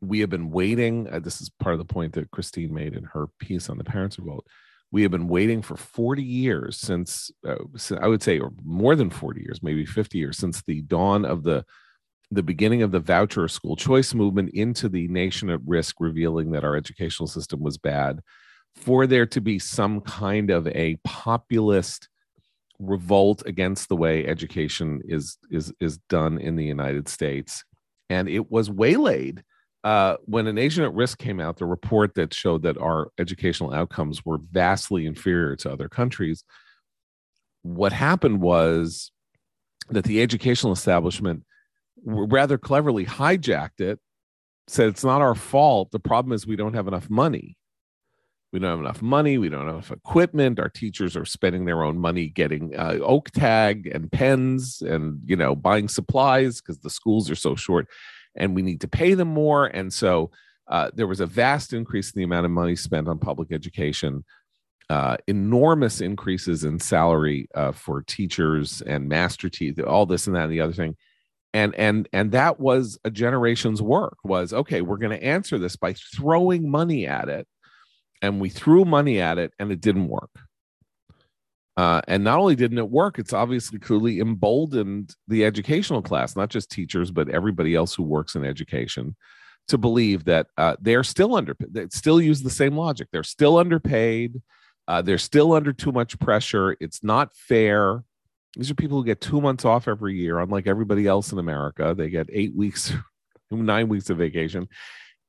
We 0.00 0.20
have 0.20 0.30
been 0.30 0.50
waiting 0.50 1.08
uh, 1.08 1.18
this 1.18 1.40
is 1.40 1.50
part 1.50 1.74
of 1.74 1.78
the 1.78 1.92
point 1.92 2.12
that 2.14 2.30
christine 2.30 2.72
made 2.72 2.94
in 2.94 3.04
her 3.04 3.26
piece 3.40 3.68
on 3.68 3.78
the 3.78 3.84
parents 3.84 4.18
revolt 4.18 4.46
we 4.90 5.02
have 5.02 5.10
been 5.10 5.28
waiting 5.28 5.60
for 5.60 5.76
40 5.76 6.22
years 6.22 6.78
since, 6.78 7.30
uh, 7.46 7.56
since 7.76 8.00
i 8.02 8.06
would 8.06 8.22
say 8.22 8.38
or 8.38 8.52
more 8.64 8.96
than 8.96 9.10
40 9.10 9.40
years 9.40 9.62
maybe 9.62 9.84
50 9.84 10.18
years 10.18 10.38
since 10.38 10.62
the 10.62 10.82
dawn 10.82 11.24
of 11.24 11.42
the 11.42 11.64
the 12.30 12.42
beginning 12.42 12.82
of 12.82 12.92
the 12.92 13.00
voucher 13.00 13.48
school 13.48 13.74
choice 13.74 14.14
movement 14.14 14.50
into 14.50 14.88
the 14.88 15.08
nation 15.08 15.50
at 15.50 15.60
risk 15.66 15.96
revealing 15.98 16.50
that 16.52 16.64
our 16.64 16.76
educational 16.76 17.26
system 17.26 17.60
was 17.60 17.78
bad 17.78 18.20
for 18.80 19.06
there 19.06 19.26
to 19.26 19.40
be 19.40 19.58
some 19.58 20.00
kind 20.00 20.50
of 20.50 20.66
a 20.68 20.96
populist 21.04 22.08
revolt 22.78 23.42
against 23.44 23.88
the 23.88 23.96
way 23.96 24.24
education 24.26 25.02
is 25.04 25.36
is 25.50 25.72
is 25.80 25.98
done 26.08 26.38
in 26.38 26.56
the 26.56 26.64
United 26.64 27.08
States, 27.08 27.64
and 28.08 28.28
it 28.28 28.50
was 28.50 28.70
waylaid 28.70 29.42
uh, 29.84 30.16
when 30.24 30.46
a 30.46 30.52
nation 30.52 30.84
at 30.84 30.94
risk 30.94 31.18
came 31.18 31.40
out. 31.40 31.56
The 31.56 31.66
report 31.66 32.14
that 32.14 32.32
showed 32.32 32.62
that 32.62 32.78
our 32.78 33.10
educational 33.18 33.74
outcomes 33.74 34.24
were 34.24 34.38
vastly 34.50 35.06
inferior 35.06 35.56
to 35.56 35.72
other 35.72 35.88
countries. 35.88 36.44
What 37.62 37.92
happened 37.92 38.40
was 38.40 39.10
that 39.90 40.04
the 40.04 40.22
educational 40.22 40.72
establishment 40.72 41.44
rather 42.04 42.58
cleverly 42.58 43.04
hijacked 43.04 43.80
it, 43.80 43.98
said 44.68 44.88
it's 44.88 45.04
not 45.04 45.20
our 45.20 45.34
fault. 45.34 45.90
The 45.90 45.98
problem 45.98 46.32
is 46.32 46.46
we 46.46 46.56
don't 46.56 46.74
have 46.74 46.88
enough 46.88 47.10
money 47.10 47.56
we 48.52 48.58
don't 48.58 48.70
have 48.70 48.80
enough 48.80 49.02
money 49.02 49.38
we 49.38 49.48
don't 49.48 49.66
have 49.66 49.74
enough 49.74 49.90
equipment 49.90 50.58
our 50.58 50.68
teachers 50.68 51.16
are 51.16 51.24
spending 51.24 51.64
their 51.64 51.82
own 51.82 51.98
money 51.98 52.28
getting 52.28 52.74
uh, 52.78 52.98
tag 53.32 53.86
and 53.92 54.10
pens 54.10 54.82
and 54.82 55.20
you 55.24 55.36
know 55.36 55.54
buying 55.54 55.88
supplies 55.88 56.60
because 56.60 56.78
the 56.80 56.90
schools 56.90 57.30
are 57.30 57.36
so 57.36 57.54
short 57.54 57.86
and 58.38 58.54
we 58.54 58.62
need 58.62 58.80
to 58.80 58.88
pay 58.88 59.14
them 59.14 59.28
more. 59.28 59.66
And 59.66 59.92
so 59.92 60.30
uh, 60.68 60.90
there 60.94 61.06
was 61.06 61.20
a 61.20 61.26
vast 61.26 61.72
increase 61.72 62.12
in 62.12 62.20
the 62.20 62.24
amount 62.24 62.46
of 62.46 62.52
money 62.52 62.76
spent 62.76 63.08
on 63.08 63.18
public 63.18 63.52
education 63.52 64.24
uh, 64.90 65.18
enormous 65.26 66.00
increases 66.00 66.64
in 66.64 66.78
salary 66.78 67.46
uh, 67.54 67.72
for 67.72 68.02
teachers 68.02 68.80
and 68.82 69.06
master 69.06 69.50
teachers 69.50 69.84
all 69.84 70.06
this 70.06 70.26
and 70.26 70.34
that 70.34 70.44
and 70.44 70.52
the 70.52 70.62
other 70.62 70.72
thing. 70.72 70.96
And 71.52 71.74
and 71.74 72.08
and 72.12 72.32
that 72.32 72.60
was 72.60 72.98
a 73.04 73.10
generation's 73.10 73.80
work 73.80 74.18
was 74.22 74.52
okay 74.52 74.82
we're 74.82 74.98
going 74.98 75.18
to 75.18 75.24
answer 75.24 75.58
this 75.58 75.76
by 75.76 75.94
throwing 75.94 76.70
money 76.70 77.06
at 77.06 77.30
it 77.30 77.48
and 78.22 78.40
we 78.40 78.48
threw 78.48 78.84
money 78.84 79.20
at 79.20 79.38
it 79.38 79.52
and 79.58 79.70
it 79.70 79.80
didn't 79.80 80.08
work. 80.08 80.30
Uh, 81.76 82.00
and 82.08 82.24
not 82.24 82.40
only 82.40 82.56
didn't 82.56 82.78
it 82.78 82.90
work, 82.90 83.20
it's 83.20 83.32
obviously 83.32 83.78
clearly 83.78 84.18
emboldened 84.18 85.14
the 85.28 85.44
educational 85.44 86.02
class, 86.02 86.34
not 86.34 86.48
just 86.48 86.72
teachers, 86.72 87.12
but 87.12 87.28
everybody 87.28 87.76
else 87.76 87.94
who 87.94 88.02
works 88.02 88.34
in 88.34 88.44
education, 88.44 89.14
to 89.68 89.78
believe 89.78 90.24
that 90.24 90.48
uh, 90.56 90.74
they're 90.80 91.04
still 91.04 91.36
underpaid. 91.36 91.72
They 91.72 91.86
still 91.90 92.20
use 92.20 92.42
the 92.42 92.50
same 92.50 92.76
logic. 92.76 93.08
They're 93.12 93.22
still 93.22 93.58
underpaid. 93.58 94.42
Uh, 94.88 95.02
they're 95.02 95.18
still 95.18 95.52
under 95.52 95.72
too 95.72 95.92
much 95.92 96.18
pressure. 96.18 96.76
It's 96.80 97.04
not 97.04 97.32
fair. 97.36 98.02
These 98.56 98.72
are 98.72 98.74
people 98.74 98.98
who 98.98 99.04
get 99.04 99.20
two 99.20 99.40
months 99.40 99.64
off 99.64 99.86
every 99.86 100.16
year, 100.16 100.40
unlike 100.40 100.66
everybody 100.66 101.06
else 101.06 101.30
in 101.30 101.38
America. 101.38 101.94
They 101.96 102.10
get 102.10 102.28
eight 102.32 102.56
weeks, 102.56 102.92
nine 103.52 103.88
weeks 103.88 104.10
of 104.10 104.18
vacation 104.18 104.68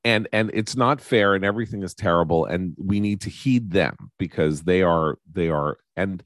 and 0.04 0.28
and 0.32 0.50
it's 0.54 0.76
not 0.76 1.02
fair 1.02 1.36
and 1.36 1.44
everything 1.44 1.84
is 1.84 1.94
terrible 1.94 2.46
and 2.46 2.74
we 2.78 3.00
need 3.00 3.22
to 3.22 3.30
heed 3.30 3.72
them 3.72 3.96
because 4.18 4.64
they 4.64 4.82
are 4.82 5.18
they 5.32 5.50
are 5.50 5.78
and 5.98 6.24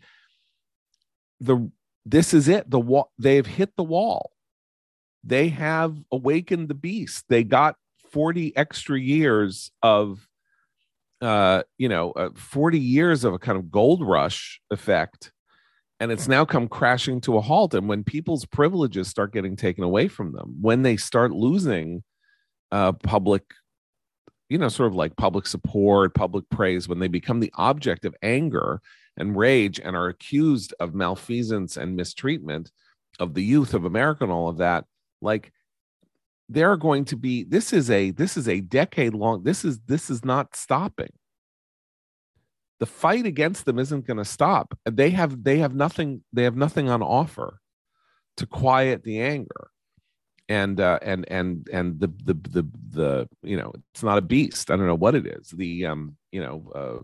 the 1.39 1.71
this 2.05 2.33
is 2.33 2.47
it 2.47 2.69
the 2.69 2.79
wall 2.79 3.11
they've 3.17 3.45
hit 3.45 3.75
the 3.75 3.83
wall. 3.83 4.31
They 5.23 5.49
have 5.49 5.97
awakened 6.11 6.67
the 6.67 6.73
beast. 6.73 7.25
They 7.29 7.45
got 7.45 7.75
40 8.11 8.55
extra 8.57 8.99
years 8.99 9.71
of 9.81 10.27
uh 11.21 11.63
you 11.77 11.89
know 11.89 12.11
uh, 12.11 12.29
40 12.35 12.79
years 12.79 13.23
of 13.23 13.33
a 13.33 13.39
kind 13.39 13.57
of 13.57 13.71
gold 13.71 14.05
rush 14.05 14.61
effect 14.69 15.31
and 15.99 16.11
it's 16.11 16.27
now 16.27 16.43
come 16.43 16.67
crashing 16.67 17.21
to 17.21 17.37
a 17.37 17.41
halt 17.41 17.73
and 17.73 17.87
when 17.87 18.03
people's 18.03 18.45
privileges 18.45 19.07
start 19.07 19.31
getting 19.31 19.55
taken 19.55 19.83
away 19.83 20.09
from 20.09 20.33
them 20.33 20.57
when 20.59 20.81
they 20.81 20.97
start 20.97 21.31
losing 21.31 22.03
uh, 22.73 22.91
public 22.91 23.43
you 24.49 24.57
know, 24.57 24.69
sort 24.69 24.87
of 24.87 24.95
like 24.95 25.15
public 25.15 25.47
support, 25.47 26.13
public 26.13 26.47
praise, 26.49 26.87
when 26.87 26.99
they 26.99 27.07
become 27.07 27.39
the 27.39 27.53
object 27.55 28.05
of 28.05 28.15
anger 28.21 28.81
and 29.17 29.37
rage 29.37 29.79
and 29.79 29.95
are 29.95 30.07
accused 30.07 30.73
of 30.79 30.93
malfeasance 30.93 31.77
and 31.77 31.95
mistreatment 31.95 32.71
of 33.19 33.33
the 33.33 33.43
youth 33.43 33.73
of 33.73 33.85
America 33.85 34.23
and 34.23 34.33
all 34.33 34.49
of 34.49 34.57
that, 34.57 34.85
like 35.21 35.51
they're 36.49 36.77
going 36.77 37.05
to 37.05 37.15
be 37.15 37.43
this 37.43 37.73
is 37.73 37.89
a 37.89 38.11
this 38.11 38.37
is 38.37 38.47
a 38.47 38.59
decade 38.59 39.13
long 39.13 39.43
this 39.43 39.63
is 39.63 39.79
this 39.87 40.09
is 40.09 40.25
not 40.25 40.55
stopping. 40.55 41.11
The 42.79 42.85
fight 42.85 43.25
against 43.25 43.65
them 43.65 43.79
isn't 43.79 44.05
going 44.05 44.17
to 44.17 44.25
stop. 44.25 44.77
They 44.85 45.11
have 45.11 45.43
they 45.43 45.59
have 45.59 45.73
nothing 45.73 46.23
they 46.33 46.43
have 46.43 46.57
nothing 46.57 46.89
on 46.89 47.01
offer 47.01 47.59
to 48.37 48.45
quiet 48.45 49.03
the 49.03 49.21
anger 49.21 49.69
and 50.53 50.79
uh, 50.79 50.99
and 51.01 51.25
and 51.29 51.67
and 51.73 51.99
the 51.99 52.07
the 52.25 52.33
the 52.33 52.67
the 52.91 53.29
you 53.41 53.57
know 53.57 53.73
it's 53.91 54.03
not 54.03 54.19
a 54.19 54.21
beast. 54.21 54.69
I 54.69 54.75
don't 54.75 54.85
know 54.85 54.95
what 54.95 55.15
it 55.15 55.25
is. 55.25 55.49
The 55.49 55.87
um 55.87 56.15
you 56.31 56.41
know 56.41 56.71
uh, 56.75 57.03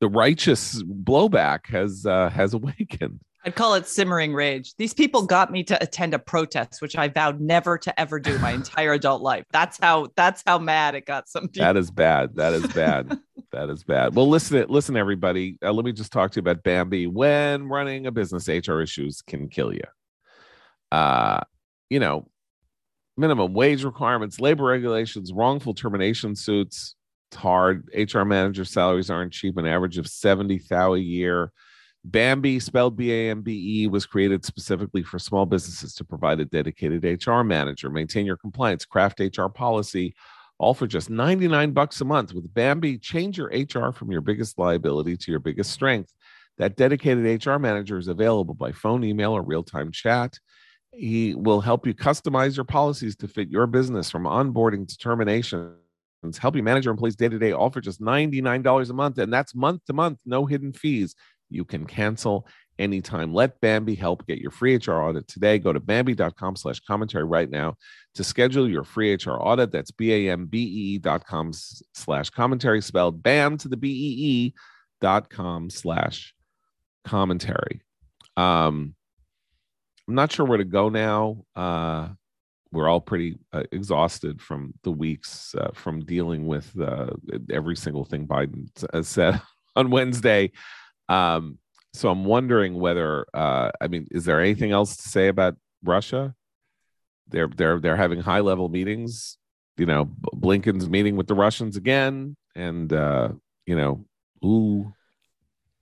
the 0.00 0.08
righteous 0.08 0.82
blowback 0.82 1.66
has 1.66 2.06
uh, 2.06 2.30
has 2.30 2.54
awakened. 2.60 3.20
I'd 3.46 3.54
call 3.54 3.74
it 3.74 3.86
simmering 3.86 4.32
rage. 4.32 4.74
These 4.78 4.94
people 4.94 5.26
got 5.26 5.52
me 5.52 5.62
to 5.64 5.82
attend 5.82 6.14
a 6.14 6.18
protest, 6.18 6.80
which 6.80 6.96
I 6.96 7.08
vowed 7.08 7.42
never 7.42 7.76
to 7.76 8.00
ever 8.00 8.18
do 8.18 8.38
my 8.38 8.52
entire 8.60 8.94
adult 8.94 9.20
life. 9.20 9.44
That's 9.52 9.78
how 9.78 10.08
that's 10.16 10.42
how 10.46 10.58
mad 10.58 10.94
it 10.94 11.04
got 11.04 11.28
some 11.28 11.48
people. 11.48 11.66
That 11.66 11.76
is 11.76 11.90
bad. 11.90 12.34
That 12.36 12.54
is 12.54 12.66
bad. 12.68 13.18
that 13.52 13.68
is 13.68 13.84
bad. 13.84 14.14
Well, 14.14 14.28
listen, 14.28 14.64
listen, 14.70 14.96
everybody. 14.96 15.58
Uh, 15.62 15.72
let 15.72 15.84
me 15.84 15.92
just 15.92 16.12
talk 16.12 16.30
to 16.32 16.36
you 16.36 16.40
about 16.40 16.62
Bambee 16.62 17.08
When 17.08 17.68
running 17.68 18.06
a 18.06 18.10
business, 18.10 18.48
HR 18.48 18.80
issues 18.80 19.20
can 19.20 19.50
kill 19.50 19.74
you. 19.74 19.84
Uh, 20.90 21.40
you 21.90 22.00
know, 22.00 22.26
minimum 23.16 23.52
wage 23.52 23.84
requirements, 23.84 24.40
labor 24.40 24.64
regulations, 24.64 25.32
wrongful 25.32 25.74
termination 25.74 26.34
suits. 26.34 26.96
It's 27.30 27.40
hard. 27.40 27.88
HR 27.94 28.22
manager 28.22 28.64
salaries 28.64 29.10
aren't 29.10 29.32
cheap, 29.32 29.56
an 29.56 29.66
average 29.66 29.98
of 29.98 30.06
70 30.06 30.60
thou 30.68 30.94
a 30.94 30.98
year. 30.98 31.52
Bambee, 32.04 32.60
spelled 32.60 32.96
B 32.96 33.12
A 33.12 33.30
M 33.30 33.40
B 33.40 33.82
E, 33.82 33.86
was 33.86 34.04
created 34.04 34.44
specifically 34.44 35.02
for 35.02 35.18
small 35.18 35.46
businesses 35.46 35.94
to 35.94 36.04
provide 36.04 36.38
a 36.38 36.44
dedicated 36.44 37.02
HR 37.26 37.42
manager, 37.42 37.88
maintain 37.88 38.26
your 38.26 38.36
compliance, 38.36 38.84
craft 38.84 39.20
HR 39.20 39.46
policy, 39.46 40.14
all 40.58 40.74
for 40.74 40.86
just 40.86 41.08
99 41.08 41.72
bucks 41.72 42.00
a 42.02 42.04
month. 42.04 42.34
With 42.34 42.52
Bambee, 42.52 42.98
change 42.98 43.38
your 43.38 43.48
HR 43.48 43.90
from 43.90 44.12
your 44.12 44.20
biggest 44.20 44.58
liability 44.58 45.16
to 45.16 45.30
your 45.30 45.40
biggest 45.40 45.70
strength. 45.70 46.12
That 46.58 46.76
dedicated 46.76 47.44
HR 47.44 47.56
manager 47.56 47.96
is 47.96 48.08
available 48.08 48.54
by 48.54 48.72
phone, 48.72 49.02
email, 49.02 49.32
or 49.32 49.42
real 49.42 49.64
time 49.64 49.90
chat. 49.90 50.38
He 50.96 51.34
will 51.34 51.60
help 51.60 51.86
you 51.86 51.94
customize 51.94 52.56
your 52.56 52.64
policies 52.64 53.16
to 53.16 53.28
fit 53.28 53.48
your 53.48 53.66
business 53.66 54.10
from 54.10 54.24
onboarding 54.24 54.88
to 54.88 54.96
terminations, 54.96 55.74
help 56.38 56.56
you 56.56 56.62
manage 56.62 56.84
your 56.84 56.92
employees 56.92 57.16
day 57.16 57.28
to 57.28 57.38
day, 57.38 57.52
all 57.52 57.70
for 57.70 57.80
just 57.80 58.00
$99 58.00 58.90
a 58.90 58.92
month. 58.92 59.18
And 59.18 59.32
that's 59.32 59.54
month 59.54 59.84
to 59.86 59.92
month, 59.92 60.18
no 60.24 60.46
hidden 60.46 60.72
fees. 60.72 61.14
You 61.50 61.64
can 61.64 61.86
cancel 61.86 62.46
anytime. 62.78 63.32
Let 63.32 63.60
Bambee 63.60 63.94
help 63.94 64.26
get 64.26 64.38
your 64.38 64.50
free 64.50 64.76
HR 64.76 64.92
audit 64.92 65.28
today. 65.28 65.58
Go 65.58 65.72
to 65.72 65.80
Bambee.com 65.80 66.56
slash 66.56 66.80
commentary 66.80 67.24
right 67.24 67.48
now 67.48 67.76
to 68.14 68.24
schedule 68.24 68.68
your 68.68 68.84
free 68.84 69.14
HR 69.14 69.32
audit. 69.40 69.72
That's 69.72 69.90
B-A-M-B-E-E 69.90 70.98
dot 70.98 71.26
com 71.26 71.52
slash 71.52 72.30
commentary 72.30 72.80
spelled 72.82 73.22
BAM 73.22 73.58
to 73.58 73.68
the 73.68 73.76
B-E-E 73.76 74.54
dot 75.00 75.30
com 75.30 75.70
slash 75.70 76.34
commentary. 77.04 77.82
Um, 78.36 78.94
I'm 80.08 80.14
not 80.14 80.32
sure 80.32 80.46
where 80.46 80.58
to 80.58 80.64
go 80.64 80.88
now. 80.88 81.44
Uh, 81.56 82.08
we're 82.72 82.88
all 82.88 83.00
pretty 83.00 83.38
uh, 83.52 83.62
exhausted 83.72 84.42
from 84.42 84.74
the 84.82 84.90
weeks 84.90 85.54
uh, 85.54 85.70
from 85.74 86.04
dealing 86.04 86.46
with 86.46 86.70
uh, 86.78 87.10
every 87.50 87.76
single 87.76 88.04
thing 88.04 88.26
Biden 88.26 88.68
has 88.92 89.08
said 89.08 89.40
on 89.76 89.90
Wednesday. 89.90 90.50
Um, 91.08 91.58
so 91.94 92.10
I'm 92.10 92.24
wondering 92.24 92.74
whether, 92.74 93.26
uh, 93.32 93.70
I 93.80 93.86
mean, 93.86 94.08
is 94.10 94.24
there 94.24 94.40
anything 94.40 94.72
else 94.72 94.96
to 94.96 95.08
say 95.08 95.28
about 95.28 95.56
Russia? 95.84 96.34
They're 97.28 97.48
they're 97.48 97.80
they're 97.80 97.96
having 97.96 98.20
high 98.20 98.40
level 98.40 98.68
meetings. 98.68 99.38
You 99.76 99.86
know, 99.86 100.04
Blinken's 100.34 100.88
meeting 100.88 101.16
with 101.16 101.26
the 101.26 101.34
Russians 101.34 101.76
again, 101.76 102.36
and 102.54 102.92
uh, 102.92 103.30
you 103.66 103.76
know, 103.76 104.04
ooh, 104.44 104.92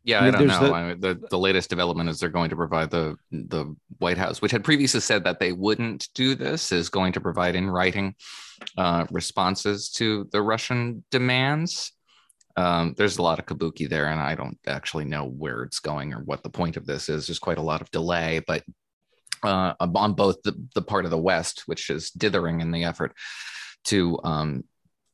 yeah, 0.04 0.20
I, 0.20 0.24
mean, 0.26 0.34
I 0.34 0.38
don't 0.38 0.46
know. 0.48 0.66
The, 0.66 0.72
I 0.72 0.88
mean, 0.88 1.00
the 1.00 1.26
the 1.30 1.38
latest 1.38 1.70
development 1.70 2.08
is 2.08 2.18
they're 2.18 2.28
going 2.28 2.50
to 2.50 2.56
provide 2.56 2.90
the 2.90 3.16
the 3.30 3.74
White 3.98 4.18
House, 4.18 4.42
which 4.42 4.50
had 4.50 4.64
previously 4.64 5.00
said 5.00 5.24
that 5.24 5.38
they 5.38 5.52
wouldn't 5.52 6.08
do 6.14 6.34
this, 6.34 6.72
is 6.72 6.88
going 6.88 7.12
to 7.12 7.20
provide 7.20 7.54
in 7.54 7.70
writing 7.70 8.14
uh, 8.76 9.06
responses 9.10 9.90
to 9.90 10.28
the 10.32 10.42
Russian 10.42 11.04
demands. 11.10 11.92
Um, 12.56 12.94
there's 12.98 13.18
a 13.18 13.22
lot 13.22 13.38
of 13.38 13.46
kabuki 13.46 13.88
there, 13.88 14.06
and 14.06 14.20
I 14.20 14.34
don't 14.34 14.58
actually 14.66 15.04
know 15.04 15.24
where 15.24 15.62
it's 15.62 15.80
going 15.80 16.12
or 16.12 16.20
what 16.20 16.42
the 16.42 16.50
point 16.50 16.76
of 16.76 16.84
this 16.84 17.08
is. 17.08 17.26
There's 17.26 17.38
quite 17.38 17.58
a 17.58 17.62
lot 17.62 17.80
of 17.80 17.90
delay, 17.90 18.40
but 18.46 18.62
uh, 19.42 19.74
on 19.80 20.14
both 20.14 20.42
the, 20.42 20.54
the 20.74 20.82
part 20.82 21.04
of 21.04 21.10
the 21.10 21.18
West, 21.18 21.62
which 21.66 21.90
is 21.90 22.10
dithering 22.10 22.60
in 22.60 22.70
the 22.70 22.84
effort 22.84 23.14
to 23.84 24.18
um, 24.22 24.64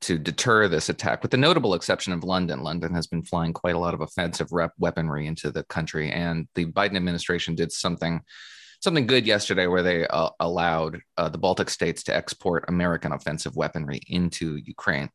to 0.00 0.18
deter 0.18 0.68
this 0.68 0.88
attack, 0.88 1.22
with 1.22 1.30
the 1.30 1.36
notable 1.36 1.74
exception 1.74 2.12
of 2.12 2.24
London. 2.24 2.62
London 2.62 2.94
has 2.94 3.06
been 3.06 3.22
flying 3.22 3.52
quite 3.52 3.74
a 3.74 3.78
lot 3.78 3.94
of 3.94 4.00
offensive 4.00 4.52
rep 4.52 4.72
weaponry 4.78 5.26
into 5.26 5.50
the 5.50 5.64
country, 5.64 6.10
and 6.10 6.46
the 6.54 6.66
Biden 6.66 6.96
administration 6.96 7.54
did 7.54 7.72
something 7.72 8.22
something 8.80 9.06
good 9.06 9.26
yesterday 9.26 9.66
where 9.66 9.82
they 9.82 10.06
uh, 10.06 10.30
allowed 10.40 11.00
uh, 11.16 11.28
the 11.28 11.38
Baltic 11.38 11.68
states 11.68 12.04
to 12.04 12.14
export 12.14 12.64
American 12.68 13.12
offensive 13.12 13.56
weaponry 13.56 14.00
into 14.06 14.56
Ukraine. 14.56 15.10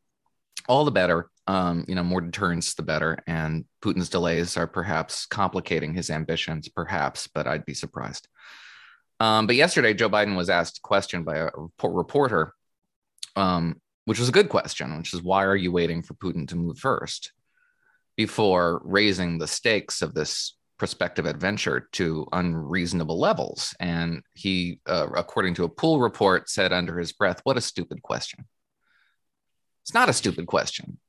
All 0.67 0.85
the 0.85 0.91
better, 0.91 1.29
um, 1.47 1.85
you 1.87 1.95
know, 1.95 2.03
more 2.03 2.21
deterrence, 2.21 2.73
the 2.73 2.83
better. 2.83 3.17
And 3.25 3.65
Putin's 3.81 4.09
delays 4.09 4.57
are 4.57 4.67
perhaps 4.67 5.25
complicating 5.25 5.93
his 5.93 6.09
ambitions, 6.09 6.67
perhaps, 6.69 7.27
but 7.27 7.47
I'd 7.47 7.65
be 7.65 7.73
surprised. 7.73 8.27
Um, 9.19 9.47
but 9.47 9.55
yesterday, 9.55 9.93
Joe 9.93 10.09
Biden 10.09 10.35
was 10.35 10.49
asked 10.49 10.79
a 10.79 10.81
question 10.81 11.23
by 11.23 11.37
a 11.37 11.49
reporter 11.81 12.53
um, 13.35 13.81
which 14.05 14.19
was 14.19 14.29
a 14.29 14.33
good 14.33 14.49
question, 14.49 14.97
which 14.97 15.13
is 15.13 15.21
why 15.21 15.45
are 15.45 15.55
you 15.55 15.71
waiting 15.71 16.01
for 16.01 16.13
Putin 16.15 16.47
to 16.49 16.55
move 16.55 16.77
first 16.77 17.31
before 18.17 18.81
raising 18.83 19.37
the 19.37 19.47
stakes 19.47 20.01
of 20.01 20.13
this 20.13 20.55
prospective 20.77 21.25
adventure 21.25 21.87
to 21.93 22.27
unreasonable 22.33 23.19
levels? 23.19 23.73
And 23.79 24.23
he, 24.33 24.79
uh, 24.85 25.07
according 25.15 25.55
to 25.55 25.63
a 25.63 25.69
pool 25.69 25.99
report, 25.99 26.49
said 26.49 26.73
under 26.73 26.97
his 26.99 27.13
breath, 27.13 27.41
What 27.43 27.57
a 27.57 27.61
stupid 27.61 28.01
question. 28.01 28.45
It's 29.83 29.93
not 29.93 30.09
a 30.09 30.13
stupid 30.13 30.47
question. 30.47 30.99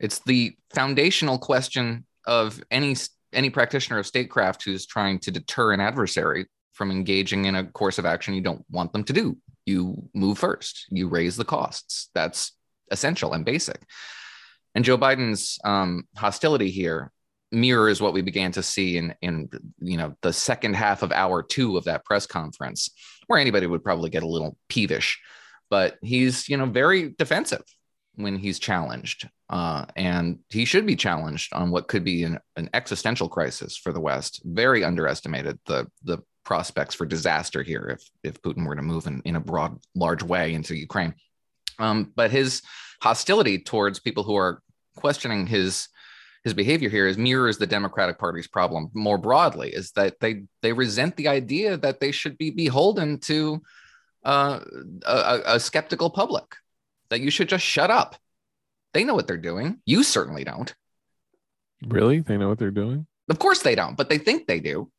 It's 0.00 0.20
the 0.20 0.56
foundational 0.74 1.38
question 1.38 2.06
of 2.26 2.62
any 2.70 2.96
any 3.32 3.50
practitioner 3.50 3.98
of 3.98 4.06
statecraft 4.06 4.62
who's 4.62 4.86
trying 4.86 5.18
to 5.18 5.30
deter 5.30 5.72
an 5.72 5.80
adversary 5.80 6.46
from 6.72 6.90
engaging 6.90 7.46
in 7.46 7.56
a 7.56 7.64
course 7.64 7.98
of 7.98 8.06
action 8.06 8.34
you 8.34 8.40
don't 8.40 8.64
want 8.70 8.92
them 8.92 9.02
to 9.04 9.12
do 9.12 9.36
you 9.66 10.08
move 10.14 10.38
first, 10.38 10.86
you 10.90 11.08
raise 11.08 11.36
the 11.36 11.44
costs. 11.44 12.10
That's 12.14 12.52
essential 12.90 13.32
and 13.32 13.44
basic. 13.44 13.80
And 14.74 14.84
Joe 14.84 14.98
Biden's 14.98 15.58
um, 15.64 16.08
hostility 16.16 16.70
here 16.70 17.12
mirrors 17.52 18.00
what 18.00 18.12
we 18.12 18.22
began 18.22 18.50
to 18.52 18.62
see 18.62 18.96
in 18.96 19.14
in 19.22 19.48
you 19.78 19.96
know 19.96 20.14
the 20.22 20.32
second 20.32 20.74
half 20.74 21.02
of 21.02 21.12
hour 21.12 21.42
two 21.42 21.76
of 21.76 21.84
that 21.84 22.04
press 22.04 22.26
conference, 22.26 22.90
where 23.26 23.38
anybody 23.38 23.66
would 23.66 23.84
probably 23.84 24.10
get 24.10 24.22
a 24.22 24.28
little 24.28 24.56
peevish, 24.68 25.20
but 25.70 25.96
he's 26.02 26.48
you 26.48 26.56
know 26.56 26.66
very 26.66 27.14
defensive 27.16 27.62
when 28.16 28.36
he's 28.38 28.58
challenged, 28.58 29.28
uh, 29.50 29.84
and 29.96 30.38
he 30.48 30.64
should 30.64 30.86
be 30.86 30.96
challenged 30.96 31.52
on 31.52 31.70
what 31.70 31.88
could 31.88 32.04
be 32.04 32.22
an, 32.22 32.38
an 32.56 32.70
existential 32.74 33.28
crisis 33.28 33.76
for 33.76 33.92
the 33.92 34.00
West. 34.00 34.42
Very 34.44 34.84
underestimated 34.84 35.58
the 35.66 35.86
the 36.02 36.18
prospects 36.44 36.94
for 36.94 37.06
disaster 37.06 37.62
here 37.62 37.98
if 37.98 38.10
if 38.22 38.42
Putin 38.42 38.66
were 38.66 38.76
to 38.76 38.82
move 38.82 39.06
in, 39.06 39.22
in 39.24 39.36
a 39.36 39.40
broad, 39.40 39.78
large 39.94 40.22
way 40.22 40.54
into 40.54 40.74
Ukraine. 40.74 41.14
Um, 41.78 42.12
but 42.14 42.30
his 42.30 42.62
hostility 43.00 43.58
towards 43.58 43.98
people 43.98 44.22
who 44.22 44.36
are 44.36 44.62
questioning 44.96 45.46
his 45.46 45.88
his 46.44 46.54
behavior 46.54 46.90
here 46.90 47.06
is 47.06 47.16
mirrors 47.16 47.56
the 47.56 47.66
Democratic 47.66 48.18
Party's 48.18 48.46
problem 48.46 48.90
more 48.94 49.18
broadly. 49.18 49.70
Is 49.70 49.92
that 49.92 50.20
they 50.20 50.44
they 50.62 50.72
resent 50.72 51.16
the 51.16 51.28
idea 51.28 51.76
that 51.78 52.00
they 52.00 52.12
should 52.12 52.36
be 52.38 52.50
beholden 52.50 53.18
to 53.20 53.62
uh, 54.24 54.60
a, 55.06 55.40
a 55.46 55.60
skeptical 55.60 56.10
public. 56.10 56.44
That 57.10 57.20
you 57.20 57.30
should 57.30 57.48
just 57.48 57.64
shut 57.64 57.90
up. 57.90 58.16
They 58.92 59.04
know 59.04 59.14
what 59.14 59.26
they're 59.26 59.36
doing. 59.36 59.80
You 59.84 60.02
certainly 60.02 60.44
don't. 60.44 60.74
Really? 61.86 62.20
They 62.20 62.36
know 62.36 62.48
what 62.48 62.58
they're 62.58 62.70
doing? 62.70 63.06
Of 63.28 63.38
course 63.38 63.62
they 63.62 63.74
don't, 63.74 63.96
but 63.96 64.08
they 64.08 64.18
think 64.18 64.46
they 64.46 64.60
do. 64.60 64.90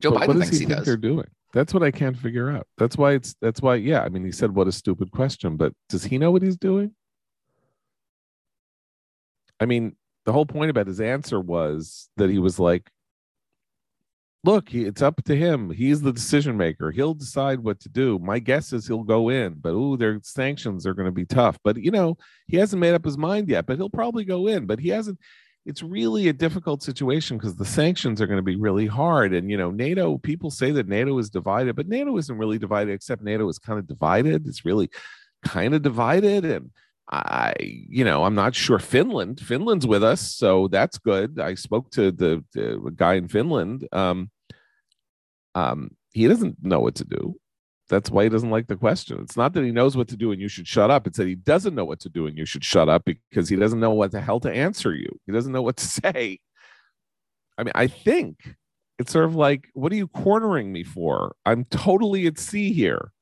Joe 0.00 0.12
but 0.12 0.22
Biden 0.22 0.28
what 0.28 0.36
does 0.38 0.48
he, 0.48 0.58
he 0.58 0.64
think 0.64 0.70
does. 0.70 0.86
They're 0.86 0.96
doing. 0.96 1.26
That's 1.52 1.72
what 1.72 1.82
I 1.82 1.90
can't 1.90 2.16
figure 2.16 2.50
out. 2.50 2.66
That's 2.76 2.96
why 2.96 3.12
it's. 3.12 3.34
That's 3.40 3.60
why. 3.60 3.76
Yeah. 3.76 4.02
I 4.02 4.08
mean, 4.08 4.24
he 4.24 4.32
said, 4.32 4.54
"What 4.54 4.68
a 4.68 4.72
stupid 4.72 5.10
question," 5.10 5.56
but 5.56 5.72
does 5.88 6.04
he 6.04 6.18
know 6.18 6.30
what 6.30 6.42
he's 6.42 6.56
doing? 6.56 6.94
I 9.60 9.66
mean, 9.66 9.96
the 10.24 10.32
whole 10.32 10.46
point 10.46 10.70
about 10.70 10.86
his 10.86 11.00
answer 11.00 11.40
was 11.40 12.10
that 12.16 12.30
he 12.30 12.38
was 12.38 12.58
like, 12.58 12.90
"Look, 14.44 14.68
he, 14.68 14.84
it's 14.84 15.02
up 15.02 15.24
to 15.24 15.34
him. 15.34 15.70
He's 15.70 16.02
the 16.02 16.12
decision 16.12 16.56
maker. 16.56 16.90
He'll 16.90 17.14
decide 17.14 17.60
what 17.60 17.80
to 17.80 17.88
do. 17.88 18.18
My 18.18 18.38
guess 18.38 18.72
is 18.72 18.86
he'll 18.86 19.02
go 19.02 19.30
in, 19.30 19.54
but 19.54 19.70
ooh, 19.70 19.96
their 19.96 20.20
sanctions 20.22 20.86
are 20.86 20.94
going 20.94 21.06
to 21.06 21.12
be 21.12 21.26
tough. 21.26 21.58
But 21.64 21.78
you 21.78 21.90
know, 21.90 22.18
he 22.46 22.58
hasn't 22.58 22.80
made 22.80 22.94
up 22.94 23.04
his 23.04 23.18
mind 23.18 23.48
yet. 23.48 23.66
But 23.66 23.78
he'll 23.78 23.90
probably 23.90 24.24
go 24.24 24.46
in. 24.46 24.66
But 24.66 24.80
he 24.80 24.90
hasn't 24.90 25.18
it's 25.68 25.82
really 25.82 26.28
a 26.28 26.32
difficult 26.32 26.82
situation 26.82 27.36
because 27.36 27.54
the 27.54 27.64
sanctions 27.64 28.22
are 28.22 28.26
going 28.26 28.38
to 28.38 28.42
be 28.42 28.56
really 28.56 28.86
hard. 28.86 29.34
And, 29.34 29.50
you 29.50 29.58
know, 29.58 29.70
NATO, 29.70 30.16
people 30.16 30.50
say 30.50 30.70
that 30.70 30.88
NATO 30.88 31.18
is 31.18 31.28
divided, 31.28 31.76
but 31.76 31.88
NATO 31.88 32.16
isn't 32.16 32.38
really 32.38 32.56
divided, 32.58 32.94
except 32.94 33.22
NATO 33.22 33.46
is 33.50 33.58
kind 33.58 33.78
of 33.78 33.86
divided. 33.86 34.46
It's 34.48 34.64
really 34.64 34.88
kind 35.44 35.74
of 35.74 35.82
divided. 35.82 36.46
And 36.46 36.70
I, 37.10 37.52
you 37.60 38.02
know, 38.02 38.24
I'm 38.24 38.34
not 38.34 38.54
sure 38.54 38.78
Finland, 38.78 39.40
Finland's 39.40 39.86
with 39.86 40.02
us. 40.02 40.22
So 40.34 40.68
that's 40.68 40.96
good. 40.96 41.38
I 41.38 41.54
spoke 41.54 41.90
to 41.90 42.12
the, 42.12 42.42
the 42.54 42.90
guy 42.96 43.14
in 43.16 43.28
Finland. 43.28 43.86
Um, 43.92 44.30
um, 45.54 45.90
he 46.12 46.28
doesn't 46.28 46.64
know 46.64 46.80
what 46.80 46.94
to 46.94 47.04
do. 47.04 47.36
That's 47.88 48.10
why 48.10 48.24
he 48.24 48.28
doesn't 48.28 48.50
like 48.50 48.66
the 48.66 48.76
question. 48.76 49.18
It's 49.22 49.36
not 49.36 49.54
that 49.54 49.64
he 49.64 49.72
knows 49.72 49.96
what 49.96 50.08
to 50.08 50.16
do 50.16 50.30
and 50.32 50.40
you 50.40 50.48
should 50.48 50.68
shut 50.68 50.90
up. 50.90 51.06
It's 51.06 51.16
that 51.18 51.26
he 51.26 51.34
doesn't 51.34 51.74
know 51.74 51.84
what 51.84 52.00
to 52.00 52.08
do 52.08 52.26
and 52.26 52.36
you 52.36 52.44
should 52.44 52.64
shut 52.64 52.88
up 52.88 53.04
because 53.04 53.48
he 53.48 53.56
doesn't 53.56 53.80
know 53.80 53.92
what 53.92 54.12
the 54.12 54.20
hell 54.20 54.40
to 54.40 54.52
answer 54.52 54.94
you. 54.94 55.08
He 55.26 55.32
doesn't 55.32 55.52
know 55.52 55.62
what 55.62 55.76
to 55.78 55.86
say. 55.86 56.40
I 57.56 57.64
mean, 57.64 57.72
I 57.74 57.86
think 57.86 58.54
it's 58.98 59.12
sort 59.12 59.24
of 59.24 59.34
like, 59.34 59.68
what 59.74 59.92
are 59.92 59.96
you 59.96 60.08
cornering 60.08 60.72
me 60.72 60.84
for? 60.84 61.34
I'm 61.46 61.64
totally 61.64 62.26
at 62.26 62.38
sea 62.38 62.72
here. 62.72 63.12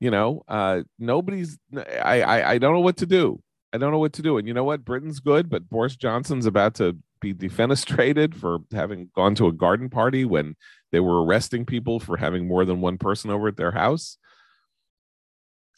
You 0.00 0.10
know, 0.10 0.42
uh, 0.48 0.82
nobody's. 0.98 1.58
I, 1.76 2.22
I 2.22 2.50
I 2.50 2.58
don't 2.58 2.72
know 2.72 2.80
what 2.80 2.96
to 2.96 3.06
do. 3.06 3.40
I 3.72 3.78
don't 3.78 3.92
know 3.92 4.00
what 4.00 4.12
to 4.14 4.22
do. 4.22 4.36
And 4.36 4.48
you 4.48 4.52
know 4.52 4.64
what? 4.64 4.84
Britain's 4.84 5.20
good, 5.20 5.48
but 5.48 5.70
Boris 5.70 5.94
Johnson's 5.94 6.44
about 6.44 6.74
to 6.74 6.96
be 7.20 7.32
defenestrated 7.32 8.34
for 8.34 8.58
having 8.72 9.10
gone 9.14 9.36
to 9.36 9.46
a 9.46 9.52
garden 9.52 9.88
party 9.88 10.24
when 10.24 10.56
they 10.92 11.00
were 11.00 11.24
arresting 11.24 11.64
people 11.64 11.98
for 11.98 12.16
having 12.16 12.46
more 12.46 12.64
than 12.64 12.80
one 12.80 12.98
person 12.98 13.30
over 13.30 13.48
at 13.48 13.56
their 13.56 13.72
house. 13.72 14.18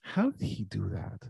How 0.02 0.30
did 0.30 0.46
he 0.46 0.64
do 0.64 0.90
that? 0.90 1.28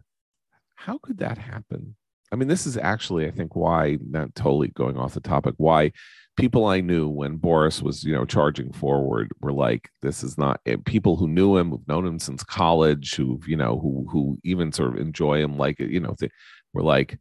How 0.75 0.99
could 0.99 1.19
that 1.19 1.39
happen? 1.39 1.95
I 2.33 2.37
mean, 2.37 2.49
this 2.49 2.67
is 2.67 2.77
actually, 2.77 3.27
I 3.27 3.31
think, 3.31 3.55
why, 3.55 3.99
not 4.05 4.35
totally 4.35 4.69
going 4.69 4.97
off 4.97 5.15
the 5.15 5.21
topic, 5.21 5.55
why 5.59 5.93
people 6.37 6.67
I 6.67 6.81
knew 6.81 7.09
when 7.09 7.37
Boris 7.37 7.81
was, 7.81 8.03
you 8.03 8.13
know, 8.13 8.25
charging 8.25 8.73
forward 8.73 9.31
were 9.41 9.53
like, 9.53 9.89
this 10.03 10.25
is 10.25 10.37
not 10.37 10.61
eh, 10.67 10.77
people 10.85 11.17
who 11.17 11.29
knew 11.29 11.57
him, 11.57 11.71
who've 11.71 11.87
known 11.87 12.05
him 12.05 12.19
since 12.19 12.43
college, 12.43 13.15
who've, 13.15 13.47
you 13.47 13.57
know, 13.57 13.79
who, 13.79 14.07
who 14.11 14.39
even 14.43 14.73
sort 14.73 14.95
of 14.95 15.01
enjoy 15.01 15.41
him, 15.41 15.57
like, 15.57 15.79
you 15.79 16.01
know, 16.01 16.17
they 16.19 16.29
were 16.73 16.83
like, 16.83 17.19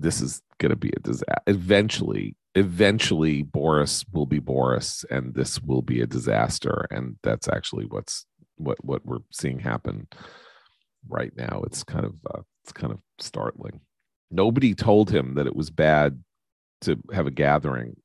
this 0.00 0.20
is 0.20 0.42
going 0.58 0.70
to 0.70 0.76
be 0.76 0.90
a 0.96 1.00
disaster. 1.00 1.42
Eventually, 1.46 2.36
eventually 2.54 3.42
Boris 3.42 4.04
will 4.12 4.26
be 4.26 4.38
Boris 4.38 5.04
and 5.10 5.34
this 5.34 5.60
will 5.60 5.82
be 5.82 6.00
a 6.00 6.06
disaster. 6.06 6.86
And 6.90 7.16
that's 7.22 7.48
actually 7.48 7.86
what's 7.86 8.26
what 8.56 8.84
what 8.84 9.04
we're 9.04 9.18
seeing 9.30 9.58
happen 9.58 10.08
right 11.08 11.32
now. 11.36 11.62
It's 11.66 11.84
kind 11.84 12.04
of 12.04 12.14
uh, 12.34 12.42
it's 12.64 12.72
kind 12.72 12.92
of 12.92 13.00
startling. 13.18 13.80
Nobody 14.30 14.74
told 14.74 15.10
him 15.10 15.34
that 15.34 15.46
it 15.46 15.56
was 15.56 15.70
bad 15.70 16.22
to 16.82 16.98
have 17.12 17.26
a 17.26 17.32
gathering 17.32 17.96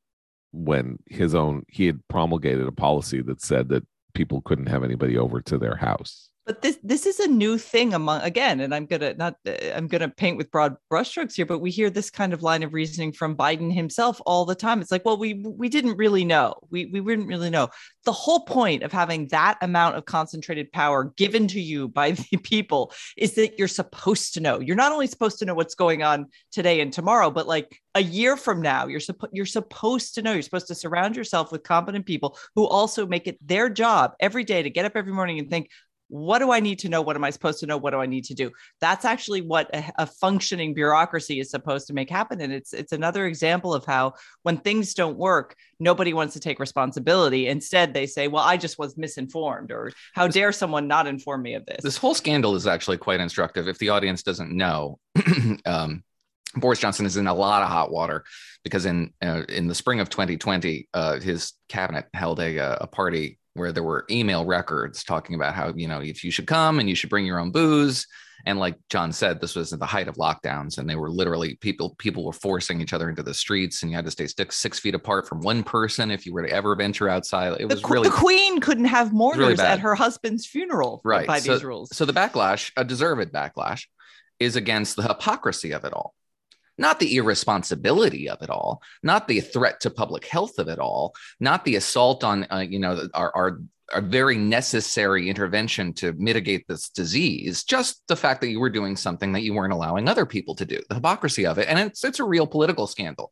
when 0.52 1.00
his 1.08 1.36
own 1.36 1.64
he 1.68 1.86
had 1.86 2.00
promulgated 2.08 2.68
a 2.68 2.72
policy 2.72 3.22
that 3.22 3.42
said 3.42 3.70
that 3.70 3.86
people 4.14 4.42
couldn't 4.42 4.68
have 4.68 4.84
anybody 4.84 5.18
over 5.18 5.42
to 5.42 5.58
their 5.58 5.76
house 5.76 6.30
but 6.46 6.62
this 6.62 6.78
this 6.84 7.06
is 7.06 7.20
a 7.20 7.28
new 7.28 7.58
thing 7.58 7.94
among 7.94 8.22
again 8.22 8.60
and 8.60 8.74
i'm 8.74 8.86
gonna 8.86 9.14
not 9.16 9.36
uh, 9.48 9.54
i'm 9.76 9.88
gonna 9.88 10.10
paint 10.10 10.38
with 10.38 10.52
broad 10.52 10.76
brushstrokes 10.92 11.36
here 11.36 11.46
but 11.46 11.60
we 11.60 11.72
hear 11.72 11.90
this 11.90 12.10
kind 12.10 12.34
of 12.34 12.44
line 12.44 12.64
of 12.64 12.74
reasoning 12.74 13.12
from 13.12 13.36
biden 13.36 13.74
himself 13.74 14.20
all 14.26 14.46
the 14.46 14.56
time. 14.56 14.82
It's 14.82 14.92
like 14.92 15.06
well 15.06 15.18
we 15.18 15.34
we 15.34 15.70
didn't 15.70 15.98
really 15.98 16.26
know. 16.26 16.56
We 16.70 16.86
we 16.86 17.02
didn't 17.02 17.28
really 17.28 17.50
know. 17.50 17.70
The 18.04 18.12
whole 18.12 18.42
point 18.42 18.84
of 18.84 18.92
having 18.92 19.28
that 19.30 19.58
amount 19.62 19.96
of 19.96 20.06
concentrated 20.06 20.72
power 20.72 21.14
given 21.18 21.48
to 21.50 21.62
you 21.62 21.88
by 21.88 22.12
the 22.32 22.38
people 22.38 22.94
is 23.18 23.36
that 23.36 23.58
you're 23.58 23.68
supposed 23.68 24.34
to 24.36 24.40
know. 24.40 24.60
You're 24.60 24.76
not 24.76 24.92
only 24.92 25.08
supposed 25.08 25.40
to 25.40 25.46
know 25.46 25.54
what's 25.54 25.76
going 25.76 26.04
on 26.04 26.28
today 26.52 26.82
and 26.82 26.92
tomorrow 26.92 27.30
but 27.30 27.48
like 27.48 27.80
a 27.96 28.02
year 28.02 28.36
from 28.36 28.62
now 28.62 28.88
you're 28.88 29.00
supposed 29.00 29.32
you're 29.34 29.46
supposed 29.46 30.16
to 30.16 30.22
know. 30.22 30.34
You're 30.34 30.42
supposed 30.42 30.68
to 30.68 30.76
surround 30.76 31.16
yourself 31.16 31.52
with 31.52 31.64
competent 31.64 32.06
people 32.06 32.38
who 32.56 32.66
also 32.66 33.06
make 33.06 33.28
it 33.28 33.38
their 33.46 33.70
job 33.70 34.14
every 34.20 34.44
day 34.44 34.64
to 34.64 34.70
get 34.70 34.86
up 34.86 34.94
every 34.96 35.14
morning 35.14 35.40
and 35.40 35.50
think 35.50 35.70
what 36.08 36.40
do 36.40 36.52
I 36.52 36.60
need 36.60 36.80
to 36.80 36.90
know? 36.90 37.02
What 37.02 37.16
am 37.16 37.24
I 37.24 37.30
supposed 37.30 37.60
to 37.62 37.66
know? 37.66 37.78
What 37.78 37.92
do 37.92 38.00
I 38.00 38.06
need 38.06 38.26
to 38.26 38.34
do? 38.34 38.52
That's 38.80 39.06
actually 39.06 39.42
what 39.42 39.74
a, 39.74 39.92
a, 39.98 40.06
functioning 40.06 40.74
bureaucracy 40.74 41.40
is 41.40 41.50
supposed 41.50 41.88
to 41.88 41.94
make 41.94 42.10
happen. 42.10 42.42
And 42.42 42.54
it's 42.54 42.74
it's 42.74 42.92
another 42.92 43.26
example 43.26 43.74
of 43.74 43.86
how 43.86 44.14
when 44.44 44.58
things 44.58 44.94
don't 44.94 45.18
work, 45.18 45.56
nobody 45.80 46.14
wants 46.14 46.34
to 46.34 46.40
take 46.40 46.60
responsibility. 46.60 47.48
Instead, 47.48 47.94
they 47.94 48.06
say, 48.06 48.28
"Well, 48.28 48.44
I 48.44 48.58
just 48.58 48.78
was 48.78 48.98
misinformed," 48.98 49.72
or 49.72 49.92
"How 50.14 50.28
dare 50.28 50.52
someone 50.52 50.88
not 50.88 51.08
inform 51.08 51.42
me 51.42 51.56
of 51.56 51.66
this?" 51.66 51.84
This 51.84 51.98
whole 51.98 52.14
scandal 52.14 52.56
is 52.56 52.68
actually 52.68 52.98
quite 52.98 53.20
instructive. 53.20 53.68
If 53.68 53.80
the 53.80 53.90
audience 53.90 54.22
doesn't 54.22 54.52
know, 54.52 55.00
um, 55.66 56.04
Boris 56.56 56.80
Johnson 56.80 57.06
is 57.06 57.18
in 57.18 57.28
a 57.28 57.34
lot 57.34 57.64
of 57.64 57.70
hot 57.70 57.92
water 57.92 58.24
because 58.64 58.86
in 58.86 59.12
uh, 59.24 59.44
in 59.50 59.68
the 59.68 59.76
spring 59.76 60.00
of 60.00 60.10
2020, 60.10 60.88
uh, 60.94 61.20
his 61.20 61.54
cabinet 61.68 62.06
held 62.14 62.40
a 62.40 62.60
uh, 62.60 62.78
a 62.82 62.88
party 62.88 63.40
where 63.56 63.72
there 63.72 63.84
were 63.84 64.06
email 64.12 64.46
records 64.46 65.04
talking 65.04 65.36
about 65.36 65.56
how 65.56 65.74
you 65.76 65.88
know 65.88 66.02
if 66.02 66.24
you 66.24 66.30
should 66.30 66.46
come 66.46 66.80
and 66.80 66.88
you 66.88 66.96
should 66.96 67.10
bring 67.10 67.26
your 67.26 67.40
own 67.40 67.52
booze. 67.52 68.06
And 68.48 68.60
like 68.60 68.76
john 68.90 69.12
said 69.12 69.42
this 69.42 69.56
was 69.56 69.74
at 69.74 69.80
the 69.80 69.88
height 69.88 70.08
of 70.08 70.18
lockdowns 70.18 70.78
and 70.78 70.88
they 70.88 70.96
were 70.96 71.10
literally 71.10 71.56
people 71.56 71.96
people 71.98 72.24
were 72.24 72.34
forcing 72.34 72.80
each 72.80 72.94
other 72.94 73.10
into 73.10 73.24
the 73.24 73.34
streets 73.34 73.82
and 73.82 73.90
you 73.90 73.96
had 73.96 74.06
to 74.06 74.12
stay 74.12 74.28
six, 74.28 74.58
six 74.58 74.78
feet 74.78 74.94
apart 74.94 75.28
from 75.28 75.42
one 75.42 75.64
person 75.64 76.12
if 76.12 76.28
you 76.28 76.34
were 76.34 76.46
to 76.46 76.52
ever 76.52 76.76
venture 76.76 77.10
outside. 77.10 77.60
It 77.60 77.66
was 77.66 77.82
the, 77.82 77.88
really 77.88 78.10
the 78.10 78.16
queen 78.16 78.60
couldn't 78.60 78.86
have 78.86 79.14
mourners 79.14 79.58
really 79.58 79.64
at 79.64 79.80
her 79.80 79.96
husband's 79.96 80.46
funeral 80.46 81.02
right. 81.04 81.26
by 81.26 81.40
so, 81.40 81.54
these 81.54 81.64
rules. 81.64 81.96
so 81.96 82.06
the 82.06 82.14
backlash 82.14 82.72
a 82.78 82.84
deserved 82.84 83.34
backlash 83.34 83.86
is 84.40 84.56
against 84.56 84.96
the 84.96 85.04
hypocrisy 85.04 85.72
of 85.72 85.86
it 85.86 85.94
all 85.94 86.14
not 86.78 87.00
the 87.00 87.16
irresponsibility 87.16 88.30
of 88.30 88.42
it 88.42 88.50
all, 88.50 88.82
not 89.04 89.28
the 89.28 89.40
threat 89.40 89.80
to 89.82 89.90
public 89.90 90.26
health 90.26 90.60
of 90.60 90.68
it 90.68 90.80
all, 90.80 91.14
not 91.40 91.66
the 91.66 91.76
assault 91.76 92.24
on 92.24 92.46
uh, 92.52 92.66
you 92.68 92.80
know 92.80 93.08
our, 93.14 93.36
our 93.36 93.60
very 94.02 94.38
necessary 94.38 95.30
intervention 95.30 95.94
to 95.94 96.14
mitigate 96.14 96.68
this 96.68 96.90
disease, 96.90 97.64
just 97.64 98.02
the 98.08 98.16
fact 98.16 98.42
that 98.42 98.50
you 98.50 98.60
were 98.60 98.70
doing 98.70 98.96
something 98.96 99.32
that 99.34 99.44
you 99.44 99.54
weren't 99.54 99.74
allowing 99.74 100.10
other 100.10 100.26
people 100.26 100.56
to 100.56 100.66
do, 100.66 100.82
the 100.90 100.96
hypocrisy 100.96 101.46
of 101.46 101.58
it. 101.58 101.68
And 101.68 101.80
it's 101.80 102.04
it's 102.04 102.20
a 102.20 102.24
real 102.24 102.48
political 102.48 102.88
scandal. 102.88 103.32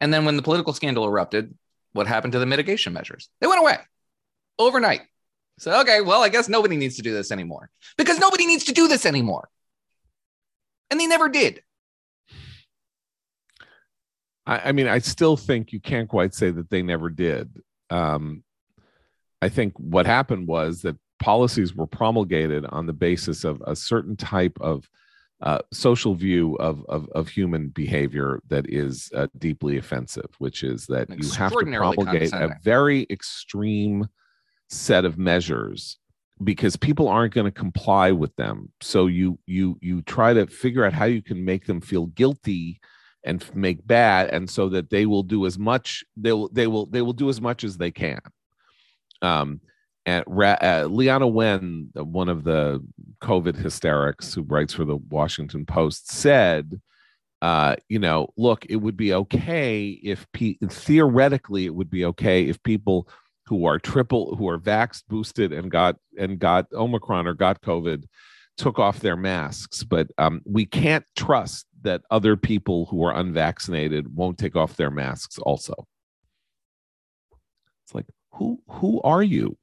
And 0.00 0.12
then 0.12 0.24
when 0.24 0.36
the 0.36 0.42
political 0.42 0.72
scandal 0.72 1.04
erupted, 1.04 1.54
what 1.92 2.06
happened 2.06 2.32
to 2.32 2.38
the 2.38 2.46
mitigation 2.46 2.92
measures? 2.92 3.28
They 3.40 3.46
went 3.46 3.60
away 3.60 3.76
overnight. 4.58 5.02
So, 5.58 5.78
okay, 5.80 6.00
well, 6.00 6.22
I 6.22 6.30
guess 6.30 6.48
nobody 6.48 6.76
needs 6.76 6.96
to 6.96 7.02
do 7.02 7.12
this 7.12 7.30
anymore 7.30 7.70
because 7.98 8.18
nobody 8.18 8.46
needs 8.46 8.64
to 8.64 8.72
do 8.72 8.88
this 8.88 9.04
anymore. 9.04 9.50
And 10.90 10.98
they 10.98 11.06
never 11.06 11.28
did. 11.28 11.62
I, 14.50 14.68
I 14.68 14.72
mean, 14.72 14.88
I 14.88 14.98
still 14.98 15.36
think 15.36 15.72
you 15.72 15.80
can't 15.80 16.08
quite 16.08 16.34
say 16.34 16.50
that 16.50 16.68
they 16.68 16.82
never 16.82 17.08
did. 17.08 17.62
Um, 17.88 18.42
I 19.40 19.48
think 19.48 19.74
what 19.78 20.04
happened 20.04 20.48
was 20.48 20.82
that 20.82 20.96
policies 21.20 21.74
were 21.74 21.86
promulgated 21.86 22.66
on 22.66 22.86
the 22.86 22.92
basis 22.92 23.44
of 23.44 23.62
a 23.66 23.76
certain 23.76 24.16
type 24.16 24.58
of 24.60 24.90
uh, 25.40 25.60
social 25.72 26.14
view 26.14 26.56
of, 26.56 26.84
of, 26.88 27.08
of 27.14 27.28
human 27.28 27.68
behavior 27.68 28.42
that 28.48 28.68
is 28.68 29.10
uh, 29.14 29.28
deeply 29.38 29.78
offensive, 29.78 30.28
which 30.38 30.62
is 30.62 30.84
that 30.86 31.08
you 31.08 31.30
have 31.30 31.52
to 31.52 31.64
promulgate 31.64 32.32
a 32.32 32.58
very 32.62 33.06
extreme 33.08 34.06
set 34.68 35.06
of 35.06 35.16
measures 35.16 35.98
because 36.44 36.76
people 36.76 37.08
aren't 37.08 37.32
going 37.32 37.46
to 37.46 37.50
comply 37.50 38.10
with 38.10 38.34
them. 38.36 38.70
So 38.82 39.06
you 39.06 39.38
you 39.46 39.78
you 39.80 40.02
try 40.02 40.34
to 40.34 40.46
figure 40.46 40.84
out 40.84 40.92
how 40.92 41.06
you 41.06 41.22
can 41.22 41.42
make 41.42 41.64
them 41.66 41.80
feel 41.80 42.06
guilty 42.06 42.80
and 43.24 43.44
make 43.54 43.86
bad 43.86 44.30
and 44.30 44.48
so 44.48 44.68
that 44.68 44.90
they 44.90 45.06
will 45.06 45.22
do 45.22 45.46
as 45.46 45.58
much 45.58 46.04
they 46.16 46.32
will 46.32 46.48
they 46.52 46.66
will 46.66 46.86
they 46.86 47.02
will 47.02 47.12
do 47.12 47.28
as 47.28 47.40
much 47.40 47.64
as 47.64 47.76
they 47.76 47.90
can. 47.90 48.20
Um 49.22 49.60
and 50.06 50.24
uh, 50.26 50.88
Leana 50.88 51.30
Wen, 51.30 51.90
one 51.94 52.28
of 52.28 52.42
the 52.42 52.84
COVID 53.22 53.54
hysterics 53.54 54.32
who 54.32 54.42
writes 54.42 54.72
for 54.72 54.84
the 54.84 54.96
Washington 54.96 55.66
Post, 55.66 56.10
said, 56.10 56.80
uh, 57.42 57.76
you 57.88 57.98
know, 57.98 58.28
look, 58.36 58.64
it 58.66 58.76
would 58.76 58.96
be 58.96 59.12
okay 59.12 59.88
if 60.02 60.26
pe- 60.32 60.56
theoretically 60.68 61.66
it 61.66 61.74
would 61.74 61.90
be 61.90 62.04
okay 62.06 62.44
if 62.44 62.62
people 62.62 63.08
who 63.46 63.66
are 63.66 63.78
triple, 63.78 64.36
who 64.36 64.48
are 64.48 64.58
vaxxed, 64.58 65.04
boosted, 65.08 65.52
and 65.52 65.70
got 65.70 65.96
and 66.18 66.38
got 66.38 66.66
Omicron 66.72 67.26
or 67.26 67.34
got 67.34 67.60
COVID 67.60 68.04
took 68.60 68.78
off 68.78 69.00
their 69.00 69.16
masks, 69.16 69.82
but 69.82 70.08
um, 70.18 70.42
we 70.44 70.66
can't 70.66 71.06
trust 71.16 71.66
that 71.80 72.02
other 72.10 72.36
people 72.36 72.84
who 72.86 73.02
are 73.02 73.16
unvaccinated 73.16 74.14
won't 74.14 74.36
take 74.36 74.54
off 74.54 74.76
their 74.76 74.90
masks 74.90 75.38
also. 75.38 75.86
It's 77.84 77.94
like 77.94 78.04
who 78.34 78.60
who 78.68 79.00
are 79.00 79.22
you, 79.22 79.56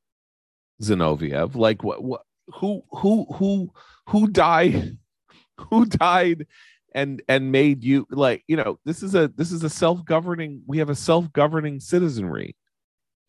Zinoviev? 0.81 1.53
Like 1.53 1.83
what 1.83 2.03
what 2.03 2.21
who 2.55 2.81
who 2.89 3.27
who 3.35 3.71
who 4.09 4.27
died 4.29 4.97
who 5.69 5.85
died 5.85 6.47
and 6.95 7.21
and 7.29 7.51
made 7.51 7.83
you 7.83 8.07
like 8.09 8.43
you 8.47 8.57
know 8.57 8.79
this 8.83 9.03
is 9.03 9.13
a 9.13 9.27
this 9.27 9.51
is 9.51 9.63
a 9.63 9.69
self-governing 9.69 10.63
we 10.65 10.79
have 10.79 10.89
a 10.89 10.95
self-governing 10.95 11.79
citizenry 11.79 12.55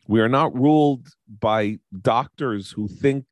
we 0.07 0.21
are 0.21 0.29
not 0.29 0.55
ruled 0.55 1.09
by 1.39 1.77
doctors 2.01 2.71
who 2.71 2.87
think 2.87 3.25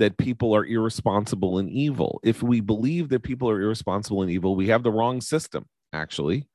that 0.00 0.16
people 0.16 0.56
are 0.56 0.64
irresponsible 0.64 1.58
and 1.58 1.68
evil. 1.68 2.20
If 2.24 2.42
we 2.42 2.60
believe 2.60 3.10
that 3.10 3.22
people 3.22 3.50
are 3.50 3.60
irresponsible 3.60 4.22
and 4.22 4.30
evil, 4.30 4.56
we 4.56 4.68
have 4.68 4.82
the 4.82 4.90
wrong 4.90 5.20
system, 5.20 5.66
actually. 5.92 6.48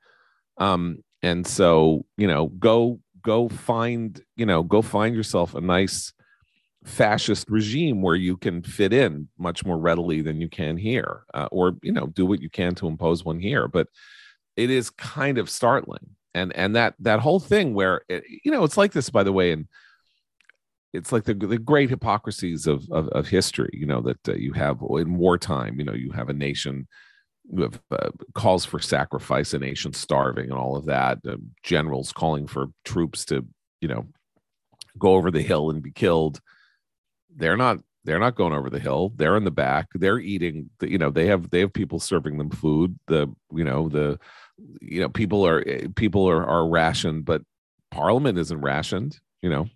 Um, 0.57 1.03
and 1.21 1.45
so, 1.45 2.05
you 2.17 2.27
know, 2.27 2.47
go 2.47 2.99
go 3.21 3.47
find, 3.47 4.19
you 4.35 4.47
know, 4.47 4.63
go 4.63 4.81
find 4.81 5.15
yourself 5.15 5.53
a 5.53 5.61
nice 5.61 6.11
fascist 6.85 7.47
regime 7.49 8.01
where 8.01 8.15
you 8.15 8.35
can 8.35 8.63
fit 8.63 8.91
in 8.91 9.27
much 9.37 9.63
more 9.63 9.77
readily 9.77 10.21
than 10.21 10.41
you 10.41 10.49
can 10.49 10.75
here, 10.75 11.23
uh, 11.35 11.47
or 11.51 11.77
you 11.83 11.91
know, 11.91 12.07
do 12.07 12.25
what 12.25 12.41
you 12.41 12.49
can 12.49 12.73
to 12.75 12.87
impose 12.87 13.23
one 13.23 13.39
here. 13.39 13.67
But 13.67 13.87
it 14.55 14.71
is 14.71 14.89
kind 14.89 15.37
of 15.37 15.51
startling, 15.51 16.15
and 16.33 16.51
and 16.55 16.75
that 16.75 16.95
that 16.99 17.19
whole 17.19 17.39
thing 17.39 17.75
where 17.75 18.01
it, 18.09 18.23
you 18.43 18.51
know, 18.51 18.63
it's 18.63 18.77
like 18.77 18.91
this, 18.91 19.11
by 19.11 19.21
the 19.21 19.33
way, 19.33 19.51
and 19.51 19.67
it's 20.95 21.11
like 21.11 21.25
the, 21.25 21.33
the 21.33 21.57
great 21.57 21.89
hypocrisies 21.89 22.67
of, 22.67 22.89
of, 22.91 23.07
of 23.09 23.27
history 23.27 23.69
you 23.73 23.85
know 23.85 24.01
that 24.01 24.29
uh, 24.29 24.33
you 24.33 24.53
have 24.53 24.81
in 24.81 25.17
wartime 25.17 25.77
you 25.79 25.85
know 25.85 25.93
you 25.93 26.11
have 26.11 26.29
a 26.29 26.33
nation 26.33 26.87
have 27.59 27.79
uh, 27.91 28.09
calls 28.33 28.65
for 28.65 28.79
sacrifice 28.79 29.53
a 29.53 29.59
nation 29.59 29.93
starving 29.93 30.49
and 30.49 30.59
all 30.59 30.75
of 30.75 30.85
that 30.85 31.19
uh, 31.27 31.35
generals 31.63 32.11
calling 32.11 32.47
for 32.47 32.67
troops 32.83 33.25
to 33.25 33.45
you 33.81 33.87
know 33.87 34.05
go 34.97 35.13
over 35.13 35.31
the 35.31 35.41
hill 35.41 35.69
and 35.69 35.83
be 35.83 35.91
killed. 35.91 36.39
They're 37.35 37.57
not 37.57 37.79
they're 38.03 38.19
not 38.19 38.35
going 38.35 38.53
over 38.53 38.69
the 38.69 38.79
hill. 38.79 39.11
They're 39.15 39.35
in 39.35 39.45
the 39.45 39.51
back. 39.51 39.87
They're 39.93 40.19
eating 40.19 40.69
you 40.81 40.97
know 40.97 41.09
they 41.09 41.27
have 41.27 41.49
they 41.49 41.59
have 41.59 41.73
people 41.73 41.99
serving 41.99 42.37
them 42.37 42.49
food. 42.49 42.97
The 43.07 43.27
you 43.53 43.63
know 43.63 43.89
the 43.89 44.19
you 44.81 45.01
know 45.01 45.09
people 45.09 45.45
are 45.45 45.63
eh, 45.67 45.87
people 45.95 46.29
are 46.29 46.45
are 46.45 46.67
rationed 46.67 47.25
but 47.25 47.41
parliament 47.91 48.37
isn't 48.37 48.61
rationed 48.61 49.19
you 49.41 49.49
know 49.49 49.67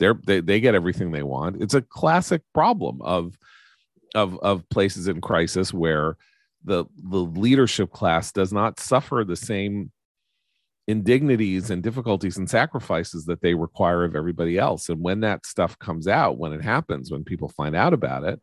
they're 0.00 0.18
they, 0.24 0.40
they 0.40 0.58
get 0.58 0.74
everything 0.74 1.12
they 1.12 1.22
want. 1.22 1.62
It's 1.62 1.74
a 1.74 1.82
classic 1.82 2.42
problem 2.52 3.00
of 3.02 3.38
of 4.16 4.36
of 4.40 4.68
places 4.70 5.06
in 5.06 5.20
crisis 5.20 5.72
where 5.72 6.16
the 6.64 6.86
the 6.96 7.18
leadership 7.18 7.92
class 7.92 8.32
does 8.32 8.52
not 8.52 8.80
suffer 8.80 9.24
the 9.24 9.36
same 9.36 9.92
indignities 10.88 11.70
and 11.70 11.82
difficulties 11.84 12.36
and 12.36 12.50
sacrifices 12.50 13.26
that 13.26 13.40
they 13.42 13.54
require 13.54 14.02
of 14.02 14.16
everybody 14.16 14.58
else. 14.58 14.88
And 14.88 15.00
when 15.00 15.20
that 15.20 15.46
stuff 15.46 15.78
comes 15.78 16.08
out 16.08 16.38
when 16.38 16.52
it 16.52 16.62
happens 16.62 17.12
when 17.12 17.22
people 17.22 17.48
find 17.48 17.76
out 17.76 17.92
about 17.92 18.24
it 18.24 18.40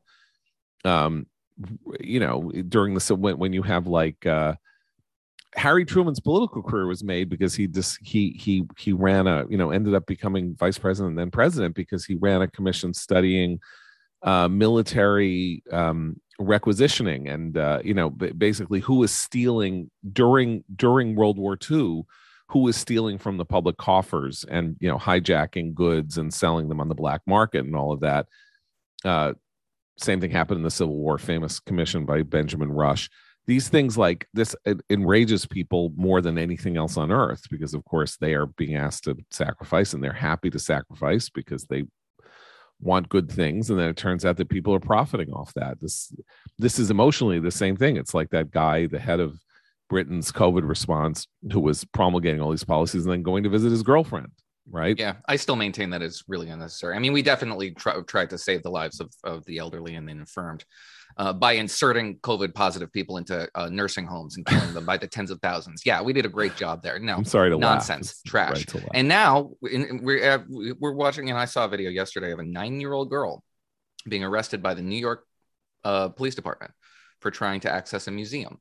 um 0.85 1.25
you 1.99 2.19
know 2.19 2.51
during 2.69 2.93
the 2.93 3.15
when, 3.15 3.37
when 3.39 3.51
you 3.51 3.63
have 3.63 3.87
like 3.87 4.25
uh 4.25 4.53
Harry 5.57 5.85
Truman's 5.85 6.19
political 6.19 6.61
career 6.61 6.85
was 6.85 7.03
made 7.03 7.29
because 7.29 7.55
he 7.55 7.67
just 7.67 7.97
he 8.01 8.31
he 8.39 8.63
he 8.77 8.93
ran 8.93 9.27
a 9.27 9.45
you 9.49 9.57
know 9.57 9.71
ended 9.71 9.95
up 9.95 10.05
becoming 10.05 10.55
vice 10.55 10.77
president 10.77 11.11
and 11.11 11.19
then 11.19 11.31
president 11.31 11.75
because 11.75 12.05
he 12.05 12.15
ran 12.15 12.43
a 12.43 12.47
commission 12.47 12.93
studying 12.93 13.59
uh, 14.21 14.47
military 14.47 15.63
um, 15.71 16.19
requisitioning 16.39 17.27
and 17.27 17.57
uh, 17.57 17.79
you 17.83 17.95
know 17.95 18.09
basically 18.09 18.79
who 18.79 18.95
was 18.95 19.11
stealing 19.11 19.89
during 20.13 20.63
during 20.75 21.15
World 21.15 21.39
War 21.39 21.57
II 21.69 22.03
who 22.49 22.59
was 22.59 22.77
stealing 22.77 23.17
from 23.17 23.37
the 23.37 23.45
public 23.45 23.77
coffers 23.77 24.45
and 24.49 24.77
you 24.79 24.87
know 24.87 24.97
hijacking 24.97 25.73
goods 25.73 26.19
and 26.19 26.33
selling 26.33 26.69
them 26.69 26.79
on 26.79 26.87
the 26.87 26.95
black 26.95 27.21
market 27.25 27.65
and 27.65 27.75
all 27.75 27.91
of 27.91 28.01
that. 28.01 28.27
Uh, 29.03 29.33
same 29.97 30.21
thing 30.21 30.29
happened 30.29 30.57
in 30.57 30.63
the 30.63 30.69
Civil 30.69 30.95
War, 30.95 31.17
famous 31.17 31.59
commission 31.59 32.05
by 32.05 32.21
Benjamin 32.21 32.71
Rush. 32.71 33.09
These 33.47 33.69
things 33.69 33.97
like 33.97 34.27
this 34.33 34.55
enrages 34.89 35.45
people 35.45 35.93
more 35.95 36.21
than 36.21 36.37
anything 36.37 36.75
else 36.75 36.97
on 36.97 37.11
earth 37.11 37.43
because, 37.49 37.73
of 37.73 37.83
course, 37.85 38.17
they 38.17 38.33
are 38.33 38.45
being 38.45 38.75
asked 38.75 39.05
to 39.05 39.15
sacrifice 39.31 39.93
and 39.93 40.03
they're 40.03 40.11
happy 40.11 40.49
to 40.49 40.59
sacrifice 40.59 41.29
because 41.29 41.63
they 41.65 41.85
want 42.81 43.09
good 43.09 43.31
things. 43.31 43.69
And 43.69 43.79
then 43.79 43.89
it 43.89 43.97
turns 43.97 44.25
out 44.25 44.35
that 44.37 44.49
people 44.49 44.73
are 44.75 44.81
profiting 44.81 45.31
off 45.31 45.53
that. 45.53 45.79
This 45.79 46.13
this 46.57 46.77
is 46.77 46.91
emotionally 46.91 47.39
the 47.39 47.51
same 47.51 47.77
thing. 47.77 47.95
It's 47.95 48.13
like 48.13 48.29
that 48.31 48.51
guy 48.51 48.85
the 48.85 48.99
head 48.99 49.19
of 49.19 49.39
britain's 49.89 50.33
covid 50.33 50.67
response 50.67 51.27
who 51.53 51.61
was 51.61 51.85
promulgating 51.85 52.41
all 52.41 52.51
these 52.51 52.63
policies 52.63 53.05
and 53.05 53.13
then 53.13 53.23
going 53.23 53.43
to 53.43 53.49
visit 53.49 53.71
his 53.71 53.83
girlfriend 53.83 54.29
right 54.69 54.99
yeah 54.99 55.13
i 55.27 55.35
still 55.35 55.55
maintain 55.55 55.89
that 55.89 56.01
it's 56.01 56.23
really 56.27 56.49
unnecessary 56.49 56.95
i 56.95 56.99
mean 56.99 57.13
we 57.13 57.21
definitely 57.21 57.71
try, 57.71 57.99
tried 58.01 58.29
to 58.29 58.37
save 58.37 58.63
the 58.63 58.69
lives 58.69 58.99
of, 58.99 59.11
of 59.23 59.45
the 59.45 59.57
elderly 59.57 59.95
and 59.95 60.07
the 60.07 60.11
infirmed 60.11 60.65
uh, 61.17 61.33
by 61.33 61.53
inserting 61.53 62.17
COVID 62.19 62.53
positive 62.53 62.91
people 62.91 63.17
into 63.17 63.49
uh, 63.55 63.69
nursing 63.69 64.05
homes 64.05 64.37
and 64.37 64.45
killing 64.45 64.73
them 64.73 64.85
by 64.85 64.97
the 64.97 65.07
tens 65.07 65.31
of 65.31 65.39
thousands. 65.41 65.83
Yeah, 65.85 66.01
we 66.01 66.13
did 66.13 66.25
a 66.25 66.29
great 66.29 66.55
job 66.55 66.83
there. 66.83 66.99
No, 66.99 67.15
I'm 67.15 67.25
sorry 67.25 67.49
to 67.49 67.57
nonsense, 67.57 68.21
trash. 68.25 68.65
Right 68.73 68.85
and 68.93 69.07
now 69.07 69.51
in, 69.63 70.01
we're 70.03 70.29
uh, 70.29 70.43
we're 70.47 70.91
watching, 70.91 71.29
and 71.29 71.39
I 71.39 71.45
saw 71.45 71.65
a 71.65 71.67
video 71.67 71.89
yesterday 71.89 72.31
of 72.31 72.39
a 72.39 72.43
nine 72.43 72.79
year 72.79 72.93
old 72.93 73.09
girl 73.09 73.43
being 74.07 74.23
arrested 74.23 74.61
by 74.61 74.73
the 74.73 74.81
New 74.81 74.97
York 74.97 75.25
uh, 75.83 76.09
Police 76.09 76.35
Department 76.35 76.71
for 77.19 77.31
trying 77.31 77.61
to 77.61 77.71
access 77.71 78.07
a 78.07 78.11
museum. 78.11 78.59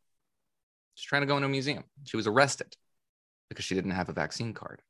She's 0.94 1.06
trying 1.06 1.22
to 1.22 1.26
go 1.26 1.36
into 1.36 1.46
a 1.46 1.50
museum. 1.50 1.84
She 2.04 2.16
was 2.16 2.26
arrested 2.26 2.74
because 3.50 3.64
she 3.64 3.74
didn't 3.74 3.90
have 3.90 4.08
a 4.08 4.14
vaccine 4.14 4.54
card. 4.54 4.80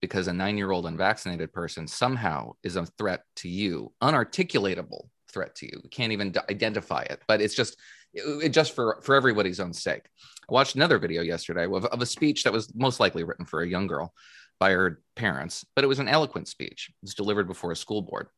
Because 0.00 0.28
a 0.28 0.32
nine 0.32 0.58
year 0.58 0.70
old 0.70 0.86
unvaccinated 0.86 1.52
person 1.52 1.88
somehow 1.88 2.52
is 2.62 2.76
a 2.76 2.86
threat 2.86 3.22
to 3.36 3.48
you, 3.48 3.92
unarticulatable 4.02 5.08
threat 5.32 5.54
to 5.56 5.66
you. 5.66 5.80
We 5.82 5.88
can't 5.88 6.12
even 6.12 6.34
identify 6.50 7.02
it, 7.02 7.22
but 7.26 7.40
it's 7.40 7.54
just 7.54 7.76
it, 8.12 8.50
just 8.50 8.74
for 8.74 9.00
for 9.02 9.14
everybody's 9.14 9.60
own 9.60 9.72
sake. 9.72 10.06
I 10.48 10.52
watched 10.52 10.76
another 10.76 10.98
video 10.98 11.22
yesterday 11.22 11.64
of, 11.64 11.86
of 11.86 12.02
a 12.02 12.06
speech 12.06 12.44
that 12.44 12.52
was 12.52 12.74
most 12.74 13.00
likely 13.00 13.24
written 13.24 13.46
for 13.46 13.62
a 13.62 13.68
young 13.68 13.86
girl 13.86 14.12
by 14.58 14.70
her 14.70 15.00
parents, 15.14 15.64
but 15.74 15.84
it 15.84 15.88
was 15.88 15.98
an 15.98 16.08
eloquent 16.08 16.48
speech. 16.48 16.88
It 16.90 16.94
was 17.02 17.14
delivered 17.14 17.46
before 17.46 17.72
a 17.72 17.76
school 17.76 18.02
board, 18.02 18.28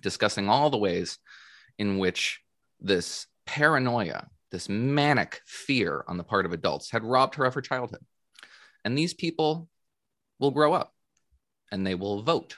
discussing 0.00 0.48
all 0.48 0.70
the 0.70 0.78
ways 0.78 1.18
in 1.78 1.98
which 1.98 2.40
this 2.80 3.26
paranoia, 3.46 4.28
this 4.50 4.68
manic 4.68 5.40
fear 5.46 6.04
on 6.08 6.16
the 6.16 6.24
part 6.24 6.46
of 6.46 6.52
adults 6.52 6.90
had 6.90 7.04
robbed 7.04 7.34
her 7.34 7.44
of 7.44 7.54
her 7.54 7.60
childhood. 7.60 8.04
And 8.84 8.96
these 8.96 9.14
people 9.14 9.68
will 10.42 10.50
grow 10.50 10.74
up 10.74 10.92
and 11.70 11.86
they 11.86 11.94
will 11.94 12.22
vote. 12.22 12.56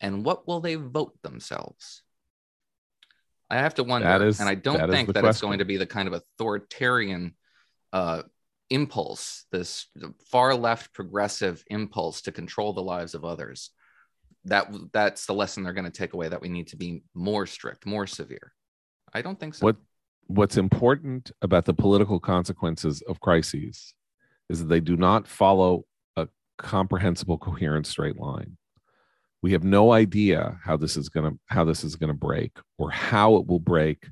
And 0.00 0.24
what 0.24 0.46
will 0.46 0.60
they 0.60 0.74
vote 0.74 1.14
themselves? 1.22 2.02
I 3.48 3.56
have 3.58 3.74
to 3.76 3.84
wonder, 3.84 4.26
is, 4.26 4.40
and 4.40 4.48
I 4.48 4.54
don't 4.54 4.78
that 4.78 4.90
think 4.90 5.06
that 5.08 5.20
question. 5.20 5.30
it's 5.30 5.40
going 5.40 5.60
to 5.60 5.64
be 5.64 5.76
the 5.76 5.86
kind 5.86 6.08
of 6.08 6.14
authoritarian 6.14 7.34
uh, 7.92 8.22
impulse, 8.68 9.44
this 9.52 9.86
far 10.30 10.54
left 10.54 10.92
progressive 10.92 11.62
impulse 11.68 12.22
to 12.22 12.32
control 12.32 12.72
the 12.72 12.82
lives 12.82 13.14
of 13.14 13.24
others. 13.24 13.70
That 14.46 14.68
that's 14.92 15.24
the 15.26 15.34
lesson 15.34 15.62
they're 15.62 15.72
going 15.72 15.84
to 15.84 15.90
take 15.90 16.12
away. 16.12 16.28
That 16.28 16.42
we 16.42 16.48
need 16.48 16.68
to 16.68 16.76
be 16.76 17.04
more 17.14 17.46
strict, 17.46 17.86
more 17.86 18.06
severe. 18.06 18.52
I 19.12 19.22
don't 19.22 19.38
think 19.38 19.54
so. 19.54 19.66
What 19.66 19.76
What's 20.26 20.56
important 20.56 21.30
about 21.42 21.66
the 21.66 21.74
political 21.74 22.18
consequences 22.18 23.02
of 23.02 23.20
crises 23.20 23.94
is 24.48 24.60
that 24.60 24.68
they 24.68 24.80
do 24.80 24.96
not 24.96 25.28
follow 25.28 25.84
comprehensible, 26.58 27.38
coherent 27.38 27.86
straight 27.86 28.18
line. 28.18 28.56
We 29.42 29.52
have 29.52 29.64
no 29.64 29.92
idea 29.92 30.58
how 30.64 30.76
this 30.76 30.96
is 30.96 31.08
going 31.08 31.30
to 31.30 31.38
how 31.46 31.64
this 31.64 31.84
is 31.84 31.96
going 31.96 32.08
to 32.08 32.14
break 32.14 32.52
or 32.78 32.90
how 32.90 33.36
it 33.36 33.46
will 33.46 33.60
break 33.60 34.08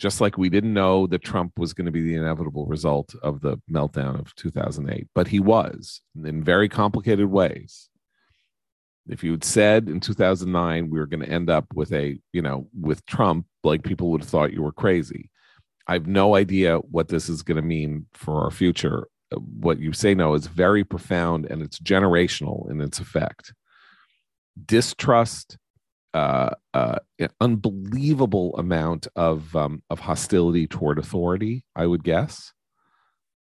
just 0.00 0.20
like 0.20 0.36
we 0.36 0.48
didn't 0.48 0.74
know 0.74 1.06
that 1.06 1.22
Trump 1.22 1.52
was 1.56 1.72
going 1.72 1.84
to 1.84 1.92
be 1.92 2.02
the 2.02 2.16
inevitable 2.16 2.66
result 2.66 3.14
of 3.22 3.40
the 3.40 3.56
meltdown 3.70 4.18
of 4.18 4.34
2008 4.34 5.06
but 5.14 5.28
he 5.28 5.38
was 5.38 6.00
in 6.24 6.42
very 6.42 6.68
complicated 6.68 7.26
ways. 7.26 7.88
If 9.06 9.22
you 9.22 9.32
had 9.32 9.44
said 9.44 9.88
in 9.88 10.00
2009 10.00 10.90
we 10.90 10.98
were 10.98 11.06
going 11.06 11.22
to 11.22 11.30
end 11.30 11.50
up 11.50 11.66
with 11.74 11.92
a 11.92 12.18
you 12.32 12.42
know 12.42 12.66
with 12.78 13.06
Trump 13.06 13.46
like 13.62 13.84
people 13.84 14.10
would 14.10 14.22
have 14.22 14.30
thought 14.30 14.52
you 14.52 14.62
were 14.62 14.72
crazy. 14.72 15.30
I 15.86 15.92
have 15.92 16.08
no 16.08 16.34
idea 16.34 16.78
what 16.78 17.08
this 17.08 17.28
is 17.28 17.42
going 17.42 17.56
to 17.56 17.62
mean 17.62 18.06
for 18.14 18.42
our 18.42 18.50
future 18.50 19.06
what 19.36 19.78
you 19.78 19.92
say 19.92 20.14
now 20.14 20.34
is 20.34 20.46
very 20.46 20.84
profound 20.84 21.46
and 21.46 21.62
it's 21.62 21.78
generational 21.78 22.70
in 22.70 22.80
its 22.80 22.98
effect 22.98 23.52
distrust, 24.66 25.58
uh, 26.12 26.50
uh, 26.72 26.98
unbelievable 27.40 28.54
amount 28.56 29.08
of 29.16 29.54
um, 29.56 29.82
of 29.90 30.00
hostility 30.00 30.66
toward 30.66 30.98
authority. 30.98 31.64
I 31.74 31.86
would 31.86 32.04
guess, 32.04 32.52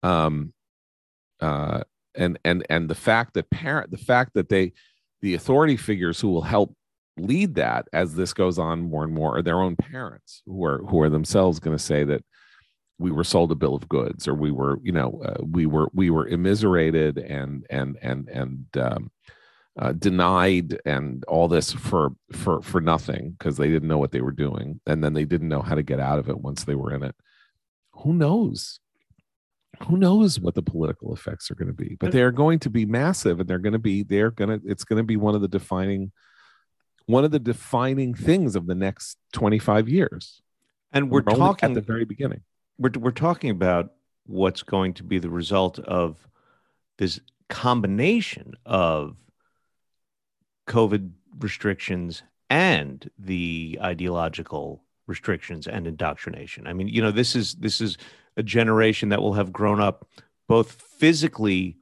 um, 0.02 0.54
uh, 1.40 1.84
and 2.16 2.40
and 2.44 2.66
and 2.70 2.90
the 2.90 2.96
fact 2.96 3.36
that 3.36 3.50
parent, 3.50 3.92
the 3.92 3.98
fact 3.98 4.34
that 4.34 4.50
they, 4.50 4.74
the 5.22 5.36
authority 5.36 5.78
figures 5.78 6.20
who 6.20 6.30
will 6.30 6.42
help 6.42 6.76
lead 7.18 7.56
that 7.56 7.88
as 7.94 8.16
this 8.16 8.34
goes 8.34 8.58
on 8.58 8.82
more 8.82 9.04
and 9.04 9.14
more 9.14 9.38
are 9.38 9.44
their 9.44 9.62
own 9.62 9.76
parents 9.76 10.42
who 10.48 10.66
are 10.66 10.80
who 10.80 11.00
are 11.02 11.10
themselves 11.10 11.60
going 11.60 11.78
to 11.78 11.84
say 11.84 12.04
that 12.04 12.24
we 13.00 13.12
were 13.12 13.24
sold 13.24 13.52
a 13.52 13.56
bill 13.56 13.76
of 13.76 13.90
goods 13.90 14.28
or 14.28 14.34
we 14.34 14.52
were 14.52 14.80
you 14.84 14.92
know 14.92 15.22
uh, 15.26 15.44
we 15.44 15.66
were 15.66 15.90
we 15.94 16.10
were 16.10 16.28
immiserated 16.28 17.18
and 17.18 17.66
and 17.70 17.98
and 18.02 18.30
and 18.30 18.66
um, 18.78 19.12
uh, 19.78 19.92
denied 19.94 20.80
and 20.86 21.24
all 21.26 21.48
this 21.48 21.72
for 21.72 22.12
for 22.32 22.62
for 22.62 22.80
nothing 22.80 23.32
because 23.32 23.58
they 23.58 23.70
didn't 23.70 23.90
know 23.90 23.98
what 23.98 24.12
they 24.12 24.22
were 24.22 24.32
doing 24.32 24.80
and 24.86 25.04
then 25.04 25.14
they 25.14 25.26
didn't 25.26 25.50
know 25.50 25.62
how 25.62 25.76
to 25.76 25.84
get 25.84 26.00
out 26.00 26.20
of 26.20 26.30
it 26.30 26.40
once 26.40 26.64
they 26.64 26.76
were 26.76 26.94
in 26.94 27.04
it. 27.04 27.16
Who 27.98 28.14
knows? 28.14 28.80
Who 29.88 29.98
knows 29.98 30.40
what 30.40 30.54
the 30.54 30.62
political 30.62 31.14
effects 31.14 31.50
are 31.50 31.56
going 31.56 31.68
to 31.68 31.74
be 31.74 31.98
but 32.00 32.12
they're 32.12 32.32
going 32.32 32.60
to 32.60 32.70
be 32.70 32.86
massive 32.86 33.40
and 33.40 33.50
they're 33.50 33.58
going 33.58 33.74
to 33.74 33.80
be 33.80 34.04
they're 34.04 34.30
going 34.30 34.60
to 34.60 34.66
it's 34.70 34.84
going 34.84 34.98
to 34.98 35.04
be 35.04 35.18
one 35.18 35.34
of 35.34 35.42
the 35.42 35.48
defining 35.48 36.12
one 37.06 37.26
of 37.26 37.32
the 37.32 37.40
defining 37.40 38.14
things 38.14 38.56
of 38.56 38.68
the 38.68 38.76
next 38.76 39.18
25 39.34 39.90
years. 39.90 40.42
And 40.92 41.10
we're, 41.10 41.24
we're 41.26 41.36
talking 41.36 41.72
at 41.72 41.76
the 41.76 41.82
very 41.82 42.06
beginning 42.06 42.44
we're, 42.78 42.92
we're 43.00 43.12
talking 43.12 43.50
about 43.50 43.94
what's 44.26 44.64
going 44.64 44.94
to 44.96 45.04
be 45.04 45.20
the 45.20 45.30
result 45.30 45.80
of 45.80 46.28
this 46.98 47.20
combination 47.50 48.54
of 48.66 49.16
COVID 50.68 51.12
restrictions 51.40 52.24
and 52.50 53.10
the 53.18 53.80
ideological 53.82 54.84
restrictions 55.08 55.68
and 55.68 55.88
indoctrination. 55.88 56.68
I 56.68 56.74
mean, 56.74 56.88
you 56.88 57.02
know, 57.02 57.12
this 57.12 57.36
is 57.36 57.56
this 57.56 57.82
is 57.82 57.98
a 58.38 58.44
generation 58.44 59.10
that 59.10 59.22
will 59.22 59.34
have 59.34 59.52
grown 59.52 59.82
up 59.82 60.08
both 60.48 60.72
physically 60.72 61.78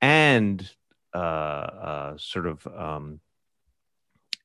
and 0.00 0.68
uh, 1.14 1.18
uh, 1.18 2.16
sort 2.18 2.46
of 2.46 2.66
um, 2.66 3.20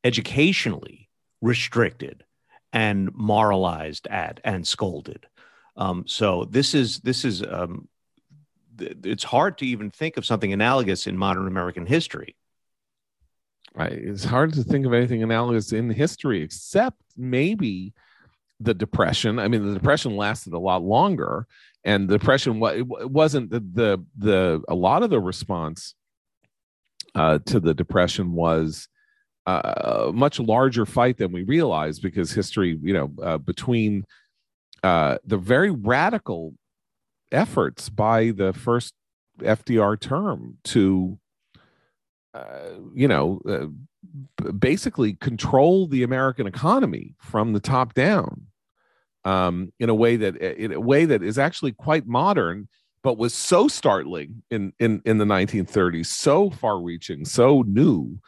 educationally 0.03 1.09
restricted 1.41 2.23
and 2.73 3.13
moralized 3.13 4.07
at 4.07 4.39
and 4.43 4.67
scolded. 4.67 5.27
Um, 5.77 6.05
so 6.07 6.45
this 6.45 6.73
is 6.73 6.99
this 6.99 7.25
is 7.25 7.43
um, 7.43 7.87
th- 8.77 8.97
it's 9.03 9.23
hard 9.23 9.57
to 9.59 9.65
even 9.65 9.91
think 9.91 10.17
of 10.17 10.25
something 10.25 10.53
analogous 10.53 11.07
in 11.07 11.17
modern 11.17 11.47
American 11.47 11.85
history 11.85 12.35
Right. 13.75 13.91
It's 13.91 14.23
hard 14.23 14.53
to 14.53 14.63
think 14.63 14.85
of 14.85 14.93
anything 14.93 15.21
analogous 15.21 15.73
in 15.73 15.89
history 15.89 16.41
except 16.41 16.97
maybe 17.17 17.93
the 18.61 18.73
depression. 18.73 19.37
I 19.37 19.49
mean, 19.49 19.67
the 19.67 19.73
depression 19.73 20.15
lasted 20.15 20.53
a 20.53 20.59
lot 20.59 20.81
longer, 20.81 21.45
and 21.83 22.07
the 22.07 22.17
depression 22.17 22.63
it 22.63 22.87
wasn't 22.87 23.49
the 23.49 23.59
the, 23.59 24.05
the 24.17 24.63
a 24.69 24.75
lot 24.75 25.03
of 25.03 25.09
the 25.09 25.19
response 25.19 25.93
uh, 27.15 27.39
to 27.47 27.59
the 27.59 27.73
depression 27.73 28.31
was 28.31 28.87
uh, 29.45 30.05
a 30.07 30.13
much 30.13 30.39
larger 30.39 30.85
fight 30.85 31.17
than 31.17 31.33
we 31.33 31.43
realized 31.43 32.01
because 32.01 32.31
history, 32.31 32.79
you 32.81 32.93
know, 32.93 33.11
uh, 33.21 33.37
between 33.37 34.05
uh, 34.85 35.17
the 35.25 35.37
very 35.37 35.71
radical 35.71 36.53
efforts 37.31 37.89
by 37.89 38.31
the 38.31 38.53
first 38.53 38.93
FDR 39.39 39.99
term 39.99 40.57
to 40.65 41.17
uh, 42.35 42.71
you 42.93 43.07
know, 43.07 43.39
uh, 43.47 44.51
basically 44.51 45.13
control 45.13 45.87
the 45.87 46.03
American 46.03 46.45
economy 46.45 47.15
from 47.17 47.53
the 47.53 47.61
top 47.61 47.93
down 47.93 48.47
um, 49.23 49.71
in 49.79 49.89
a 49.89 49.95
way 49.95 50.17
that 50.17 50.35
in 50.35 50.73
a 50.73 50.79
way 50.79 51.05
that 51.05 51.23
is 51.23 51.37
actually 51.37 51.71
quite 51.71 52.05
modern, 52.05 52.67
but 53.03 53.17
was 53.17 53.33
so 53.33 53.69
startling 53.69 54.43
in 54.51 54.73
in 54.79 55.01
in 55.05 55.17
the 55.17 55.25
1930s, 55.25 56.07
so 56.07 56.49
far-reaching, 56.49 57.23
so 57.23 57.61
new 57.61 58.19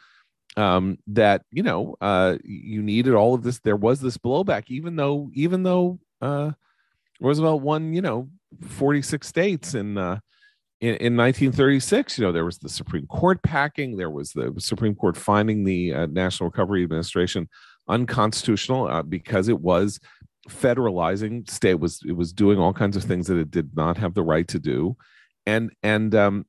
um, 0.56 0.96
that 1.06 1.42
you 1.50 1.62
know 1.62 1.94
uh, 2.00 2.38
you 2.42 2.82
needed 2.82 3.12
all 3.12 3.34
of 3.34 3.42
this. 3.42 3.60
There 3.60 3.76
was 3.76 4.00
this 4.00 4.16
blowback, 4.16 4.64
even 4.68 4.96
though 4.96 5.30
even 5.34 5.64
though 5.64 5.98
uh, 6.20 6.52
Roosevelt 7.20 7.62
won, 7.62 7.92
you 7.92 8.02
know, 8.02 8.28
46 8.62 9.26
states 9.26 9.74
in 9.74 9.98
uh, 9.98 10.20
in, 10.80 10.94
in 10.96 11.16
1936, 11.16 12.18
you 12.18 12.24
know, 12.24 12.30
there 12.30 12.44
was 12.44 12.58
the 12.58 12.68
Supreme 12.68 13.06
Court 13.06 13.42
packing, 13.42 13.96
there 13.96 14.10
was 14.10 14.30
the 14.30 14.54
Supreme 14.58 14.94
Court 14.94 15.16
finding 15.16 15.64
the 15.64 15.92
uh, 15.92 16.06
National 16.06 16.50
Recovery 16.50 16.84
Administration 16.84 17.48
unconstitutional 17.88 18.86
uh, 18.86 19.02
because 19.02 19.48
it 19.48 19.60
was 19.60 19.98
federalizing. 20.48 21.48
State 21.50 21.74
was 21.74 22.00
it 22.06 22.12
was 22.12 22.32
doing 22.32 22.58
all 22.58 22.72
kinds 22.72 22.96
of 22.96 23.04
things 23.04 23.26
that 23.26 23.38
it 23.38 23.50
did 23.50 23.76
not 23.76 23.96
have 23.96 24.14
the 24.14 24.22
right 24.22 24.46
to 24.48 24.58
do. 24.58 24.96
And 25.46 25.72
and 25.82 26.14
um 26.14 26.46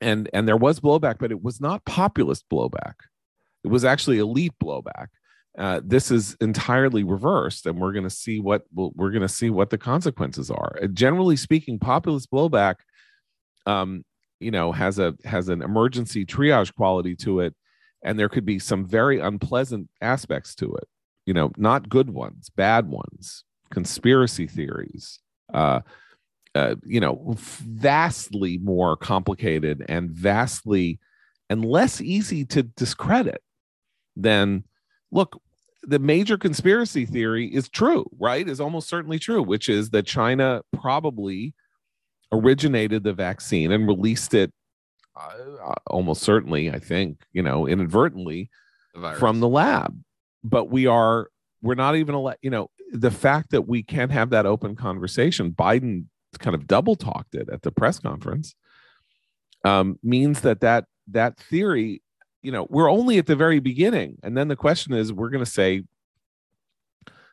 and 0.00 0.28
and 0.32 0.46
there 0.46 0.56
was 0.56 0.80
blowback 0.80 1.16
but 1.18 1.30
it 1.30 1.42
was 1.42 1.60
not 1.60 1.84
populist 1.84 2.48
blowback. 2.50 2.94
It 3.64 3.68
was 3.68 3.84
actually 3.84 4.18
elite 4.18 4.54
blowback 4.62 5.08
uh, 5.58 5.80
this 5.84 6.12
is 6.12 6.36
entirely 6.40 7.02
reversed 7.02 7.66
and 7.66 7.78
we're 7.78 7.92
going 7.92 8.04
to 8.04 8.10
see 8.10 8.38
what 8.38 8.62
we're 8.72 9.10
going 9.10 9.22
to 9.22 9.28
see 9.28 9.50
what 9.50 9.70
the 9.70 9.78
consequences 9.78 10.50
are. 10.50 10.78
Uh, 10.80 10.86
generally 10.86 11.36
speaking 11.36 11.78
populist 11.78 12.30
blowback 12.30 12.76
um, 13.66 14.04
you 14.38 14.52
know 14.52 14.70
has 14.70 15.00
a 15.00 15.14
has 15.24 15.48
an 15.48 15.60
emergency 15.60 16.24
triage 16.24 16.72
quality 16.74 17.16
to 17.16 17.40
it 17.40 17.54
and 18.04 18.16
there 18.16 18.28
could 18.28 18.46
be 18.46 18.60
some 18.60 18.86
very 18.86 19.18
unpleasant 19.18 19.88
aspects 20.00 20.54
to 20.54 20.72
it. 20.76 20.84
You 21.26 21.34
know 21.34 21.50
not 21.56 21.88
good 21.88 22.10
ones 22.10 22.50
bad 22.56 22.86
ones 22.86 23.44
conspiracy 23.70 24.46
theories 24.46 25.18
uh, 25.52 25.80
uh 26.54 26.76
you 26.84 27.00
know 27.00 27.34
vastly 27.36 28.58
more 28.58 28.96
complicated 28.96 29.84
and 29.88 30.10
vastly 30.10 31.00
and 31.50 31.64
less 31.64 32.00
easy 32.00 32.44
to 32.44 32.62
discredit 32.62 33.42
than 34.16 34.64
look 35.10 35.40
the 35.82 35.98
major 35.98 36.36
conspiracy 36.36 37.06
theory 37.06 37.46
is 37.46 37.68
true 37.68 38.08
right 38.18 38.48
is 38.48 38.60
almost 38.60 38.88
certainly 38.88 39.18
true 39.18 39.42
which 39.42 39.68
is 39.68 39.90
that 39.90 40.06
china 40.06 40.60
probably 40.72 41.54
originated 42.32 43.04
the 43.04 43.12
vaccine 43.12 43.72
and 43.72 43.86
released 43.86 44.34
it 44.34 44.52
uh, 45.18 45.74
almost 45.86 46.22
certainly, 46.22 46.70
I 46.70 46.78
think, 46.78 47.24
you 47.32 47.42
know, 47.42 47.66
inadvertently 47.66 48.50
the 48.94 49.14
from 49.14 49.40
the 49.40 49.48
lab. 49.48 50.00
But 50.44 50.66
we 50.66 50.86
are, 50.86 51.28
we're 51.60 51.74
not 51.74 51.96
even, 51.96 52.14
let 52.14 52.38
you 52.42 52.50
know, 52.50 52.70
the 52.92 53.10
fact 53.10 53.50
that 53.50 53.62
we 53.62 53.82
can't 53.82 54.12
have 54.12 54.30
that 54.30 54.46
open 54.46 54.76
conversation, 54.76 55.50
Biden 55.50 56.04
kind 56.38 56.54
of 56.54 56.66
double 56.66 56.94
talked 56.94 57.34
it 57.34 57.48
at 57.50 57.62
the 57.62 57.72
press 57.72 57.98
conference, 57.98 58.54
um, 59.64 59.98
means 60.02 60.42
that 60.42 60.60
that 60.60 60.84
that 61.08 61.36
theory, 61.38 62.02
you 62.42 62.52
know, 62.52 62.66
we're 62.70 62.90
only 62.90 63.18
at 63.18 63.26
the 63.26 63.36
very 63.36 63.58
beginning. 63.58 64.18
And 64.22 64.36
then 64.36 64.48
the 64.48 64.56
question 64.56 64.94
is, 64.94 65.12
we're 65.12 65.30
going 65.30 65.44
to 65.44 65.50
say, 65.50 65.82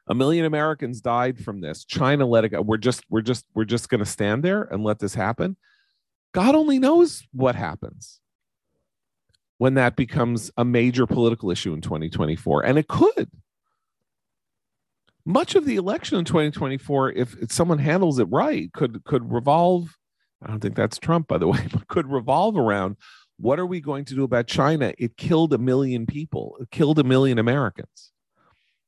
a 0.08 0.14
million 0.14 0.46
Americans 0.46 1.02
died 1.02 1.40
from 1.40 1.62
this. 1.62 1.84
China 1.84 2.26
let 2.26 2.46
it 2.46 2.50
go. 2.50 2.62
We're 2.62 2.78
just, 2.78 3.04
we're 3.10 3.22
just, 3.22 3.46
we're 3.56 3.66
just 3.66 3.90
going 3.90 4.00
to 4.00 4.06
stand 4.06 4.44
there 4.44 4.64
and 4.64 4.84
let 4.84 5.00
this 5.00 5.16
happen. 5.16 5.58
God 6.34 6.54
only 6.54 6.80
knows 6.80 7.24
what 7.32 7.56
happens 7.56 8.20
when 9.58 9.76
that 9.76 9.96
becomes 9.96 10.52
a 10.58 10.66
major 10.66 11.08
political 11.08 11.50
issue 11.50 11.74
in 11.74 11.82
2024. 11.82 12.66
And 12.66 12.78
it 12.78 12.88
could. 12.88 13.30
Much 15.26 15.56
of 15.56 15.66
the 15.66 15.76
election 15.76 16.20
in 16.20 16.26
2024, 16.26 17.14
if, 17.14 17.36
if 17.42 17.52
someone 17.52 17.80
handles 17.80 18.20
it 18.20 18.26
right, 18.26 18.72
could 18.74 19.04
could 19.06 19.32
revolve. 19.32 19.96
I 20.44 20.48
don't 20.48 20.60
think 20.60 20.76
that's 20.76 21.00
Trump, 21.00 21.28
by 21.28 21.40
the 21.40 21.48
way, 21.48 21.68
but 21.74 21.88
could 21.88 22.12
revolve 22.12 22.58
around 22.58 22.98
what 23.38 23.60
are 23.60 23.66
we 23.66 23.82
going 23.82 24.06
to 24.06 24.16
do 24.16 24.24
about 24.24 24.48
China? 24.48 24.94
It 24.98 25.18
killed 25.18 25.54
a 25.54 25.58
million 25.58 26.06
people, 26.06 26.58
it 26.60 26.72
killed 26.72 27.00
a 27.00 27.04
million 27.04 27.40
Americans. 27.40 28.12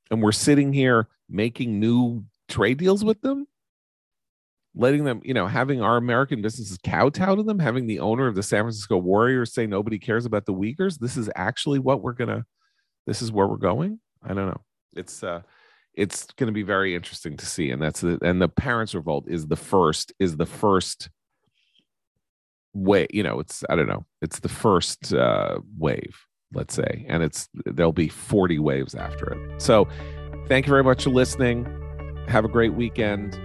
And 0.09 0.21
we're 0.21 0.31
sitting 0.31 0.71
here 0.71 1.09
making 1.29 1.79
new 1.79 2.23
trade 2.47 2.77
deals 2.77 3.03
with 3.03 3.21
them 3.21 3.47
letting 4.77 5.03
them, 5.03 5.21
you 5.23 5.33
know, 5.33 5.47
having 5.47 5.81
our 5.81 5.97
American 5.97 6.41
businesses 6.41 6.77
kowtow 6.83 7.35
to 7.35 7.43
them, 7.43 7.59
having 7.59 7.87
the 7.87 7.99
owner 7.99 8.27
of 8.27 8.35
the 8.35 8.43
San 8.43 8.63
Francisco 8.63 8.97
Warriors 8.97 9.53
say 9.53 9.65
nobody 9.65 9.97
cares 9.99 10.25
about 10.25 10.45
the 10.45 10.53
Uyghurs. 10.53 10.99
This 10.99 11.17
is 11.17 11.29
actually 11.35 11.79
what 11.79 12.01
we're 12.01 12.13
gonna. 12.13 12.45
This 13.05 13.21
is 13.21 13.31
where 13.31 13.47
we're 13.47 13.57
going. 13.57 13.99
I 14.23 14.29
don't 14.33 14.47
know. 14.47 14.61
It's 14.95 15.23
uh, 15.23 15.41
it's 15.93 16.25
going 16.37 16.47
to 16.47 16.53
be 16.53 16.63
very 16.63 16.95
interesting 16.95 17.37
to 17.37 17.45
see, 17.45 17.71
and 17.71 17.81
that's 17.81 18.01
the 18.01 18.19
and 18.21 18.41
the 18.41 18.49
parents' 18.49 18.93
revolt 18.93 19.25
is 19.27 19.47
the 19.47 19.55
first 19.55 20.13
is 20.19 20.37
the 20.37 20.45
first 20.45 21.09
way. 22.73 23.07
You 23.11 23.23
know, 23.23 23.39
it's 23.39 23.63
I 23.69 23.75
don't 23.75 23.87
know. 23.87 24.05
It's 24.21 24.39
the 24.39 24.49
first 24.49 25.13
uh, 25.13 25.59
wave, 25.77 26.25
let's 26.53 26.73
say, 26.73 27.05
and 27.07 27.23
it's 27.23 27.49
there'll 27.65 27.93
be 27.93 28.09
forty 28.09 28.59
waves 28.59 28.95
after 28.95 29.33
it. 29.33 29.61
So, 29.61 29.87
thank 30.47 30.65
you 30.65 30.71
very 30.71 30.83
much 30.83 31.03
for 31.03 31.09
listening. 31.09 31.65
Have 32.27 32.45
a 32.45 32.49
great 32.49 32.73
weekend 32.73 33.39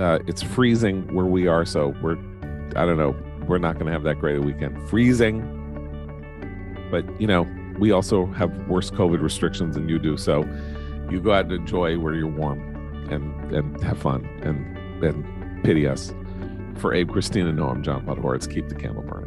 uh, 0.00 0.18
it's 0.26 0.42
freezing 0.42 1.12
where 1.14 1.26
we 1.26 1.46
are, 1.46 1.64
so 1.66 1.94
we're 2.02 2.16
I 2.76 2.86
don't 2.86 2.96
know, 2.96 3.14
we're 3.46 3.58
not 3.58 3.74
going 3.74 3.86
to 3.86 3.92
have 3.92 4.04
that 4.04 4.18
great 4.18 4.38
a 4.38 4.40
weekend. 4.40 4.88
Freezing, 4.88 5.42
but 6.90 7.04
you 7.20 7.26
know, 7.26 7.46
we 7.78 7.90
also 7.90 8.26
have 8.26 8.50
worse 8.66 8.90
COVID 8.90 9.20
restrictions 9.20 9.74
than 9.74 9.88
you 9.88 9.98
do, 9.98 10.16
so 10.16 10.48
you 11.10 11.20
go 11.20 11.32
out 11.32 11.44
and 11.46 11.52
enjoy 11.52 11.98
where 11.98 12.14
you're 12.14 12.28
warm 12.28 12.60
and 13.10 13.54
and 13.54 13.82
have 13.82 13.98
fun 13.98 14.24
and 14.42 15.04
and 15.04 15.62
pity 15.64 15.86
us. 15.86 16.14
For 16.80 16.94
Abe, 16.94 17.10
Christina, 17.10 17.52
Noah, 17.52 17.72
I'm 17.72 17.82
John 17.82 18.06
Podhoretz. 18.06 18.50
Keep 18.50 18.70
the 18.70 18.74
candle 18.74 19.02
burning. 19.02 19.19